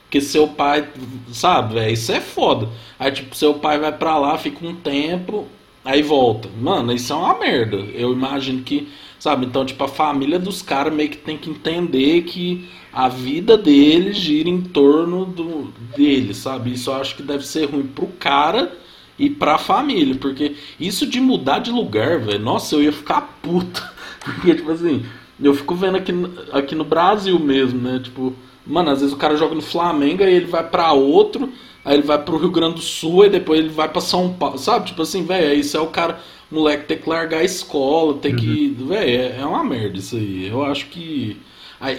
Porque 0.05 0.21
seu 0.21 0.47
pai, 0.47 0.87
sabe, 1.31 1.73
velho, 1.75 1.93
isso 1.93 2.11
é 2.11 2.21
foda. 2.21 2.69
Aí, 2.97 3.11
tipo, 3.11 3.35
seu 3.35 3.55
pai 3.55 3.79
vai 3.79 3.91
pra 3.91 4.17
lá, 4.17 4.37
fica 4.37 4.65
um 4.65 4.75
tempo, 4.75 5.45
aí 5.83 6.01
volta. 6.01 6.49
Mano, 6.59 6.93
isso 6.93 7.11
é 7.11 7.15
uma 7.15 7.37
merda. 7.37 7.77
Eu 7.77 8.13
imagino 8.13 8.61
que, 8.61 8.87
sabe, 9.19 9.45
então, 9.45 9.65
tipo, 9.65 9.83
a 9.83 9.87
família 9.87 10.39
dos 10.39 10.61
caras 10.61 10.93
meio 10.93 11.09
que 11.09 11.17
tem 11.17 11.37
que 11.37 11.49
entender 11.49 12.21
que 12.23 12.67
a 12.93 13.09
vida 13.09 13.57
deles 13.57 14.15
gira 14.17 14.47
em 14.47 14.61
torno 14.61 15.25
do 15.25 15.73
dele, 15.97 16.33
sabe? 16.33 16.71
Isso 16.71 16.89
eu 16.89 16.95
acho 16.95 17.15
que 17.17 17.23
deve 17.23 17.45
ser 17.45 17.65
ruim 17.65 17.85
pro 17.85 18.07
cara 18.07 18.71
e 19.19 19.29
pra 19.29 19.57
família, 19.57 20.15
porque 20.15 20.55
isso 20.79 21.05
de 21.05 21.19
mudar 21.19 21.59
de 21.59 21.71
lugar, 21.71 22.19
velho, 22.19 22.39
nossa, 22.39 22.75
eu 22.75 22.83
ia 22.83 22.91
ficar 22.93 23.21
puto. 23.41 23.83
Porque, 24.23 24.55
tipo 24.55 24.71
assim, 24.71 25.05
eu 25.39 25.53
fico 25.53 25.75
vendo 25.75 25.97
aqui, 25.97 26.11
aqui 26.51 26.73
no 26.73 26.83
Brasil 26.83 27.37
mesmo, 27.37 27.79
né? 27.79 27.99
Tipo, 28.03 28.33
mano, 28.65 28.91
às 28.91 28.99
vezes 28.99 29.13
o 29.13 29.17
cara 29.17 29.37
joga 29.37 29.55
no 29.55 29.61
Flamengo, 29.61 30.23
aí 30.23 30.33
ele 30.33 30.45
vai 30.45 30.67
pra 30.67 30.91
outro, 30.93 31.51
aí 31.83 31.95
ele 31.95 32.03
vai 32.03 32.17
pro 32.17 32.37
Rio 32.37 32.51
Grande 32.51 32.75
do 32.75 32.81
Sul, 32.81 33.23
aí 33.23 33.29
depois 33.29 33.59
ele 33.59 33.69
vai 33.69 33.87
pra 33.87 34.01
São 34.01 34.33
Paulo, 34.33 34.57
sabe? 34.57 34.87
Tipo 34.87 35.01
assim, 35.01 35.25
velho, 35.25 35.59
isso 35.59 35.77
é 35.77 35.79
o 35.79 35.87
cara, 35.87 36.19
o 36.51 36.55
moleque 36.55 36.85
ter 36.85 36.97
que 36.97 37.09
largar 37.09 37.39
a 37.39 37.43
escola, 37.43 38.15
ter 38.15 38.35
que. 38.35 38.69
Velho, 38.69 39.09
é, 39.09 39.39
é 39.39 39.45
uma 39.45 39.63
merda 39.63 39.97
isso 39.97 40.15
aí. 40.15 40.47
Eu 40.47 40.63
acho 40.63 40.87
que. 40.87 41.37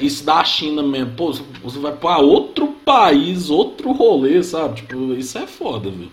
isso 0.00 0.24
da 0.24 0.42
China 0.44 0.83
mesmo, 0.83 1.12
pô, 1.12 1.33
você 1.62 1.79
vai 1.79 1.92
pra 1.92 2.18
outro 2.18 2.68
país, 2.85 3.50
outro 3.50 3.92
rolê, 3.92 4.42
sabe? 4.42 4.76
Tipo, 4.76 5.14
isso 5.14 5.38
é 5.38 5.46
foda, 5.46 5.90
velho. 5.90 6.11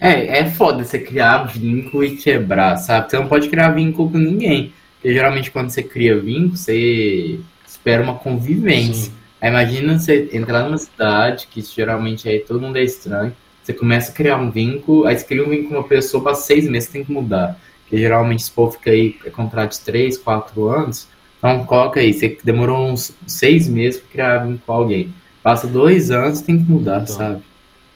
É, 0.00 0.38
é 0.38 0.50
foda 0.50 0.84
você 0.84 0.98
criar 0.98 1.44
vínculo 1.44 2.04
e 2.04 2.16
quebrar, 2.16 2.76
sabe? 2.76 3.10
Você 3.10 3.18
não 3.18 3.26
pode 3.26 3.48
criar 3.48 3.70
vínculo 3.70 4.10
com 4.10 4.18
ninguém. 4.18 4.72
Porque 4.94 5.12
geralmente 5.12 5.50
quando 5.50 5.70
você 5.70 5.82
cria 5.82 6.18
vínculo, 6.18 6.56
você 6.56 7.40
espera 7.78 8.02
uma 8.02 8.14
convivência. 8.14 9.04
Sim. 9.04 9.12
Aí 9.40 9.50
imagina 9.50 9.98
você 9.98 10.28
entrar 10.32 10.64
numa 10.64 10.78
cidade, 10.78 11.46
que 11.50 11.62
geralmente 11.62 12.28
aí 12.28 12.40
todo 12.40 12.60
mundo 12.60 12.76
é 12.76 12.82
estranho. 12.82 13.34
Você 13.62 13.72
começa 13.72 14.10
a 14.10 14.14
criar 14.14 14.36
um 14.36 14.50
vínculo, 14.50 15.06
aí 15.06 15.16
você 15.16 15.24
cria 15.24 15.44
um 15.44 15.48
vínculo 15.48 15.68
com 15.68 15.74
uma 15.76 15.84
pessoa, 15.88 16.22
para 16.22 16.34
seis 16.34 16.68
meses 16.68 16.88
você 16.88 16.94
tem 16.98 17.04
que 17.04 17.12
mudar. 17.12 17.58
Porque 17.82 17.96
geralmente 17.98 18.40
esse 18.40 18.50
povo 18.50 18.72
fica 18.72 18.90
aí, 18.90 19.16
é 19.24 19.30
contrato 19.30 19.72
de 19.72 19.80
três, 19.80 20.18
quatro 20.18 20.68
anos. 20.68 21.06
Então 21.38 21.64
coloca 21.64 22.00
aí, 22.00 22.12
você 22.12 22.36
demorou 22.42 22.88
uns 22.88 23.12
seis 23.26 23.68
meses 23.68 24.00
para 24.00 24.10
criar 24.10 24.38
vínculo 24.38 24.60
com 24.66 24.72
alguém. 24.72 25.14
Passa 25.42 25.66
dois 25.66 26.10
anos, 26.10 26.40
tem 26.40 26.58
que 26.58 26.70
mudar, 26.70 27.02
Então. 27.02 27.16
sabe? 27.16 27.42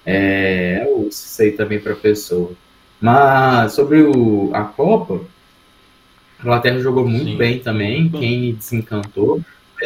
É, 0.07 0.85
eu 0.87 1.09
sei 1.11 1.53
também 1.53 1.78
para 1.80 1.95
pessoa. 1.95 2.53
Mas 3.01 3.72
sobre 3.72 4.03
o, 4.03 4.51
a 4.53 4.62
Copa, 4.62 5.20
a 6.39 6.43
Inglaterra 6.43 6.78
jogou 6.78 7.07
muito 7.07 7.24
Sim. 7.24 7.37
bem 7.37 7.59
também. 7.59 8.09
Quem 8.09 8.55
desencantou, 8.55 9.41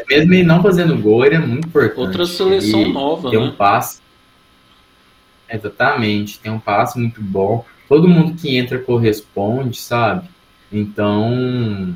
mesmo 0.09 0.35
ele 0.35 0.43
não 0.43 0.63
fazendo 0.63 0.97
gol, 0.97 1.25
ele 1.25 1.37
é 1.37 1.39
muito 1.39 1.69
importante. 1.69 2.01
Outra 2.01 2.27
seleção 2.27 2.81
Ele 2.81 2.93
nova, 2.93 3.31
Deu 3.31 3.41
né? 3.41 3.47
um 3.49 3.53
passe. 3.53 4.01
Exatamente, 5.49 6.41
tem 6.41 6.51
um 6.51 6.59
passe 6.59 6.99
muito 6.99 7.23
bom. 7.23 7.65
Todo 7.89 8.09
mundo 8.09 8.35
que 8.35 8.57
entra 8.57 8.79
corresponde, 8.79 9.79
sabe? 9.79 10.29
Então, 10.73 11.95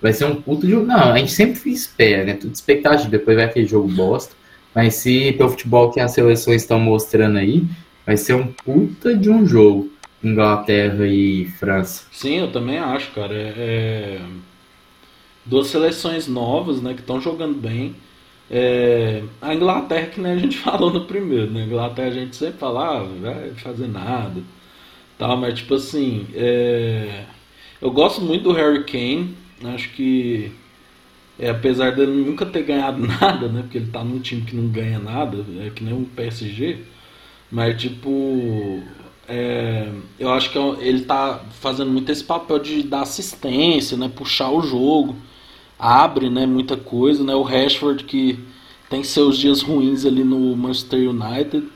vai 0.00 0.12
ser 0.12 0.24
um 0.24 0.34
puto 0.34 0.68
jogo. 0.68 0.84
Não, 0.84 1.12
a 1.12 1.18
gente 1.18 1.32
sempre 1.32 1.70
espera, 1.70 2.24
né? 2.24 2.34
Tudo 2.34 2.52
expectativa. 2.52 3.08
Depois 3.08 3.36
vai 3.36 3.46
aquele 3.46 3.66
jogo 3.66 3.88
bosta. 3.88 4.34
Mas 4.74 4.94
se 4.96 5.32
pelo 5.32 5.50
futebol 5.50 5.92
que 5.92 6.00
as 6.00 6.12
seleções 6.12 6.62
estão 6.62 6.80
mostrando 6.80 7.38
aí, 7.38 7.64
vai 8.04 8.16
ser 8.16 8.34
um 8.34 8.48
puta 8.48 9.16
de 9.16 9.30
um 9.30 9.46
jogo. 9.46 9.90
Inglaterra 10.24 11.06
e 11.06 11.46
França. 11.58 12.04
Sim, 12.12 12.38
eu 12.38 12.52
também 12.52 12.78
acho, 12.78 13.10
cara. 13.12 13.34
É, 13.34 13.54
é... 13.56 14.20
Duas 15.44 15.68
seleções 15.68 16.28
novas, 16.28 16.80
né, 16.80 16.94
que 16.94 17.00
estão 17.00 17.20
jogando 17.20 17.60
bem. 17.60 17.94
É... 18.50 19.22
A 19.40 19.54
Inglaterra, 19.54 20.06
que 20.06 20.20
nem 20.20 20.32
a 20.32 20.38
gente 20.38 20.58
falou 20.58 20.92
no 20.92 21.04
primeiro, 21.04 21.50
né? 21.50 21.62
A 21.62 21.66
Inglaterra 21.66 22.08
a 22.08 22.12
gente 22.12 22.36
sempre 22.36 22.58
fala, 22.58 22.98
ah, 22.98 23.06
vai 23.20 23.50
fazer 23.54 23.88
nada. 23.88 24.42
Tal, 25.18 25.36
mas 25.36 25.54
tipo 25.54 25.74
assim, 25.74 26.26
é... 26.34 27.24
eu 27.80 27.90
gosto 27.90 28.20
muito 28.20 28.44
do 28.44 28.52
Harry 28.52 28.84
Kane. 28.84 29.36
Acho 29.64 29.90
que 29.90 30.52
é, 31.38 31.50
apesar 31.50 31.92
dele 31.92 32.12
nunca 32.12 32.46
ter 32.46 32.62
ganhado 32.62 32.98
nada, 33.04 33.48
né? 33.48 33.62
Porque 33.62 33.78
ele 33.78 33.90
tá 33.90 34.04
num 34.04 34.20
time 34.20 34.42
que 34.42 34.54
não 34.54 34.68
ganha 34.68 34.98
nada, 34.98 35.44
é 35.60 35.70
que 35.70 35.82
nem 35.82 35.94
um 35.94 36.04
PSG. 36.04 36.78
Mas 37.50 37.80
tipo, 37.80 38.82
é, 39.28 39.88
eu 40.18 40.30
acho 40.30 40.50
que 40.50 40.58
é 40.58 40.62
ele 40.80 41.02
tá 41.02 41.44
fazendo 41.60 41.90
muito 41.90 42.10
esse 42.12 42.24
papel 42.24 42.58
de 42.58 42.82
dar 42.82 43.02
assistência, 43.02 43.96
né? 43.96 44.08
Puxar 44.14 44.50
o 44.50 44.62
jogo, 44.62 45.16
abre, 45.82 46.30
né? 46.30 46.46
Muita 46.46 46.76
coisa, 46.76 47.24
né? 47.24 47.34
O 47.34 47.42
Rashford 47.42 48.04
que 48.04 48.38
tem 48.88 49.02
seus 49.02 49.36
dias 49.36 49.62
ruins 49.62 50.06
ali 50.06 50.22
no 50.22 50.56
Manchester 50.56 51.10
United, 51.10 51.66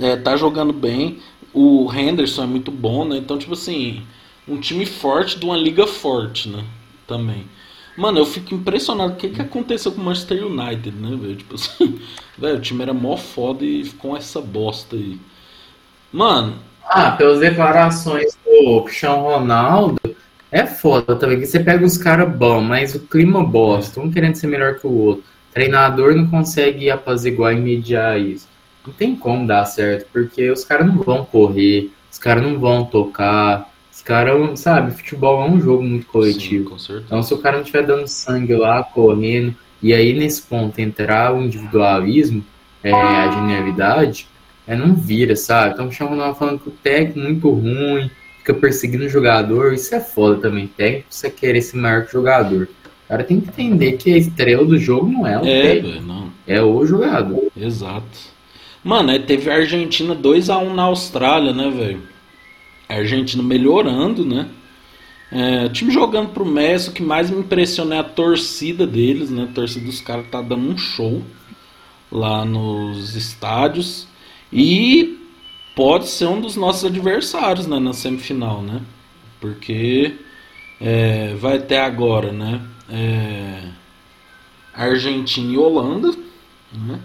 é, 0.00 0.16
tá 0.16 0.36
jogando 0.36 0.72
bem. 0.72 1.18
O 1.52 1.92
Henderson 1.92 2.44
é 2.44 2.46
muito 2.46 2.70
bom, 2.70 3.04
né? 3.04 3.18
Então 3.18 3.38
tipo 3.38 3.52
assim, 3.52 4.02
um 4.48 4.58
time 4.58 4.86
forte 4.86 5.38
de 5.38 5.44
uma 5.44 5.56
liga 5.56 5.86
forte, 5.86 6.48
né? 6.48 6.64
Também. 7.06 7.44
Mano, 7.96 8.18
eu 8.18 8.26
fico 8.26 8.54
impressionado. 8.54 9.12
O 9.12 9.16
que, 9.16 9.28
que 9.28 9.40
aconteceu 9.40 9.92
com 9.92 10.00
o 10.00 10.04
Manchester 10.04 10.46
United, 10.46 10.92
né, 10.96 11.16
velho? 11.16 11.36
Tipo 11.36 11.54
assim, 11.54 12.00
velho, 12.36 12.58
o 12.58 12.60
time 12.60 12.82
era 12.82 12.94
mó 12.94 13.16
foda 13.16 13.64
e 13.64 13.84
ficou 13.84 14.16
essa 14.16 14.40
bosta 14.40 14.96
aí. 14.96 15.18
Mano. 16.12 16.54
Ah, 16.88 17.12
pelas 17.12 17.40
declarações 17.40 18.38
do 18.44 18.82
Cristiano 18.82 19.22
Ronaldo, 19.22 19.96
é 20.56 20.66
foda 20.66 21.16
também. 21.16 21.40
Que 21.40 21.46
você 21.46 21.60
pega 21.60 21.84
os 21.84 21.98
caras 21.98 22.34
bons, 22.34 22.62
mas 22.62 22.94
o 22.94 23.00
clima 23.00 23.44
bosta, 23.44 24.00
um 24.00 24.10
querendo 24.10 24.36
ser 24.36 24.46
melhor 24.46 24.78
que 24.78 24.86
o 24.86 24.92
outro. 24.92 25.24
O 25.50 25.54
treinador 25.54 26.14
não 26.14 26.26
consegue 26.26 26.90
apaziguar 26.90 27.52
e 27.52 27.60
mediar 27.60 28.20
isso. 28.20 28.48
Não 28.86 28.92
tem 28.92 29.16
como 29.16 29.46
dar 29.46 29.64
certo, 29.64 30.06
porque 30.12 30.50
os 30.50 30.64
caras 30.64 30.86
não 30.86 30.98
vão 30.98 31.24
correr, 31.24 31.90
os 32.10 32.18
caras 32.18 32.42
não 32.42 32.58
vão 32.58 32.84
tocar 32.84 33.68
cara, 34.06 34.56
sabe, 34.56 34.92
futebol 34.92 35.44
é 35.44 35.50
um 35.50 35.60
jogo 35.60 35.82
muito 35.82 36.06
coletivo. 36.06 36.78
Sim, 36.78 37.02
então, 37.04 37.22
se 37.24 37.34
o 37.34 37.38
cara 37.38 37.56
não 37.56 37.64
estiver 37.64 37.84
dando 37.84 38.06
sangue 38.06 38.54
lá, 38.54 38.84
correndo, 38.84 39.52
e 39.82 39.92
aí 39.92 40.16
nesse 40.16 40.42
ponto 40.42 40.78
entrar 40.78 41.34
o 41.34 41.42
individualismo, 41.42 42.44
é, 42.84 42.92
a 42.92 43.32
genialidade, 43.32 44.28
é, 44.64 44.76
não 44.76 44.94
vira, 44.94 45.34
sabe? 45.34 45.74
Então, 45.74 45.88
o 45.88 45.92
Chama 45.92 46.34
falando 46.36 46.60
que 46.60 46.68
o 46.68 46.72
técnico 46.72 47.18
é 47.18 47.24
muito 47.24 47.50
ruim, 47.50 48.10
fica 48.46 48.54
perseguindo 48.54 49.04
o 49.04 49.08
jogador, 49.08 49.74
isso 49.74 49.92
é 49.92 50.00
foda 50.00 50.40
também. 50.40 50.68
Técnico, 50.68 51.08
você 51.10 51.28
querer 51.28 51.60
ser 51.60 51.76
maior 51.76 52.02
que 52.02 52.10
o 52.10 52.12
jogador. 52.12 52.68
O 53.04 53.08
cara 53.08 53.24
tem 53.24 53.40
que 53.40 53.48
entender 53.48 53.92
que 53.92 54.12
a 54.14 54.16
estrela 54.16 54.64
do 54.64 54.78
jogo 54.78 55.10
não 55.10 55.26
é 55.26 55.38
o 55.38 55.44
é, 55.44 55.62
técnico, 55.62 56.02
não. 56.02 56.30
é 56.46 56.62
o 56.62 56.86
jogador. 56.86 57.50
Exato. 57.56 58.36
Mano, 58.84 59.10
é, 59.10 59.18
teve 59.18 59.50
a 59.50 59.56
Argentina 59.56 60.14
2x1 60.14 60.72
na 60.72 60.82
Austrália, 60.84 61.52
né, 61.52 61.70
velho? 61.70 62.16
a 62.88 62.94
Argentina 62.94 63.42
melhorando, 63.42 64.24
né? 64.24 64.48
É, 65.30 65.64
o 65.64 65.68
time 65.70 65.90
jogando 65.90 66.28
pro 66.28 66.46
Messi, 66.46 66.90
o 66.90 66.92
que 66.92 67.02
mais 67.02 67.28
me 67.28 67.40
impressiona 67.40 67.96
é 67.96 67.98
a 67.98 68.04
torcida 68.04 68.86
deles, 68.86 69.28
né? 69.28 69.48
A 69.50 69.52
torcida 69.52 69.84
dos 69.84 70.00
caras 70.00 70.26
tá 70.30 70.40
dando 70.40 70.70
um 70.70 70.78
show 70.78 71.20
lá 72.12 72.44
nos 72.44 73.16
estádios. 73.16 74.06
E 74.52 75.18
pode 75.76 76.08
ser 76.08 76.24
um 76.24 76.40
dos 76.40 76.56
nossos 76.56 76.86
adversários 76.86 77.66
né, 77.66 77.78
na 77.78 77.92
semifinal, 77.92 78.62
né? 78.62 78.80
Porque 79.38 80.16
é, 80.80 81.34
vai 81.34 81.58
ter 81.58 81.76
agora, 81.76 82.32
né? 82.32 82.62
É, 82.88 83.68
Argentina 84.72 85.52
e 85.52 85.58
Holanda, 85.58 86.16
né? 86.72 86.98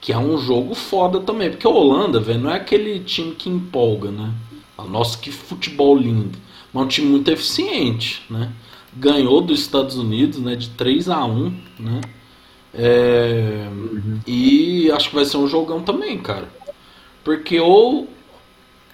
Que 0.00 0.12
é 0.12 0.18
um 0.18 0.36
jogo 0.36 0.74
foda 0.74 1.20
também. 1.20 1.50
Porque 1.50 1.66
a 1.66 1.70
Holanda, 1.70 2.18
velho, 2.18 2.40
não 2.40 2.50
é 2.50 2.56
aquele 2.56 2.98
time 2.98 3.36
que 3.36 3.48
empolga, 3.48 4.10
né? 4.10 4.34
Nossa, 4.88 5.16
que 5.16 5.30
futebol 5.30 5.96
lindo. 5.96 6.36
Mas 6.72 6.84
um 6.84 6.88
time 6.88 7.08
muito 7.08 7.30
eficiente, 7.30 8.22
né? 8.28 8.50
Ganhou 8.96 9.40
dos 9.40 9.60
Estados 9.60 9.96
Unidos, 9.96 10.40
né? 10.40 10.56
De 10.56 10.70
3 10.70 11.08
a 11.08 11.24
1 11.24 11.56
né? 11.78 12.00
É... 12.74 13.68
Uhum. 13.70 14.18
E 14.26 14.90
acho 14.90 15.10
que 15.10 15.14
vai 15.14 15.24
ser 15.24 15.36
um 15.36 15.46
jogão 15.46 15.82
também, 15.82 16.18
cara. 16.18 16.48
Porque 17.24 17.60
ou, 17.60 18.08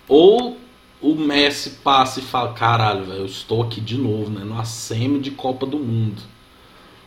ou 0.06 0.58
o 1.00 1.14
Messi 1.14 1.70
passa 1.82 2.20
e 2.20 2.22
fala, 2.22 2.52
caralho, 2.52 3.04
velho, 3.04 3.20
eu 3.20 3.26
estou 3.26 3.62
aqui 3.62 3.80
de 3.80 3.96
novo, 3.96 4.30
né? 4.30 4.44
Numa 4.44 4.64
semi 4.64 5.20
de 5.20 5.30
Copa 5.30 5.64
do 5.64 5.78
Mundo. 5.78 6.20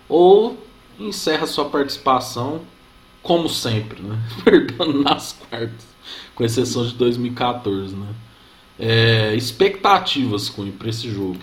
Ou 0.08 0.58
encerra 1.00 1.46
sua 1.46 1.66
participação, 1.66 2.62
como 3.22 3.50
sempre, 3.50 4.02
né? 4.02 4.18
Perdendo 4.44 5.04
nas 5.04 5.34
quartas. 5.34 5.92
Com 6.36 6.44
exceção 6.44 6.86
de 6.86 6.96
2014, 6.96 7.96
né? 7.96 8.08
É, 8.80 9.36
expectativas, 9.36 10.50
Cunha, 10.50 10.72
para 10.72 10.90
esse 10.90 11.10
jogo? 11.10 11.40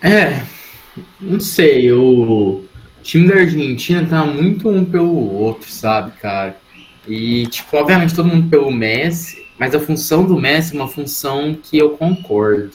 É, 0.00 0.44
não 1.18 1.40
sei, 1.40 1.90
o 1.90 2.62
time 3.04 3.28
da 3.28 3.34
Argentina 3.34 4.04
tá 4.04 4.24
muito 4.24 4.68
um 4.68 4.84
pelo 4.84 5.14
outro, 5.14 5.70
sabe, 5.70 6.12
cara? 6.20 6.56
E, 7.06 7.46
tipo, 7.46 7.76
obviamente 7.76 8.14
todo 8.14 8.28
mundo 8.28 8.48
pelo 8.48 8.72
Messi, 8.72 9.46
mas 9.58 9.74
a 9.74 9.80
função 9.80 10.24
do 10.24 10.40
Messi 10.40 10.74
é 10.74 10.80
uma 10.80 10.88
função 10.88 11.54
que 11.54 11.78
eu 11.78 11.90
concordo. 11.90 12.72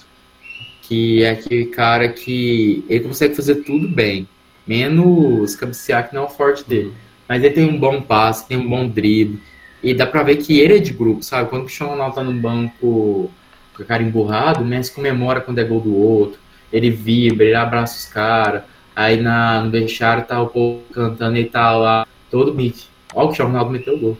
Que 0.84 1.24
é 1.24 1.32
aquele 1.32 1.66
cara 1.66 2.08
que 2.10 2.84
ele 2.88 3.02
consegue 3.02 3.36
fazer 3.36 3.56
tudo 3.58 3.88
bem, 3.88 4.28
menos 4.66 5.56
cabecear 5.56 6.08
que 6.08 6.16
não 6.16 6.24
é 6.24 6.26
o 6.26 6.30
forte 6.30 6.68
dele. 6.68 6.94
Mas 7.28 7.44
ele 7.44 7.54
tem 7.54 7.70
um 7.70 7.80
bom 7.80 8.02
passe, 8.02 8.48
tem 8.48 8.58
um 8.58 8.68
bom 8.68 8.88
drible, 8.88 9.40
e 9.84 9.94
dá 9.94 10.06
pra 10.06 10.24
ver 10.24 10.38
que 10.38 10.60
ele 10.60 10.78
é 10.78 10.80
de 10.80 10.94
grupo, 10.94 11.24
sabe? 11.24 11.50
Quando 11.50 11.62
o 11.62 11.66
Cristiano 11.66 11.92
Ronaldo 11.92 12.16
tá 12.16 12.24
no 12.24 12.34
banco 12.34 13.32
com 13.76 13.84
a 13.84 13.86
cara 13.86 14.04
emburrado, 14.04 14.62
o 14.62 14.66
Messi 14.66 14.92
comemora 14.92 15.42
quando 15.42 15.60
é 15.60 15.64
gol 15.64 15.80
do 15.80 15.96
outro. 15.96 16.40
Ele 16.72 16.90
vibra, 16.90 17.46
ele 17.46 17.56
abraça 17.56 17.98
os 17.98 18.06
caras. 18.06 18.64
Aí 19.00 19.16
na, 19.16 19.64
no 19.64 19.72
vestiário 19.72 20.26
tá 20.26 20.41
o 20.41 20.47
povo 20.47 20.82
cantando, 20.91 21.38
ele 21.38 21.47
tá 21.47 21.72
lá 21.72 22.06
todo 22.30 22.52
bonito. 22.52 22.84
Ó, 23.16 23.24
o 23.24 23.28
Cristiano 23.28 23.52
Ronaldo 23.52 23.72
meteu 23.72 23.95
o 23.95 23.97
gol. 23.97 24.18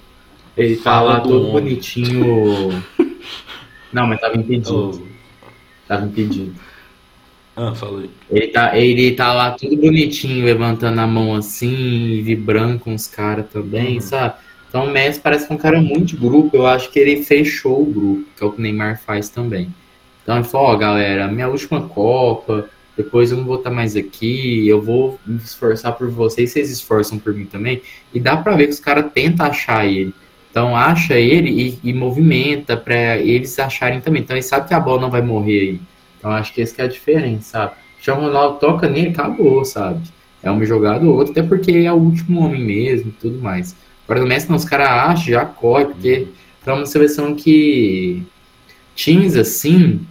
Ele 0.55 0.77
tá 0.77 0.84
Fala 0.84 1.13
lá 1.15 1.19
todo 1.19 1.49
homem. 1.49 1.51
bonitinho. 1.51 2.82
Não, 3.91 4.07
mas 4.07 4.21
tava 4.21 4.38
impedido. 4.38 5.03
Oh. 5.03 5.45
Tava 5.86 6.05
impedido. 6.05 6.55
Ah, 7.57 7.75
falei. 7.75 8.09
Ele 8.32 8.47
tá, 8.47 8.77
ele 8.77 9.11
tá 9.15 9.34
lá 9.34 9.51
tudo 9.51 9.75
bonitinho, 9.75 10.45
levantando 10.45 11.01
a 11.01 11.05
mão 11.05 11.36
assim, 11.36 12.21
vibrando 12.23 12.80
com 12.80 12.95
os 12.95 13.05
caras 13.05 13.47
também, 13.51 13.95
uhum. 13.95 14.01
sabe? 14.01 14.36
Então 14.69 14.86
o 14.86 14.89
Messi 14.89 15.19
parece 15.19 15.45
que 15.45 15.51
é 15.51 15.55
um 15.57 15.59
cara 15.59 15.82
muito 15.82 16.15
grupo. 16.15 16.55
Eu 16.55 16.65
acho 16.65 16.89
que 16.89 16.99
ele 16.99 17.21
fechou 17.21 17.82
o 17.82 17.86
grupo, 17.86 18.25
que 18.34 18.41
é 18.41 18.47
o 18.47 18.51
que 18.53 18.59
o 18.59 18.61
Neymar 18.61 18.97
faz 18.97 19.27
também. 19.27 19.75
Então 20.23 20.38
ele 20.38 20.45
falou, 20.45 20.67
ó, 20.67 20.73
oh, 20.73 20.77
galera, 20.77 21.27
minha 21.27 21.49
última 21.49 21.82
Copa, 21.82 22.69
depois 23.00 23.32
eu 23.32 23.38
não 23.38 23.45
vou 23.45 23.56
estar 23.56 23.70
mais 23.70 23.95
aqui, 23.95 24.68
eu 24.68 24.82
vou 24.82 25.18
me 25.26 25.38
esforçar 25.38 25.93
por 25.93 26.10
vocês, 26.10 26.52
vocês 26.52 26.70
esforçam 26.70 27.18
por 27.18 27.34
mim 27.34 27.45
também. 27.45 27.82
E 28.14 28.20
dá 28.20 28.36
pra 28.36 28.58
ver 28.58 28.66
que 28.66 28.74
os 28.74 28.80
caras 28.82 29.10
tentam 29.14 29.45
achar 29.45 29.86
ele. 29.86 30.14
Então 30.52 30.76
acha 30.76 31.14
ele 31.14 31.50
e, 31.50 31.80
e 31.82 31.93
movimenta 31.93 32.76
para 32.76 33.18
eles 33.20 33.58
acharem 33.58 34.02
também. 34.02 34.22
Então 34.22 34.36
ele 34.36 34.43
sabe 34.43 34.68
que 34.68 34.74
a 34.74 34.80
bola 34.82 35.00
não 35.00 35.10
vai 35.10 35.22
morrer 35.22 35.60
aí. 35.62 35.82
Então 36.18 36.30
acho 36.30 36.54
que 36.54 36.60
esse 36.60 36.76
que 36.76 36.82
é 36.82 36.84
a 36.84 36.89
diferença, 36.89 37.72
sabe? 38.02 38.20
O 38.20 38.26
Ronaldo 38.26 38.60
toca 38.60 38.89
nele, 38.89 39.12
acabou, 39.12 39.64
sabe? 39.64 40.02
É 40.43 40.52
uma 40.52 40.66
jogada 40.66 41.06
ou 41.06 41.22
até 41.22 41.41
porque 41.41 41.72
é 41.72 41.93
o 41.93 41.95
último 41.95 42.41
homem 42.41 42.62
mesmo 42.62 43.14
tudo 43.22 43.39
mais. 43.39 43.78
Agora 44.04 44.20
no 44.20 44.28
Messi, 44.28 44.50
não, 44.50 44.58
os 44.58 44.66
caras 44.66 44.89
acham, 44.89 45.24
já 45.24 45.45
corre, 45.45 45.86
porque 45.86 46.28
é 46.66 46.74
uma 46.74 46.86
seleção 46.86 47.34
que 47.34 48.24
times 48.93 49.38
assim 49.38 50.02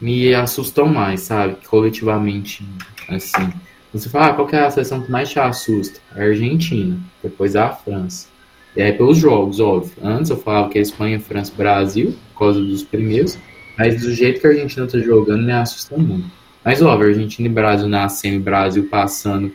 me 0.00 0.34
assustam 0.34 0.86
mais, 0.86 1.22
sabe? 1.22 1.56
Coletivamente, 1.66 2.64
assim. 3.08 3.52
Você 3.92 4.08
fala, 4.08 4.28
ah, 4.28 4.34
qual 4.34 4.48
é 4.50 4.58
a 4.58 4.70
seleção 4.70 5.02
que 5.02 5.10
mais 5.10 5.30
te 5.30 5.38
assusta? 5.38 6.00
A 6.14 6.20
Argentina, 6.20 6.98
depois 7.22 7.56
a 7.56 7.70
França. 7.70 8.28
E 8.76 8.82
aí 8.82 8.92
pelos 8.92 9.18
jogos, 9.18 9.60
óbvio. 9.60 9.92
Antes 10.02 10.30
eu 10.30 10.36
falava 10.36 10.68
que 10.68 10.78
a 10.78 10.82
Espanha, 10.82 11.18
França, 11.18 11.52
Brasil, 11.56 12.14
por 12.32 12.38
causa 12.38 12.60
dos 12.60 12.82
primeiros, 12.84 13.38
mas 13.76 14.00
do 14.02 14.12
jeito 14.12 14.40
que 14.40 14.46
a 14.46 14.50
Argentina 14.50 14.86
tá 14.86 14.98
jogando 14.98 15.44
me 15.44 15.52
assusta 15.52 15.96
muito. 15.96 16.30
Mas 16.64 16.82
óbvio, 16.82 17.08
a 17.08 17.10
Argentina 17.10 17.48
e 17.48 17.50
Brasil 17.50 17.88
na 17.88 18.06
Brasil 18.40 18.88
passando 18.90 19.52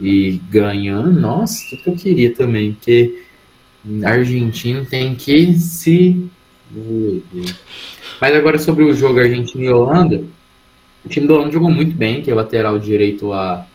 e 0.00 0.40
ganhando, 0.50 1.12
nossa, 1.12 1.64
tudo 1.70 1.82
que 1.82 1.90
eu 1.90 1.96
queria 1.96 2.34
também, 2.34 2.72
porque 2.72 3.22
Argentino 4.04 4.84
tem 4.84 5.14
que 5.14 5.54
se. 5.54 6.28
Mas 8.20 8.34
agora 8.34 8.58
sobre 8.58 8.84
o 8.84 8.94
jogo 8.94 9.18
Argentina 9.18 9.64
e 9.64 9.70
Holanda, 9.70 10.22
o 11.04 11.08
time 11.08 11.26
do 11.26 11.34
Holanda 11.34 11.52
jogou 11.52 11.70
muito 11.70 11.96
bem, 11.96 12.20
que 12.20 12.30
é 12.30 12.34
o 12.34 12.36
lateral 12.36 12.78
direito 12.78 13.28
lá 13.28 13.66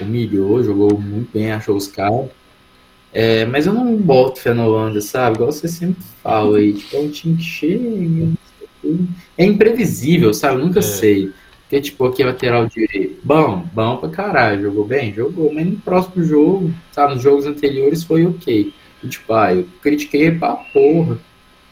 humilhou, 0.00 0.62
jogou 0.62 0.98
muito 0.98 1.30
bem, 1.32 1.52
achou 1.52 1.76
os 1.76 1.88
caras. 1.88 2.28
É, 3.12 3.44
mas 3.46 3.66
eu 3.66 3.72
não 3.72 3.96
boto 3.96 4.40
fé 4.40 4.52
na 4.52 4.66
Holanda, 4.66 5.00
sabe? 5.00 5.36
Igual 5.36 5.52
você 5.52 5.68
sempre 5.68 6.02
fala 6.22 6.58
aí, 6.58 6.72
tipo, 6.72 6.96
é 6.96 7.00
um 7.00 7.10
time 7.10 7.36
que 7.36 7.44
chega. 7.44 8.32
É 9.38 9.44
imprevisível, 9.44 10.34
sabe? 10.34 10.60
Eu 10.60 10.66
nunca 10.66 10.80
é. 10.80 10.82
sei. 10.82 11.30
Porque, 11.62 11.80
tipo, 11.80 12.04
aqui 12.06 12.22
é 12.22 12.26
lateral 12.26 12.66
direito. 12.66 13.20
Bom, 13.22 13.64
bom 13.72 13.96
pra 13.96 14.08
caralho. 14.08 14.62
Jogou 14.62 14.84
bem? 14.84 15.14
Jogou. 15.14 15.52
Mas 15.52 15.66
no 15.66 15.76
próximo 15.76 16.24
jogo, 16.24 16.74
sabe? 16.92 17.14
Nos 17.14 17.22
jogos 17.22 17.46
anteriores 17.46 18.02
foi 18.02 18.26
ok. 18.26 18.72
E, 19.02 19.08
tipo, 19.08 19.32
ah, 19.32 19.54
eu 19.54 19.66
critiquei 19.80 20.32
pra 20.32 20.56
porra. 20.56 21.18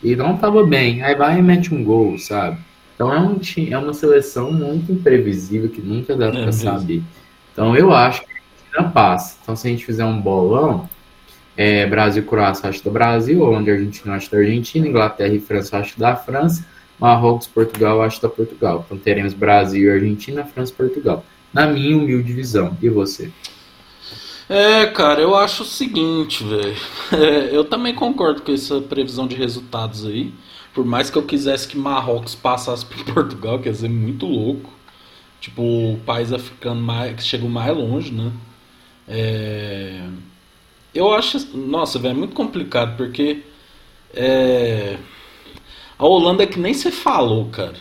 E 0.02 0.16
não 0.16 0.36
tava 0.36 0.64
bem. 0.66 1.02
Aí 1.02 1.14
vai 1.14 1.38
e 1.38 1.42
mete 1.42 1.74
um 1.74 1.84
gol, 1.84 2.18
sabe? 2.18 2.58
Então 2.94 3.12
é, 3.12 3.20
um, 3.20 3.40
é 3.70 3.78
uma 3.78 3.94
seleção 3.94 4.52
muito 4.52 4.92
imprevisível 4.92 5.68
que 5.68 5.80
nunca 5.80 6.16
dá 6.16 6.28
é, 6.28 6.42
pra 6.42 6.52
saber. 6.52 7.02
Então 7.52 7.76
eu 7.76 7.92
acho 7.92 8.22
que 8.22 8.26
a 8.26 8.34
Argentina 8.34 8.92
passa. 8.92 9.38
Então 9.42 9.56
se 9.56 9.66
a 9.66 9.70
gente 9.70 9.84
fizer 9.84 10.04
um 10.04 10.20
bolão, 10.20 10.88
é, 11.56 11.86
Brasil 11.86 12.22
e 12.22 12.26
Croácia 12.26 12.68
acho 12.68 12.82
do 12.82 12.90
Brasil, 12.90 13.40
Holanda 13.40 13.72
Argentina 13.72 14.14
acho 14.14 14.30
da 14.30 14.38
Argentina, 14.38 14.86
Inglaterra 14.86 15.34
e 15.34 15.40
França 15.40 15.78
acho 15.78 15.98
da 15.98 16.16
França, 16.16 16.64
Marrocos 16.98 17.46
Portugal 17.46 18.02
acho 18.02 18.20
da 18.20 18.28
Portugal. 18.28 18.84
Então 18.86 18.98
teremos 18.98 19.34
Brasil 19.34 19.84
e 19.84 19.90
Argentina, 19.90 20.44
França 20.44 20.72
e 20.72 20.76
Portugal. 20.76 21.24
Na 21.52 21.66
minha 21.66 21.96
humilde 21.96 22.32
visão. 22.32 22.76
E 22.80 22.88
você? 22.88 23.30
É, 24.48 24.86
cara, 24.86 25.20
eu 25.20 25.34
acho 25.34 25.62
o 25.62 25.66
seguinte, 25.66 26.44
velho. 26.44 26.76
É, 27.12 27.54
eu 27.54 27.64
também 27.64 27.94
concordo 27.94 28.42
com 28.42 28.52
essa 28.52 28.80
previsão 28.80 29.26
de 29.26 29.36
resultados 29.36 30.06
aí. 30.06 30.32
Por 30.74 30.84
mais 30.84 31.10
que 31.10 31.18
eu 31.18 31.22
quisesse 31.22 31.68
que 31.68 31.76
Marrocos 31.76 32.34
passasse 32.34 32.86
por 32.86 33.04
Portugal, 33.12 33.58
quer 33.58 33.70
dizer, 33.70 33.88
muito 33.90 34.26
louco. 34.26 34.72
Tipo, 35.40 35.62
o 35.62 36.00
país 36.06 36.32
africano 36.32 36.82
que 37.16 37.22
chegou 37.22 37.48
mais 37.50 37.76
longe, 37.76 38.12
né? 38.12 38.32
É... 39.08 40.08
Eu 40.94 41.12
acho. 41.12 41.38
Nossa, 41.56 41.98
velho, 41.98 42.12
é 42.12 42.18
muito 42.18 42.34
complicado, 42.34 42.96
porque. 42.96 43.42
É... 44.14 44.98
A 45.98 46.06
Holanda 46.06 46.42
é 46.44 46.46
que 46.46 46.58
nem 46.58 46.74
você 46.74 46.90
falou, 46.90 47.46
cara. 47.50 47.76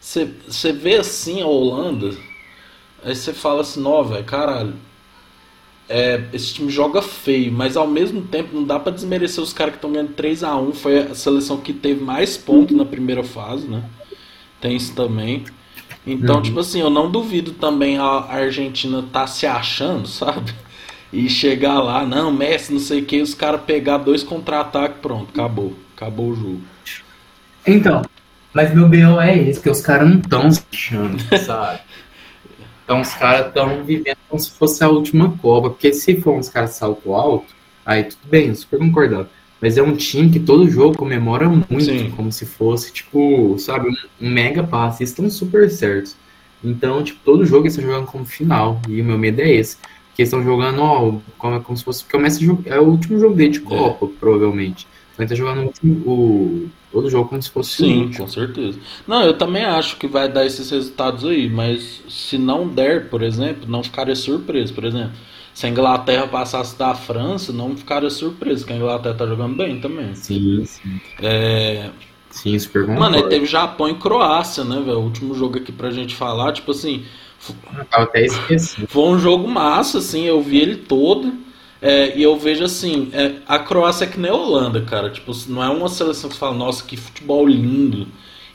Você, 0.00 0.72
vê 0.72 0.96
assim 0.96 1.42
a 1.42 1.46
Holanda, 1.46 2.16
aí 3.04 3.14
você 3.14 3.32
fala 3.32 3.60
assim, 3.62 3.80
não, 3.82 4.04
velho, 4.04 4.24
caralho. 4.24 4.74
É, 5.88 6.22
esse 6.34 6.52
time 6.52 6.70
joga 6.70 7.00
feio, 7.00 7.50
mas 7.50 7.76
ao 7.76 7.86
mesmo 7.86 8.20
tempo 8.20 8.54
não 8.54 8.64
dá 8.64 8.78
para 8.78 8.92
desmerecer 8.92 9.42
os 9.42 9.52
caras 9.52 9.72
que 9.72 9.78
estão 9.78 9.90
ganhando 9.90 10.12
3 10.12 10.44
a 10.44 10.54
1 10.54 10.72
Foi 10.74 10.98
a 10.98 11.14
seleção 11.14 11.56
que 11.56 11.72
teve 11.72 12.04
mais 12.04 12.36
pontos 12.36 12.76
na 12.76 12.84
primeira 12.84 13.24
fase, 13.24 13.66
né? 13.66 13.82
Tem 14.60 14.76
isso 14.76 14.94
também. 14.94 15.44
Então, 16.06 16.36
uhum. 16.36 16.42
tipo 16.42 16.60
assim, 16.60 16.80
eu 16.80 16.90
não 16.90 17.10
duvido 17.10 17.52
também 17.52 17.98
a 17.98 18.26
Argentina 18.28 19.02
tá 19.12 19.26
se 19.26 19.46
achando, 19.46 20.06
sabe? 20.08 20.52
E 21.12 21.28
chegar 21.28 21.80
lá, 21.80 22.04
não, 22.04 22.30
Messi, 22.30 22.72
não 22.72 22.80
sei 22.80 23.00
o 23.00 23.04
que, 23.04 23.22
os 23.22 23.34
caras 23.34 23.62
pegar 23.62 23.98
dois 23.98 24.22
contra-ataques, 24.22 24.98
pronto, 25.00 25.30
acabou. 25.32 25.74
Acabou 25.96 26.30
o 26.30 26.36
jogo. 26.36 26.60
Então, 27.66 28.02
mas 28.52 28.74
meu 28.74 28.88
BO 28.88 29.20
é 29.20 29.36
esse, 29.36 29.60
que 29.60 29.70
os 29.70 29.80
caras 29.80 30.08
não 30.08 30.18
estão 30.18 30.50
se 30.50 30.62
achando, 30.72 31.18
sabe? 31.44 31.80
Então 32.88 33.02
os 33.02 33.12
caras 33.12 33.48
estão 33.48 33.84
vivendo 33.84 34.16
como 34.30 34.40
se 34.40 34.50
fosse 34.50 34.82
a 34.82 34.88
última 34.88 35.36
Copa. 35.42 35.68
Porque 35.68 35.92
se 35.92 36.18
for 36.22 36.34
uns 36.34 36.48
caras 36.48 36.70
salto 36.70 37.12
alto, 37.12 37.54
aí 37.84 38.04
tudo 38.04 38.26
bem, 38.30 38.54
super 38.54 38.78
concordado. 38.78 39.28
Mas 39.60 39.76
é 39.76 39.82
um 39.82 39.94
time 39.94 40.30
que 40.30 40.40
todo 40.40 40.70
jogo 40.70 40.96
comemora 40.96 41.46
muito, 41.50 41.84
Sim. 41.84 42.10
como 42.16 42.32
se 42.32 42.46
fosse, 42.46 42.90
tipo, 42.90 43.58
sabe, 43.58 43.90
um 43.90 44.30
mega 44.30 44.62
passe. 44.62 45.02
Eles 45.02 45.10
estão 45.10 45.28
super 45.28 45.70
certos. 45.70 46.16
Então, 46.64 47.04
tipo, 47.04 47.20
todo 47.22 47.44
jogo 47.44 47.64
eles 47.64 47.74
estão 47.74 47.90
jogando 47.92 48.06
como 48.06 48.24
final. 48.24 48.80
E 48.88 49.02
o 49.02 49.04
meu 49.04 49.18
medo 49.18 49.42
é 49.42 49.50
esse. 49.50 49.76
Que 50.14 50.22
eles 50.22 50.32
estão 50.32 50.42
jogando, 50.42 50.80
ó, 50.80 51.14
como, 51.36 51.60
como 51.60 51.76
se 51.76 51.84
fosse. 51.84 52.02
Porque 52.04 52.16
o 52.16 52.20
Messi 52.20 52.48
é 52.64 52.80
o 52.80 52.84
último 52.84 53.18
jogo 53.18 53.34
dele 53.34 53.50
de 53.50 53.58
é. 53.58 53.62
Copa, 53.64 54.06
é. 54.06 54.08
provavelmente. 54.18 54.88
Então 55.12 55.24
ele 55.24 55.28
tá 55.28 55.34
jogando 55.34 55.58
o, 55.58 55.66
último, 55.66 56.10
o, 56.10 56.70
todo 56.92 57.10
jogo 57.10 57.28
como 57.28 57.42
se 57.42 57.50
fosse 57.50 57.76
Sim, 57.76 58.10
com 58.16 58.26
certeza. 58.26 58.78
Não, 59.06 59.22
eu 59.22 59.34
também 59.34 59.64
acho 59.64 59.96
que 59.96 60.06
vai 60.06 60.28
dar 60.28 60.46
esses 60.46 60.70
resultados 60.70 61.24
aí, 61.24 61.48
mas 61.48 62.02
se 62.08 62.38
não 62.38 62.66
der, 62.68 63.08
por 63.08 63.22
exemplo, 63.22 63.68
não 63.68 63.82
ficaria 63.82 64.16
surpreso, 64.16 64.72
por 64.74 64.84
exemplo 64.84 65.12
se 65.58 65.66
a 65.66 65.70
Inglaterra 65.70 66.28
passasse 66.28 66.78
da 66.78 66.94
França, 66.94 67.52
não 67.52 67.76
ficaria 67.76 68.08
surpreso, 68.10 68.64
que 68.64 68.72
a 68.72 68.76
Inglaterra 68.76 69.16
tá 69.16 69.26
jogando 69.26 69.56
bem 69.56 69.80
também. 69.80 70.14
Sim, 70.14 70.64
sim. 70.64 71.00
É... 71.20 71.90
Sim, 72.30 72.56
super 72.60 72.86
bom. 72.86 72.94
Mano, 72.94 73.16
aí 73.16 73.28
teve 73.28 73.44
Japão 73.44 73.88
e 73.88 73.94
Croácia, 73.96 74.62
né, 74.62 74.76
velho? 74.76 75.00
O 75.00 75.02
último 75.02 75.34
jogo 75.34 75.58
aqui 75.58 75.72
pra 75.72 75.90
gente 75.90 76.14
falar, 76.14 76.52
tipo 76.52 76.70
assim. 76.70 77.04
Eu 77.48 77.84
até 77.90 78.26
esqueci. 78.26 78.86
Foi 78.86 79.02
um 79.08 79.18
jogo 79.18 79.48
massa, 79.48 79.98
assim, 79.98 80.22
eu 80.26 80.40
vi 80.40 80.58
ele 80.58 80.76
todo. 80.76 81.32
É, 81.80 82.16
e 82.16 82.22
eu 82.22 82.36
vejo 82.36 82.64
assim, 82.64 83.08
é, 83.12 83.36
a 83.46 83.58
Croácia 83.58 84.04
é 84.04 84.08
que 84.08 84.18
nem 84.18 84.30
a 84.30 84.34
Holanda, 84.34 84.82
cara. 84.82 85.10
Tipo, 85.10 85.32
não 85.48 85.62
é 85.62 85.68
uma 85.68 85.88
seleção 85.88 86.28
que 86.28 86.34
você 86.34 86.40
fala, 86.40 86.56
nossa, 86.56 86.84
que 86.84 86.96
futebol 86.96 87.46
lindo, 87.46 88.08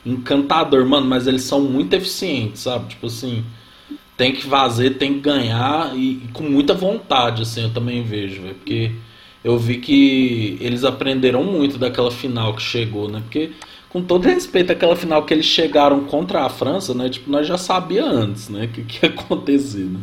encantador, 0.04 0.84
mano, 0.86 1.06
mas 1.06 1.26
eles 1.26 1.42
são 1.42 1.60
muito 1.62 1.94
eficientes, 1.94 2.62
sabe? 2.62 2.90
Tipo 2.90 3.06
assim, 3.06 3.44
tem 4.16 4.32
que 4.32 4.42
fazer, 4.44 4.90
tem 4.98 5.14
que 5.14 5.20
ganhar 5.20 5.96
e, 5.96 6.24
e, 6.24 6.28
com 6.32 6.44
muita 6.44 6.74
vontade, 6.74 7.42
assim, 7.42 7.62
eu 7.62 7.72
também 7.72 8.02
vejo, 8.02 8.42
véio, 8.42 8.54
porque 8.54 8.92
eu 9.42 9.58
vi 9.58 9.78
que 9.78 10.56
eles 10.60 10.84
aprenderam 10.84 11.42
muito 11.44 11.78
daquela 11.78 12.10
final 12.10 12.54
que 12.54 12.62
chegou, 12.62 13.08
né? 13.10 13.20
Porque 13.20 13.52
com 13.88 14.02
todo 14.02 14.24
respeito 14.24 14.72
àquela 14.72 14.96
final 14.96 15.24
que 15.24 15.32
eles 15.32 15.46
chegaram 15.46 16.04
contra 16.04 16.44
a 16.44 16.48
França, 16.48 16.94
né? 16.94 17.08
Tipo, 17.08 17.30
nós 17.30 17.46
já 17.46 17.56
sabia 17.56 18.04
antes, 18.04 18.48
né, 18.48 18.68
que, 18.72 18.82
que 18.82 19.06
ia 19.06 19.12
acontecer, 19.12 19.84
né? 19.84 20.00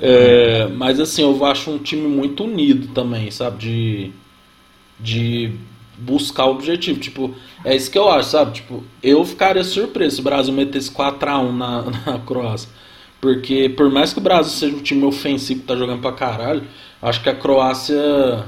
É, 0.00 0.66
mas 0.68 0.98
assim, 0.98 1.22
eu 1.22 1.44
acho 1.44 1.70
um 1.70 1.78
time 1.78 2.08
muito 2.08 2.44
unido 2.44 2.88
também, 2.88 3.30
sabe? 3.30 3.58
De, 3.58 4.12
de 4.98 5.52
buscar 5.96 6.46
o 6.46 6.50
objetivo. 6.52 7.00
Tipo, 7.00 7.34
é 7.64 7.74
isso 7.76 7.90
que 7.90 7.98
eu 7.98 8.08
acho, 8.08 8.30
sabe? 8.30 8.52
Tipo, 8.52 8.84
eu 9.02 9.24
ficaria 9.24 9.64
surpreso 9.64 10.16
se 10.16 10.20
o 10.20 10.24
Brasil 10.24 10.52
metesse 10.52 10.90
4x1 10.90 11.56
na, 11.56 11.82
na 12.06 12.18
Croácia. 12.20 12.68
Porque 13.20 13.68
por 13.68 13.90
mais 13.90 14.12
que 14.12 14.18
o 14.20 14.22
Brasil 14.22 14.52
seja 14.52 14.76
um 14.76 14.82
time 14.82 15.04
ofensivo 15.04 15.60
que 15.60 15.66
tá 15.66 15.76
jogando 15.76 16.00
pra 16.00 16.12
caralho, 16.12 16.62
acho 17.02 17.22
que 17.22 17.28
a 17.28 17.34
Croácia. 17.34 18.44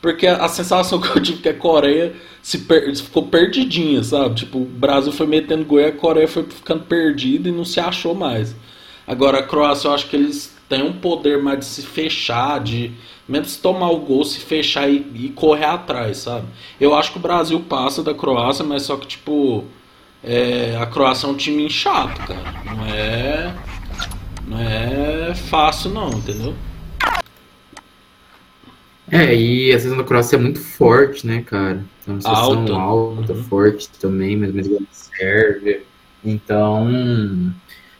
Porque 0.00 0.26
a 0.26 0.48
sensação 0.48 1.00
que 1.02 1.08
eu 1.08 1.22
tive 1.22 1.38
que 1.40 1.48
a 1.48 1.54
Coreia 1.54 2.14
se 2.42 2.58
per... 2.58 2.94
ficou 2.96 3.26
perdidinha, 3.26 4.02
sabe? 4.04 4.36
Tipo, 4.36 4.58
o 4.58 4.64
Brasil 4.64 5.12
foi 5.12 5.26
metendo 5.26 5.64
gol 5.64 5.80
e 5.80 5.86
a 5.86 5.92
Coreia 5.92 6.28
foi 6.28 6.44
ficando 6.44 6.84
perdida 6.84 7.48
e 7.48 7.52
não 7.52 7.64
se 7.64 7.80
achou 7.80 8.14
mais. 8.14 8.54
Agora 9.06 9.38
a 9.38 9.42
Croácia, 9.42 9.88
eu 9.88 9.92
acho 9.92 10.08
que 10.08 10.16
eles 10.16 10.53
têm 10.74 10.82
um 10.82 10.92
poder 10.92 11.40
mais 11.40 11.60
de 11.60 11.64
se 11.66 11.82
fechar, 11.82 12.60
de 12.60 12.90
mesmo 13.28 13.46
se 13.46 13.60
tomar 13.60 13.90
o 13.90 13.98
gol, 13.98 14.24
se 14.24 14.40
fechar 14.40 14.88
e, 14.88 15.06
e 15.14 15.28
correr 15.30 15.66
atrás, 15.66 16.18
sabe? 16.18 16.46
Eu 16.80 16.94
acho 16.94 17.12
que 17.12 17.18
o 17.18 17.22
Brasil 17.22 17.60
passa 17.60 18.02
da 18.02 18.12
Croácia, 18.12 18.64
mas 18.64 18.82
só 18.82 18.96
que, 18.96 19.06
tipo, 19.06 19.64
é... 20.22 20.76
a 20.80 20.86
Croácia 20.86 21.26
é 21.26 21.30
um 21.30 21.36
time 21.36 21.70
chato, 21.70 22.18
cara. 22.26 22.54
Não 22.64 22.86
é 22.86 23.54
não 24.46 24.60
é 24.60 25.34
fácil 25.34 25.90
não, 25.90 26.10
entendeu? 26.10 26.54
É, 29.10 29.34
e 29.34 29.72
a 29.72 29.78
seleção 29.78 29.98
da 29.98 30.04
Croácia 30.04 30.36
é 30.36 30.38
muito 30.38 30.60
forte, 30.60 31.26
né, 31.26 31.42
cara? 31.42 31.84
É 32.06 32.10
uma 32.10 32.20
seleção 32.20 32.44
alta, 32.44 32.72
alta 32.74 33.32
uhum. 33.32 33.44
forte 33.44 33.88
também, 34.00 34.36
mas 34.36 34.52
mesmo 34.52 34.76
a 34.76 34.80
Sérvia. 34.90 35.82
Então, 36.24 37.54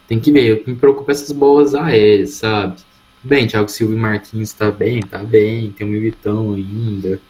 tem 0.07 0.21
que 0.21 0.33
ver. 0.33 0.53
O 0.53 0.65
que 0.65 0.71
me 0.71 0.77
preocupa 0.77 1.13
é 1.13 1.15
essas 1.15 1.33
bolas 1.33 1.75
aéreas, 1.75 2.31
sabe? 2.31 2.77
Bem, 3.23 3.47
Thiago 3.47 3.69
Silva 3.69 3.95
e 3.95 3.97
Marquinhos 3.97 4.53
tá 4.53 4.71
bem, 4.71 5.01
tá 5.01 5.19
bem. 5.19 5.71
Tem 5.73 5.87
o 5.87 5.91
Militão 5.91 6.53
ainda, 6.53 7.21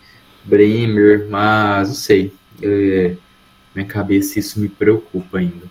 Bremer, 0.45 1.29
mas 1.31 1.89
não 1.89 1.95
sei. 1.95 2.33
É, 2.63 3.15
minha 3.75 3.87
cabeça 3.87 4.39
isso 4.39 4.61
me 4.61 4.69
preocupa 4.69 5.39
ainda. 5.39 5.67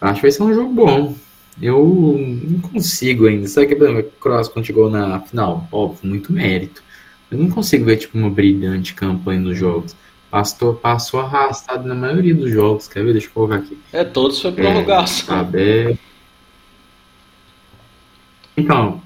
Acho 0.00 0.16
que 0.16 0.22
vai 0.22 0.30
ser 0.30 0.42
um 0.42 0.54
jogo 0.54 0.72
bom. 0.72 1.16
Eu 1.60 2.16
não 2.18 2.60
consigo 2.60 3.26
ainda. 3.26 3.48
Sabe 3.48 3.68
que 3.68 3.74
o 3.74 4.04
Cross 4.20 4.48
quando 4.48 4.66
chegou 4.66 4.90
na 4.90 5.20
final? 5.20 5.66
Óbvio, 5.72 6.08
muito 6.08 6.32
mérito. 6.32 6.82
Eu 7.30 7.38
não 7.38 7.48
consigo 7.48 7.84
ver 7.84 7.96
tipo 7.96 8.16
uma 8.16 8.30
brilhante 8.30 8.94
campanha 8.94 9.40
nos 9.40 9.56
jogos. 9.58 9.96
Passou, 10.30 10.74
passou 10.74 11.20
arrastado 11.20 11.88
na 11.88 11.94
maioria 11.94 12.34
dos 12.34 12.50
jogos. 12.50 12.86
Quer 12.86 13.04
ver? 13.04 13.12
Deixa 13.12 13.28
eu 13.28 13.32
colocar 13.32 13.56
aqui. 13.56 13.78
É, 13.92 14.04
todos 14.04 14.40
foi 14.40 14.52
prorrogação. 14.52 15.48
É, 15.54 15.96
Então, 18.56 19.02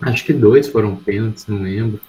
acho 0.00 0.24
que 0.24 0.32
dois 0.32 0.68
foram 0.68 0.96
pênaltis, 0.96 1.46
não 1.46 1.62
lembro. 1.62 2.00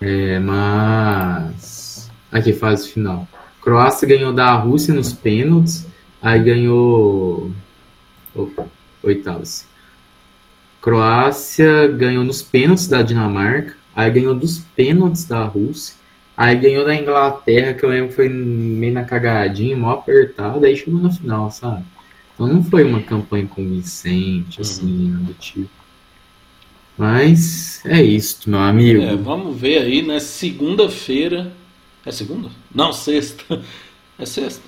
É, 0.00 0.38
mas. 0.38 2.10
Aqui, 2.30 2.52
fase 2.52 2.90
final. 2.90 3.26
Croácia 3.62 4.06
ganhou 4.06 4.32
da 4.32 4.54
Rússia 4.54 4.92
nos 4.92 5.12
pênaltis. 5.12 5.86
Aí 6.20 6.42
ganhou. 6.42 7.52
Opa 8.34 8.66
oitavas. 9.02 9.66
Croácia 10.80 11.86
ganhou 11.88 12.24
nos 12.24 12.42
pênaltis 12.42 12.88
da 12.88 13.02
Dinamarca, 13.02 13.76
aí 13.94 14.10
ganhou 14.10 14.34
dos 14.34 14.58
pênaltis 14.58 15.24
da 15.24 15.44
Rússia, 15.44 15.94
Aí 16.36 16.54
ganhou 16.54 16.84
da 16.84 16.94
Inglaterra, 16.94 17.72
que 17.72 17.82
eu 17.82 17.88
lembro 17.88 18.12
foi 18.12 18.28
meio 18.28 18.92
na 18.92 19.04
cagadinha, 19.04 19.74
mó 19.74 19.92
apertada, 19.92 20.66
aí 20.66 20.76
chegou 20.76 21.00
na 21.00 21.10
final, 21.10 21.50
sabe? 21.50 21.82
Então 22.36 22.46
não 22.46 22.62
foi 22.62 22.84
uma 22.84 23.02
campanha 23.02 23.46
convincente, 23.46 24.60
assim, 24.60 25.10
uhum. 25.10 25.24
do 25.24 25.34
tipo. 25.34 25.70
Mas 26.98 27.80
é 27.86 28.02
isso, 28.02 28.48
meu 28.48 28.60
amigo. 28.60 29.02
É, 29.02 29.16
vamos 29.16 29.58
ver 29.58 29.78
aí, 29.78 30.02
né? 30.02 30.20
Segunda-feira. 30.20 31.50
É 32.04 32.12
segunda? 32.12 32.50
Não, 32.74 32.92
sexta. 32.92 33.62
É 34.18 34.24
sexta. 34.24 34.62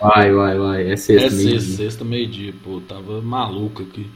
Vai, 0.00 0.32
vai, 0.32 0.58
vai. 0.58 0.90
É 0.90 0.96
sexta, 0.96 1.28
é 1.28 1.30
meio 1.30 1.60
sexta, 1.60 1.76
sexta, 1.76 2.04
meio-dia. 2.04 2.54
Pô, 2.62 2.80
tava 2.80 3.20
maluco 3.22 3.82
aqui. 3.82 4.06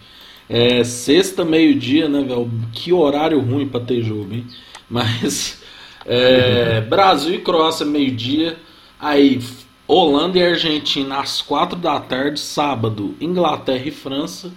É 0.49 0.84
sexta, 0.84 1.45
meio-dia, 1.45 2.09
né, 2.09 2.22
velho? 2.22 2.51
Que 2.72 2.93
horário 2.93 3.40
ruim 3.40 3.66
pra 3.66 3.80
ter 3.80 4.03
jogo, 4.03 4.32
hein? 4.32 4.47
Mas. 4.88 5.61
É, 6.05 6.80
Brasil 6.80 7.36
e 7.36 7.38
Croácia, 7.38 7.86
meio-dia. 7.86 8.57
Aí, 8.99 9.40
Holanda 9.87 10.39
e 10.39 10.43
Argentina 10.43 11.18
às 11.18 11.43
quatro 11.43 11.76
da 11.76 11.99
tarde, 12.01 12.39
sábado, 12.41 13.14
Inglaterra 13.20 13.87
e 13.87 13.91
França. 13.91 14.53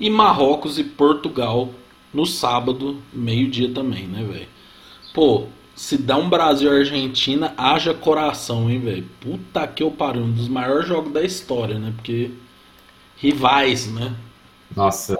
E 0.00 0.08
Marrocos 0.08 0.78
e 0.78 0.84
Portugal 0.84 1.70
no 2.14 2.24
sábado, 2.24 2.98
meio-dia 3.12 3.70
também, 3.72 4.06
né, 4.06 4.22
velho? 4.22 4.48
Pô, 5.12 5.46
se 5.74 5.98
dá 5.98 6.16
um 6.16 6.28
Brasil 6.28 6.72
e 6.72 6.78
Argentina, 6.78 7.52
haja 7.56 7.92
coração, 7.92 8.70
hein, 8.70 8.80
velho? 8.80 9.06
Puta 9.20 9.66
que 9.66 9.82
eu 9.82 9.90
pariu, 9.90 10.22
um 10.22 10.30
dos 10.30 10.48
maiores 10.48 10.88
jogos 10.88 11.12
da 11.12 11.22
história, 11.22 11.78
né? 11.78 11.92
Porque 11.96 12.30
rivais, 13.16 13.92
né? 13.92 14.14
Nossa. 14.74 15.18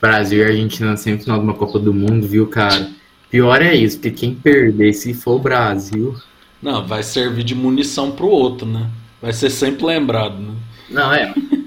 Brasil 0.00 0.40
e 0.40 0.44
Argentina 0.44 0.96
sempre 0.96 1.24
final 1.24 1.38
de 1.38 1.44
uma 1.44 1.54
Copa 1.54 1.78
do 1.78 1.92
Mundo, 1.92 2.26
viu, 2.26 2.48
cara? 2.48 2.90
Pior 3.30 3.60
é 3.62 3.74
isso, 3.74 3.98
porque 3.98 4.10
quem 4.10 4.34
perder, 4.34 4.92
se 4.94 5.12
for 5.14 5.36
o 5.36 5.38
Brasil. 5.38 6.16
Não, 6.62 6.86
vai 6.86 7.02
servir 7.02 7.44
de 7.44 7.54
munição 7.54 8.12
pro 8.12 8.28
outro, 8.28 8.66
né? 8.66 8.90
Vai 9.20 9.32
ser 9.32 9.50
sempre 9.50 9.84
lembrado, 9.84 10.38
né? 10.38 10.54
Não, 10.88 11.12
é. 11.12 11.32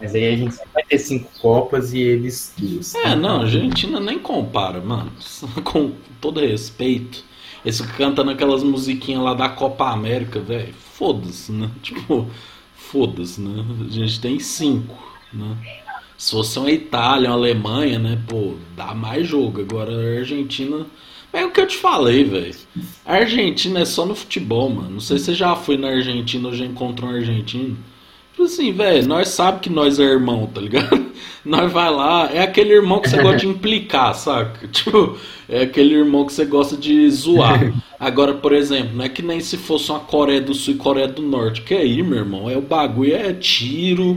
Mas 0.00 0.14
aí 0.16 0.34
a 0.34 0.36
gente 0.36 0.56
vai 0.74 0.82
ter 0.82 0.98
cinco 0.98 1.30
Copas 1.40 1.92
e 1.92 2.00
eles 2.00 2.52
duas. 2.58 2.94
É, 2.96 3.14
não, 3.14 3.36
a 3.36 3.42
Argentina 3.42 4.00
nem 4.00 4.18
compara, 4.18 4.80
mano. 4.80 5.12
Com 5.62 5.92
todo 6.20 6.40
respeito. 6.40 7.24
Esse 7.64 7.86
canta 7.86 8.24
naquelas 8.24 8.64
musiquinhas 8.64 9.22
lá 9.22 9.34
da 9.34 9.48
Copa 9.48 9.90
América, 9.90 10.40
velho. 10.40 10.74
Foda-se, 10.74 11.52
né? 11.52 11.70
Tipo, 11.82 12.28
foda-se, 12.74 13.40
né? 13.40 13.64
A 13.86 13.90
gente 13.90 14.20
tem 14.20 14.40
cinco, 14.40 14.96
né? 15.32 15.56
Se 16.18 16.32
fosse 16.32 16.58
uma 16.58 16.70
Itália, 16.70 17.30
uma 17.30 17.36
Alemanha, 17.36 17.98
né? 18.00 18.20
Pô, 18.28 18.54
dá 18.76 18.94
mais 18.94 19.26
jogo. 19.26 19.60
Agora 19.60 19.92
a 19.92 20.18
Argentina. 20.18 20.84
É 21.32 21.44
o 21.44 21.50
que 21.50 21.60
eu 21.60 21.66
te 21.66 21.76
falei, 21.76 22.24
velho. 22.24 22.54
A 23.06 23.14
Argentina 23.14 23.80
é 23.80 23.84
só 23.84 24.04
no 24.04 24.14
futebol, 24.14 24.68
mano. 24.68 24.90
Não 24.90 25.00
sei 25.00 25.18
se 25.18 25.26
você 25.26 25.34
já 25.34 25.56
foi 25.56 25.76
na 25.76 25.88
Argentina 25.88 26.48
ou 26.48 26.54
já 26.54 26.64
encontrou 26.64 27.10
um 27.10 27.14
argentino. 27.14 27.76
Tipo 28.32 28.44
assim, 28.44 28.72
velho, 28.72 29.06
nós 29.06 29.28
sabe 29.28 29.60
que 29.60 29.70
nós 29.70 29.98
é 29.98 30.02
irmão, 30.02 30.46
tá 30.46 30.60
ligado? 30.60 31.12
Nós 31.44 31.72
vai 31.72 31.90
lá, 31.90 32.30
é 32.32 32.40
aquele 32.40 32.72
irmão 32.72 33.00
que 33.00 33.10
você 33.10 33.20
gosta 33.20 33.38
de 33.38 33.48
implicar, 33.48 34.14
saca? 34.14 34.66
Tipo, 34.70 35.18
é 35.48 35.62
aquele 35.62 35.94
irmão 35.94 36.24
que 36.24 36.32
você 36.32 36.44
gosta 36.44 36.76
de 36.76 37.10
zoar. 37.10 37.72
Agora, 37.98 38.34
por 38.34 38.52
exemplo, 38.52 38.96
não 38.96 39.04
é 39.04 39.08
que 39.08 39.22
nem 39.22 39.40
se 39.40 39.56
fosse 39.56 39.90
uma 39.90 39.98
Coreia 39.98 40.40
do 40.40 40.54
Sul 40.54 40.74
e 40.74 40.76
Coreia 40.76 41.08
do 41.08 41.20
Norte. 41.20 41.62
Que 41.62 41.74
aí, 41.74 42.00
meu 42.00 42.18
irmão, 42.18 42.48
é 42.48 42.56
o 42.56 42.62
bagulho, 42.62 43.16
é 43.16 43.32
tiro, 43.32 44.16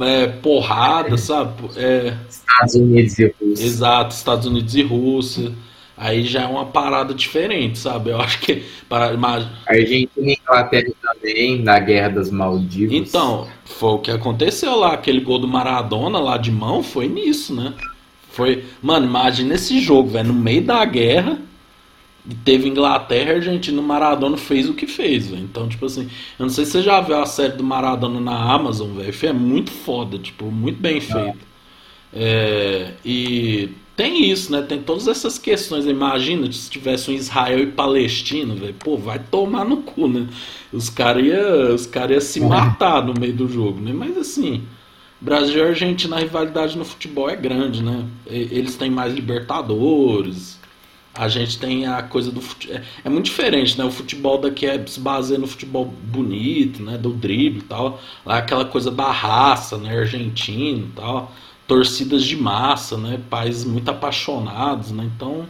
é 0.00 0.26
porrada, 0.26 1.16
sabe? 1.16 1.52
É... 1.76 2.14
Estados 2.28 2.74
Unidos 2.74 3.18
e 3.18 3.34
Rússia. 3.40 3.64
Exato, 3.66 4.14
Estados 4.14 4.46
Unidos 4.46 4.74
e 4.74 4.82
Rússia. 4.82 5.52
Aí 6.00 6.24
já 6.24 6.42
é 6.42 6.46
uma 6.46 6.66
parada 6.66 7.12
diferente, 7.12 7.76
sabe? 7.76 8.10
Eu 8.10 8.20
acho 8.20 8.38
que. 8.38 8.62
Para, 8.88 9.16
mas... 9.16 9.46
Argentina 9.66 10.30
e 10.30 10.38
Inglaterra 10.40 10.92
também, 11.02 11.60
na 11.60 11.80
Guerra 11.80 12.10
das 12.10 12.30
Maldivas. 12.30 12.96
Então, 12.96 13.48
foi 13.64 13.90
o 13.90 13.98
que 13.98 14.10
aconteceu 14.12 14.76
lá. 14.76 14.92
Aquele 14.92 15.20
gol 15.20 15.40
do 15.40 15.48
Maradona 15.48 16.20
lá 16.20 16.36
de 16.36 16.52
mão 16.52 16.84
foi 16.84 17.08
nisso, 17.08 17.52
né? 17.52 17.74
Foi. 18.30 18.64
Mano, 18.80 19.06
imagina 19.06 19.54
esse 19.56 19.80
jogo, 19.80 20.10
velho. 20.10 20.28
No 20.28 20.34
meio 20.34 20.62
da 20.62 20.84
guerra, 20.84 21.36
teve 22.44 22.68
Inglaterra 22.68 23.32
e 23.32 23.34
Argentina. 23.36 23.80
O 23.80 23.84
Maradona 23.84 24.36
fez 24.36 24.68
o 24.68 24.74
que 24.74 24.86
fez, 24.86 25.26
velho. 25.28 25.42
Então, 25.42 25.68
tipo 25.68 25.84
assim, 25.84 26.08
eu 26.38 26.46
não 26.46 26.50
sei 26.50 26.64
se 26.64 26.72
você 26.72 26.82
já 26.82 27.00
viu 27.00 27.20
a 27.20 27.26
série 27.26 27.54
do 27.54 27.64
Maradona 27.64 28.20
na 28.20 28.52
Amazon, 28.52 28.92
velho. 28.92 29.12
É 29.20 29.32
muito 29.32 29.72
foda, 29.72 30.16
tipo, 30.16 30.44
muito 30.44 30.80
bem 30.80 31.00
feito. 31.00 31.48
É, 32.12 32.92
e 33.04 33.70
tem 33.98 34.30
isso, 34.30 34.52
né? 34.52 34.62
Tem 34.62 34.80
todas 34.80 35.08
essas 35.08 35.40
questões. 35.40 35.84
Imagina 35.84 36.50
se 36.52 36.70
tivesse 36.70 37.10
um 37.10 37.14
Israel 37.14 37.58
e 37.58 37.66
Palestina, 37.66 38.54
velho. 38.54 38.74
Pô, 38.74 38.96
vai 38.96 39.18
tomar 39.18 39.64
no 39.64 39.78
cu, 39.78 40.06
né? 40.06 40.28
Os 40.72 40.88
caras 40.88 41.26
iam 41.26 41.90
cara 41.90 42.12
ia 42.12 42.20
se 42.20 42.38
matar 42.40 43.04
no 43.04 43.12
meio 43.12 43.32
do 43.32 43.48
jogo, 43.48 43.80
né? 43.80 43.92
Mas 43.92 44.16
assim, 44.16 44.62
Brasil 45.20 45.58
e 45.58 45.68
Argentina, 45.70 46.14
a 46.14 46.20
rivalidade 46.20 46.78
no 46.78 46.84
futebol 46.84 47.28
é 47.28 47.34
grande, 47.34 47.82
né? 47.82 48.06
Eles 48.24 48.76
têm 48.76 48.88
mais 48.88 49.12
Libertadores. 49.12 50.60
A 51.12 51.26
gente 51.26 51.58
tem 51.58 51.84
a 51.84 52.00
coisa 52.00 52.30
do 52.30 52.40
futebol. 52.40 52.76
É, 52.76 52.82
é, 53.02 53.10
muito 53.10 53.24
diferente, 53.24 53.76
né? 53.76 53.84
O 53.84 53.90
futebol 53.90 54.38
daqui 54.38 54.64
é, 54.64 54.80
se 54.86 55.00
baseia 55.00 55.40
no 55.40 55.48
futebol 55.48 55.84
bonito, 55.84 56.80
né? 56.84 56.96
Do 56.96 57.12
drible 57.12 57.58
e 57.58 57.62
tal. 57.62 58.00
Lá 58.24 58.36
é 58.36 58.38
aquela 58.38 58.64
coisa 58.64 58.92
da 58.92 59.10
raça, 59.10 59.76
né? 59.76 59.98
Argentino 59.98 60.86
e 60.86 60.92
tal 60.94 61.32
torcidas 61.68 62.24
de 62.24 62.36
massa, 62.36 62.96
né? 62.96 63.20
Pais 63.30 63.64
muito 63.64 63.88
apaixonados, 63.90 64.90
né? 64.90 65.08
Então 65.14 65.46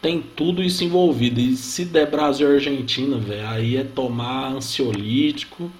tem 0.00 0.20
tudo 0.20 0.62
isso 0.62 0.82
envolvido. 0.82 1.38
E 1.38 1.54
se 1.56 1.84
der 1.84 2.10
Brasil 2.10 2.50
e 2.50 2.54
Argentina, 2.54 3.18
velho, 3.18 3.46
aí 3.46 3.76
é 3.76 3.84
tomar 3.84 4.52
ansiolítico. 4.52 5.70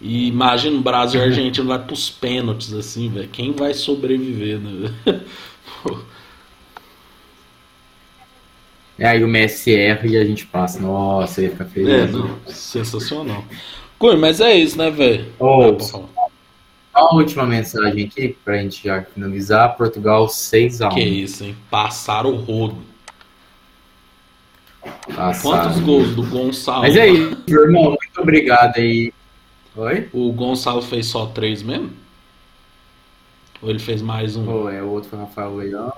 E 0.00 0.26
imagina 0.28 0.76
o 0.76 0.82
Brasil 0.82 1.20
e 1.20 1.24
Argentina 1.24 1.66
vai 1.66 1.78
pros 1.78 2.10
pênaltis, 2.10 2.72
assim, 2.72 3.08
velho. 3.08 3.28
Quem 3.28 3.52
vai 3.52 3.72
sobreviver, 3.72 4.58
né? 4.58 4.92
É, 8.98 9.08
aí 9.08 9.24
o 9.24 9.28
Messi 9.28 9.74
erra 9.74 10.06
e 10.06 10.14
a 10.14 10.22
gente 10.22 10.44
passa. 10.44 10.78
Nossa, 10.78 11.40
ia 11.40 11.48
ficar 11.48 11.64
feliz. 11.64 11.88
É, 11.88 12.06
não, 12.06 12.38
sensacional. 12.46 13.42
Cui, 13.98 14.14
mas 14.16 14.42
é 14.42 14.54
isso, 14.54 14.76
né, 14.76 14.90
velho? 14.90 15.24
Oh, 15.38 15.74
a 16.92 17.14
última 17.14 17.46
mensagem 17.46 18.06
aqui, 18.06 18.36
pra 18.44 18.58
gente 18.58 18.84
já 18.84 19.02
finalizar. 19.02 19.76
Portugal 19.76 20.26
6x1. 20.26 20.92
Que 20.92 21.00
isso, 21.00 21.44
hein? 21.44 21.56
Passaram 21.70 22.32
o 22.32 22.36
rodo. 22.36 22.78
Passaram. 25.14 25.62
Quantos 25.62 25.80
gols 25.80 26.14
do 26.16 26.24
Gonçalo? 26.24 26.82
Mas 26.82 26.96
é 26.96 27.08
isso, 27.08 27.42
irmão. 27.48 27.84
Muito 27.84 28.20
obrigado 28.20 28.76
aí. 28.76 29.12
Oi? 29.76 30.08
O 30.12 30.32
Gonçalo 30.32 30.82
fez 30.82 31.06
só 31.06 31.26
três 31.26 31.62
mesmo? 31.62 31.92
Ou 33.62 33.70
ele 33.70 33.78
fez 33.78 34.02
mais 34.02 34.36
um? 34.36 34.48
Oh, 34.48 34.68
é, 34.68 34.82
o 34.82 34.88
outro 34.88 35.10
foi 35.10 35.18
o 35.18 35.22
Rafael 35.22 35.56
Leão. 35.56 35.92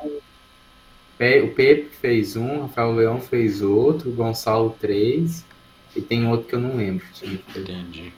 O 1.45 1.49
Pepe 1.55 1.89
fez 2.01 2.35
um, 2.37 2.59
o 2.59 2.63
Rafael 2.63 2.93
Leão 2.93 3.21
fez 3.21 3.63
outro, 3.63 4.11
o 4.11 4.13
Gonçalo 4.13 4.77
três. 4.81 5.45
E 5.95 6.03
tem 6.03 6.27
outro 6.27 6.49
que 6.49 6.55
eu 6.55 6.61
não 6.61 6.77
lembro. 6.77 7.07
Entendi. 7.23 8.13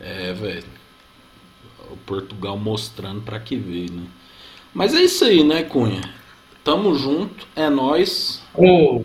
É, 0.00 0.32
velho 0.32 0.79
o 1.92 1.96
Portugal 1.96 2.56
mostrando 2.56 3.22
para 3.22 3.38
que 3.40 3.56
veio, 3.56 3.92
né? 3.92 4.06
Mas 4.72 4.94
é 4.94 5.02
isso 5.02 5.24
aí, 5.24 5.42
né, 5.42 5.62
Cunha? 5.62 6.00
Tamo 6.62 6.94
junto, 6.94 7.46
é 7.56 7.68
nós. 7.68 8.42
Oh. 8.54 9.02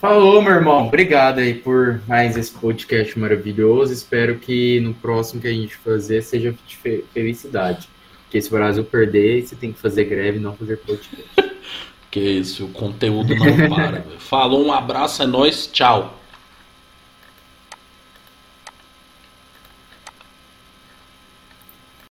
Falou, 0.00 0.42
meu 0.42 0.52
irmão. 0.52 0.86
Obrigado 0.86 1.38
aí 1.38 1.54
por 1.54 2.00
mais 2.06 2.36
esse 2.36 2.50
podcast 2.52 3.18
maravilhoso. 3.18 3.92
Espero 3.92 4.38
que 4.38 4.80
no 4.80 4.92
próximo 4.92 5.40
que 5.40 5.48
a 5.48 5.52
gente 5.52 5.76
fazer 5.76 6.22
seja 6.22 6.54
de 6.66 6.76
felicidade. 7.12 7.88
Porque 8.24 8.42
se 8.42 8.48
o 8.48 8.52
Brasil 8.52 8.84
perder, 8.84 9.46
você 9.46 9.54
tem 9.54 9.72
que 9.72 9.78
fazer 9.78 10.04
greve 10.04 10.38
e 10.38 10.40
não 10.40 10.54
fazer 10.54 10.78
podcast. 10.78 11.30
que 12.10 12.20
isso, 12.20 12.66
o 12.66 12.68
conteúdo 12.68 13.34
não 13.34 13.68
para. 13.68 14.02
Falou, 14.18 14.66
um 14.66 14.72
abraço, 14.72 15.22
é 15.22 15.26
nós, 15.26 15.68
tchau. 15.72 16.20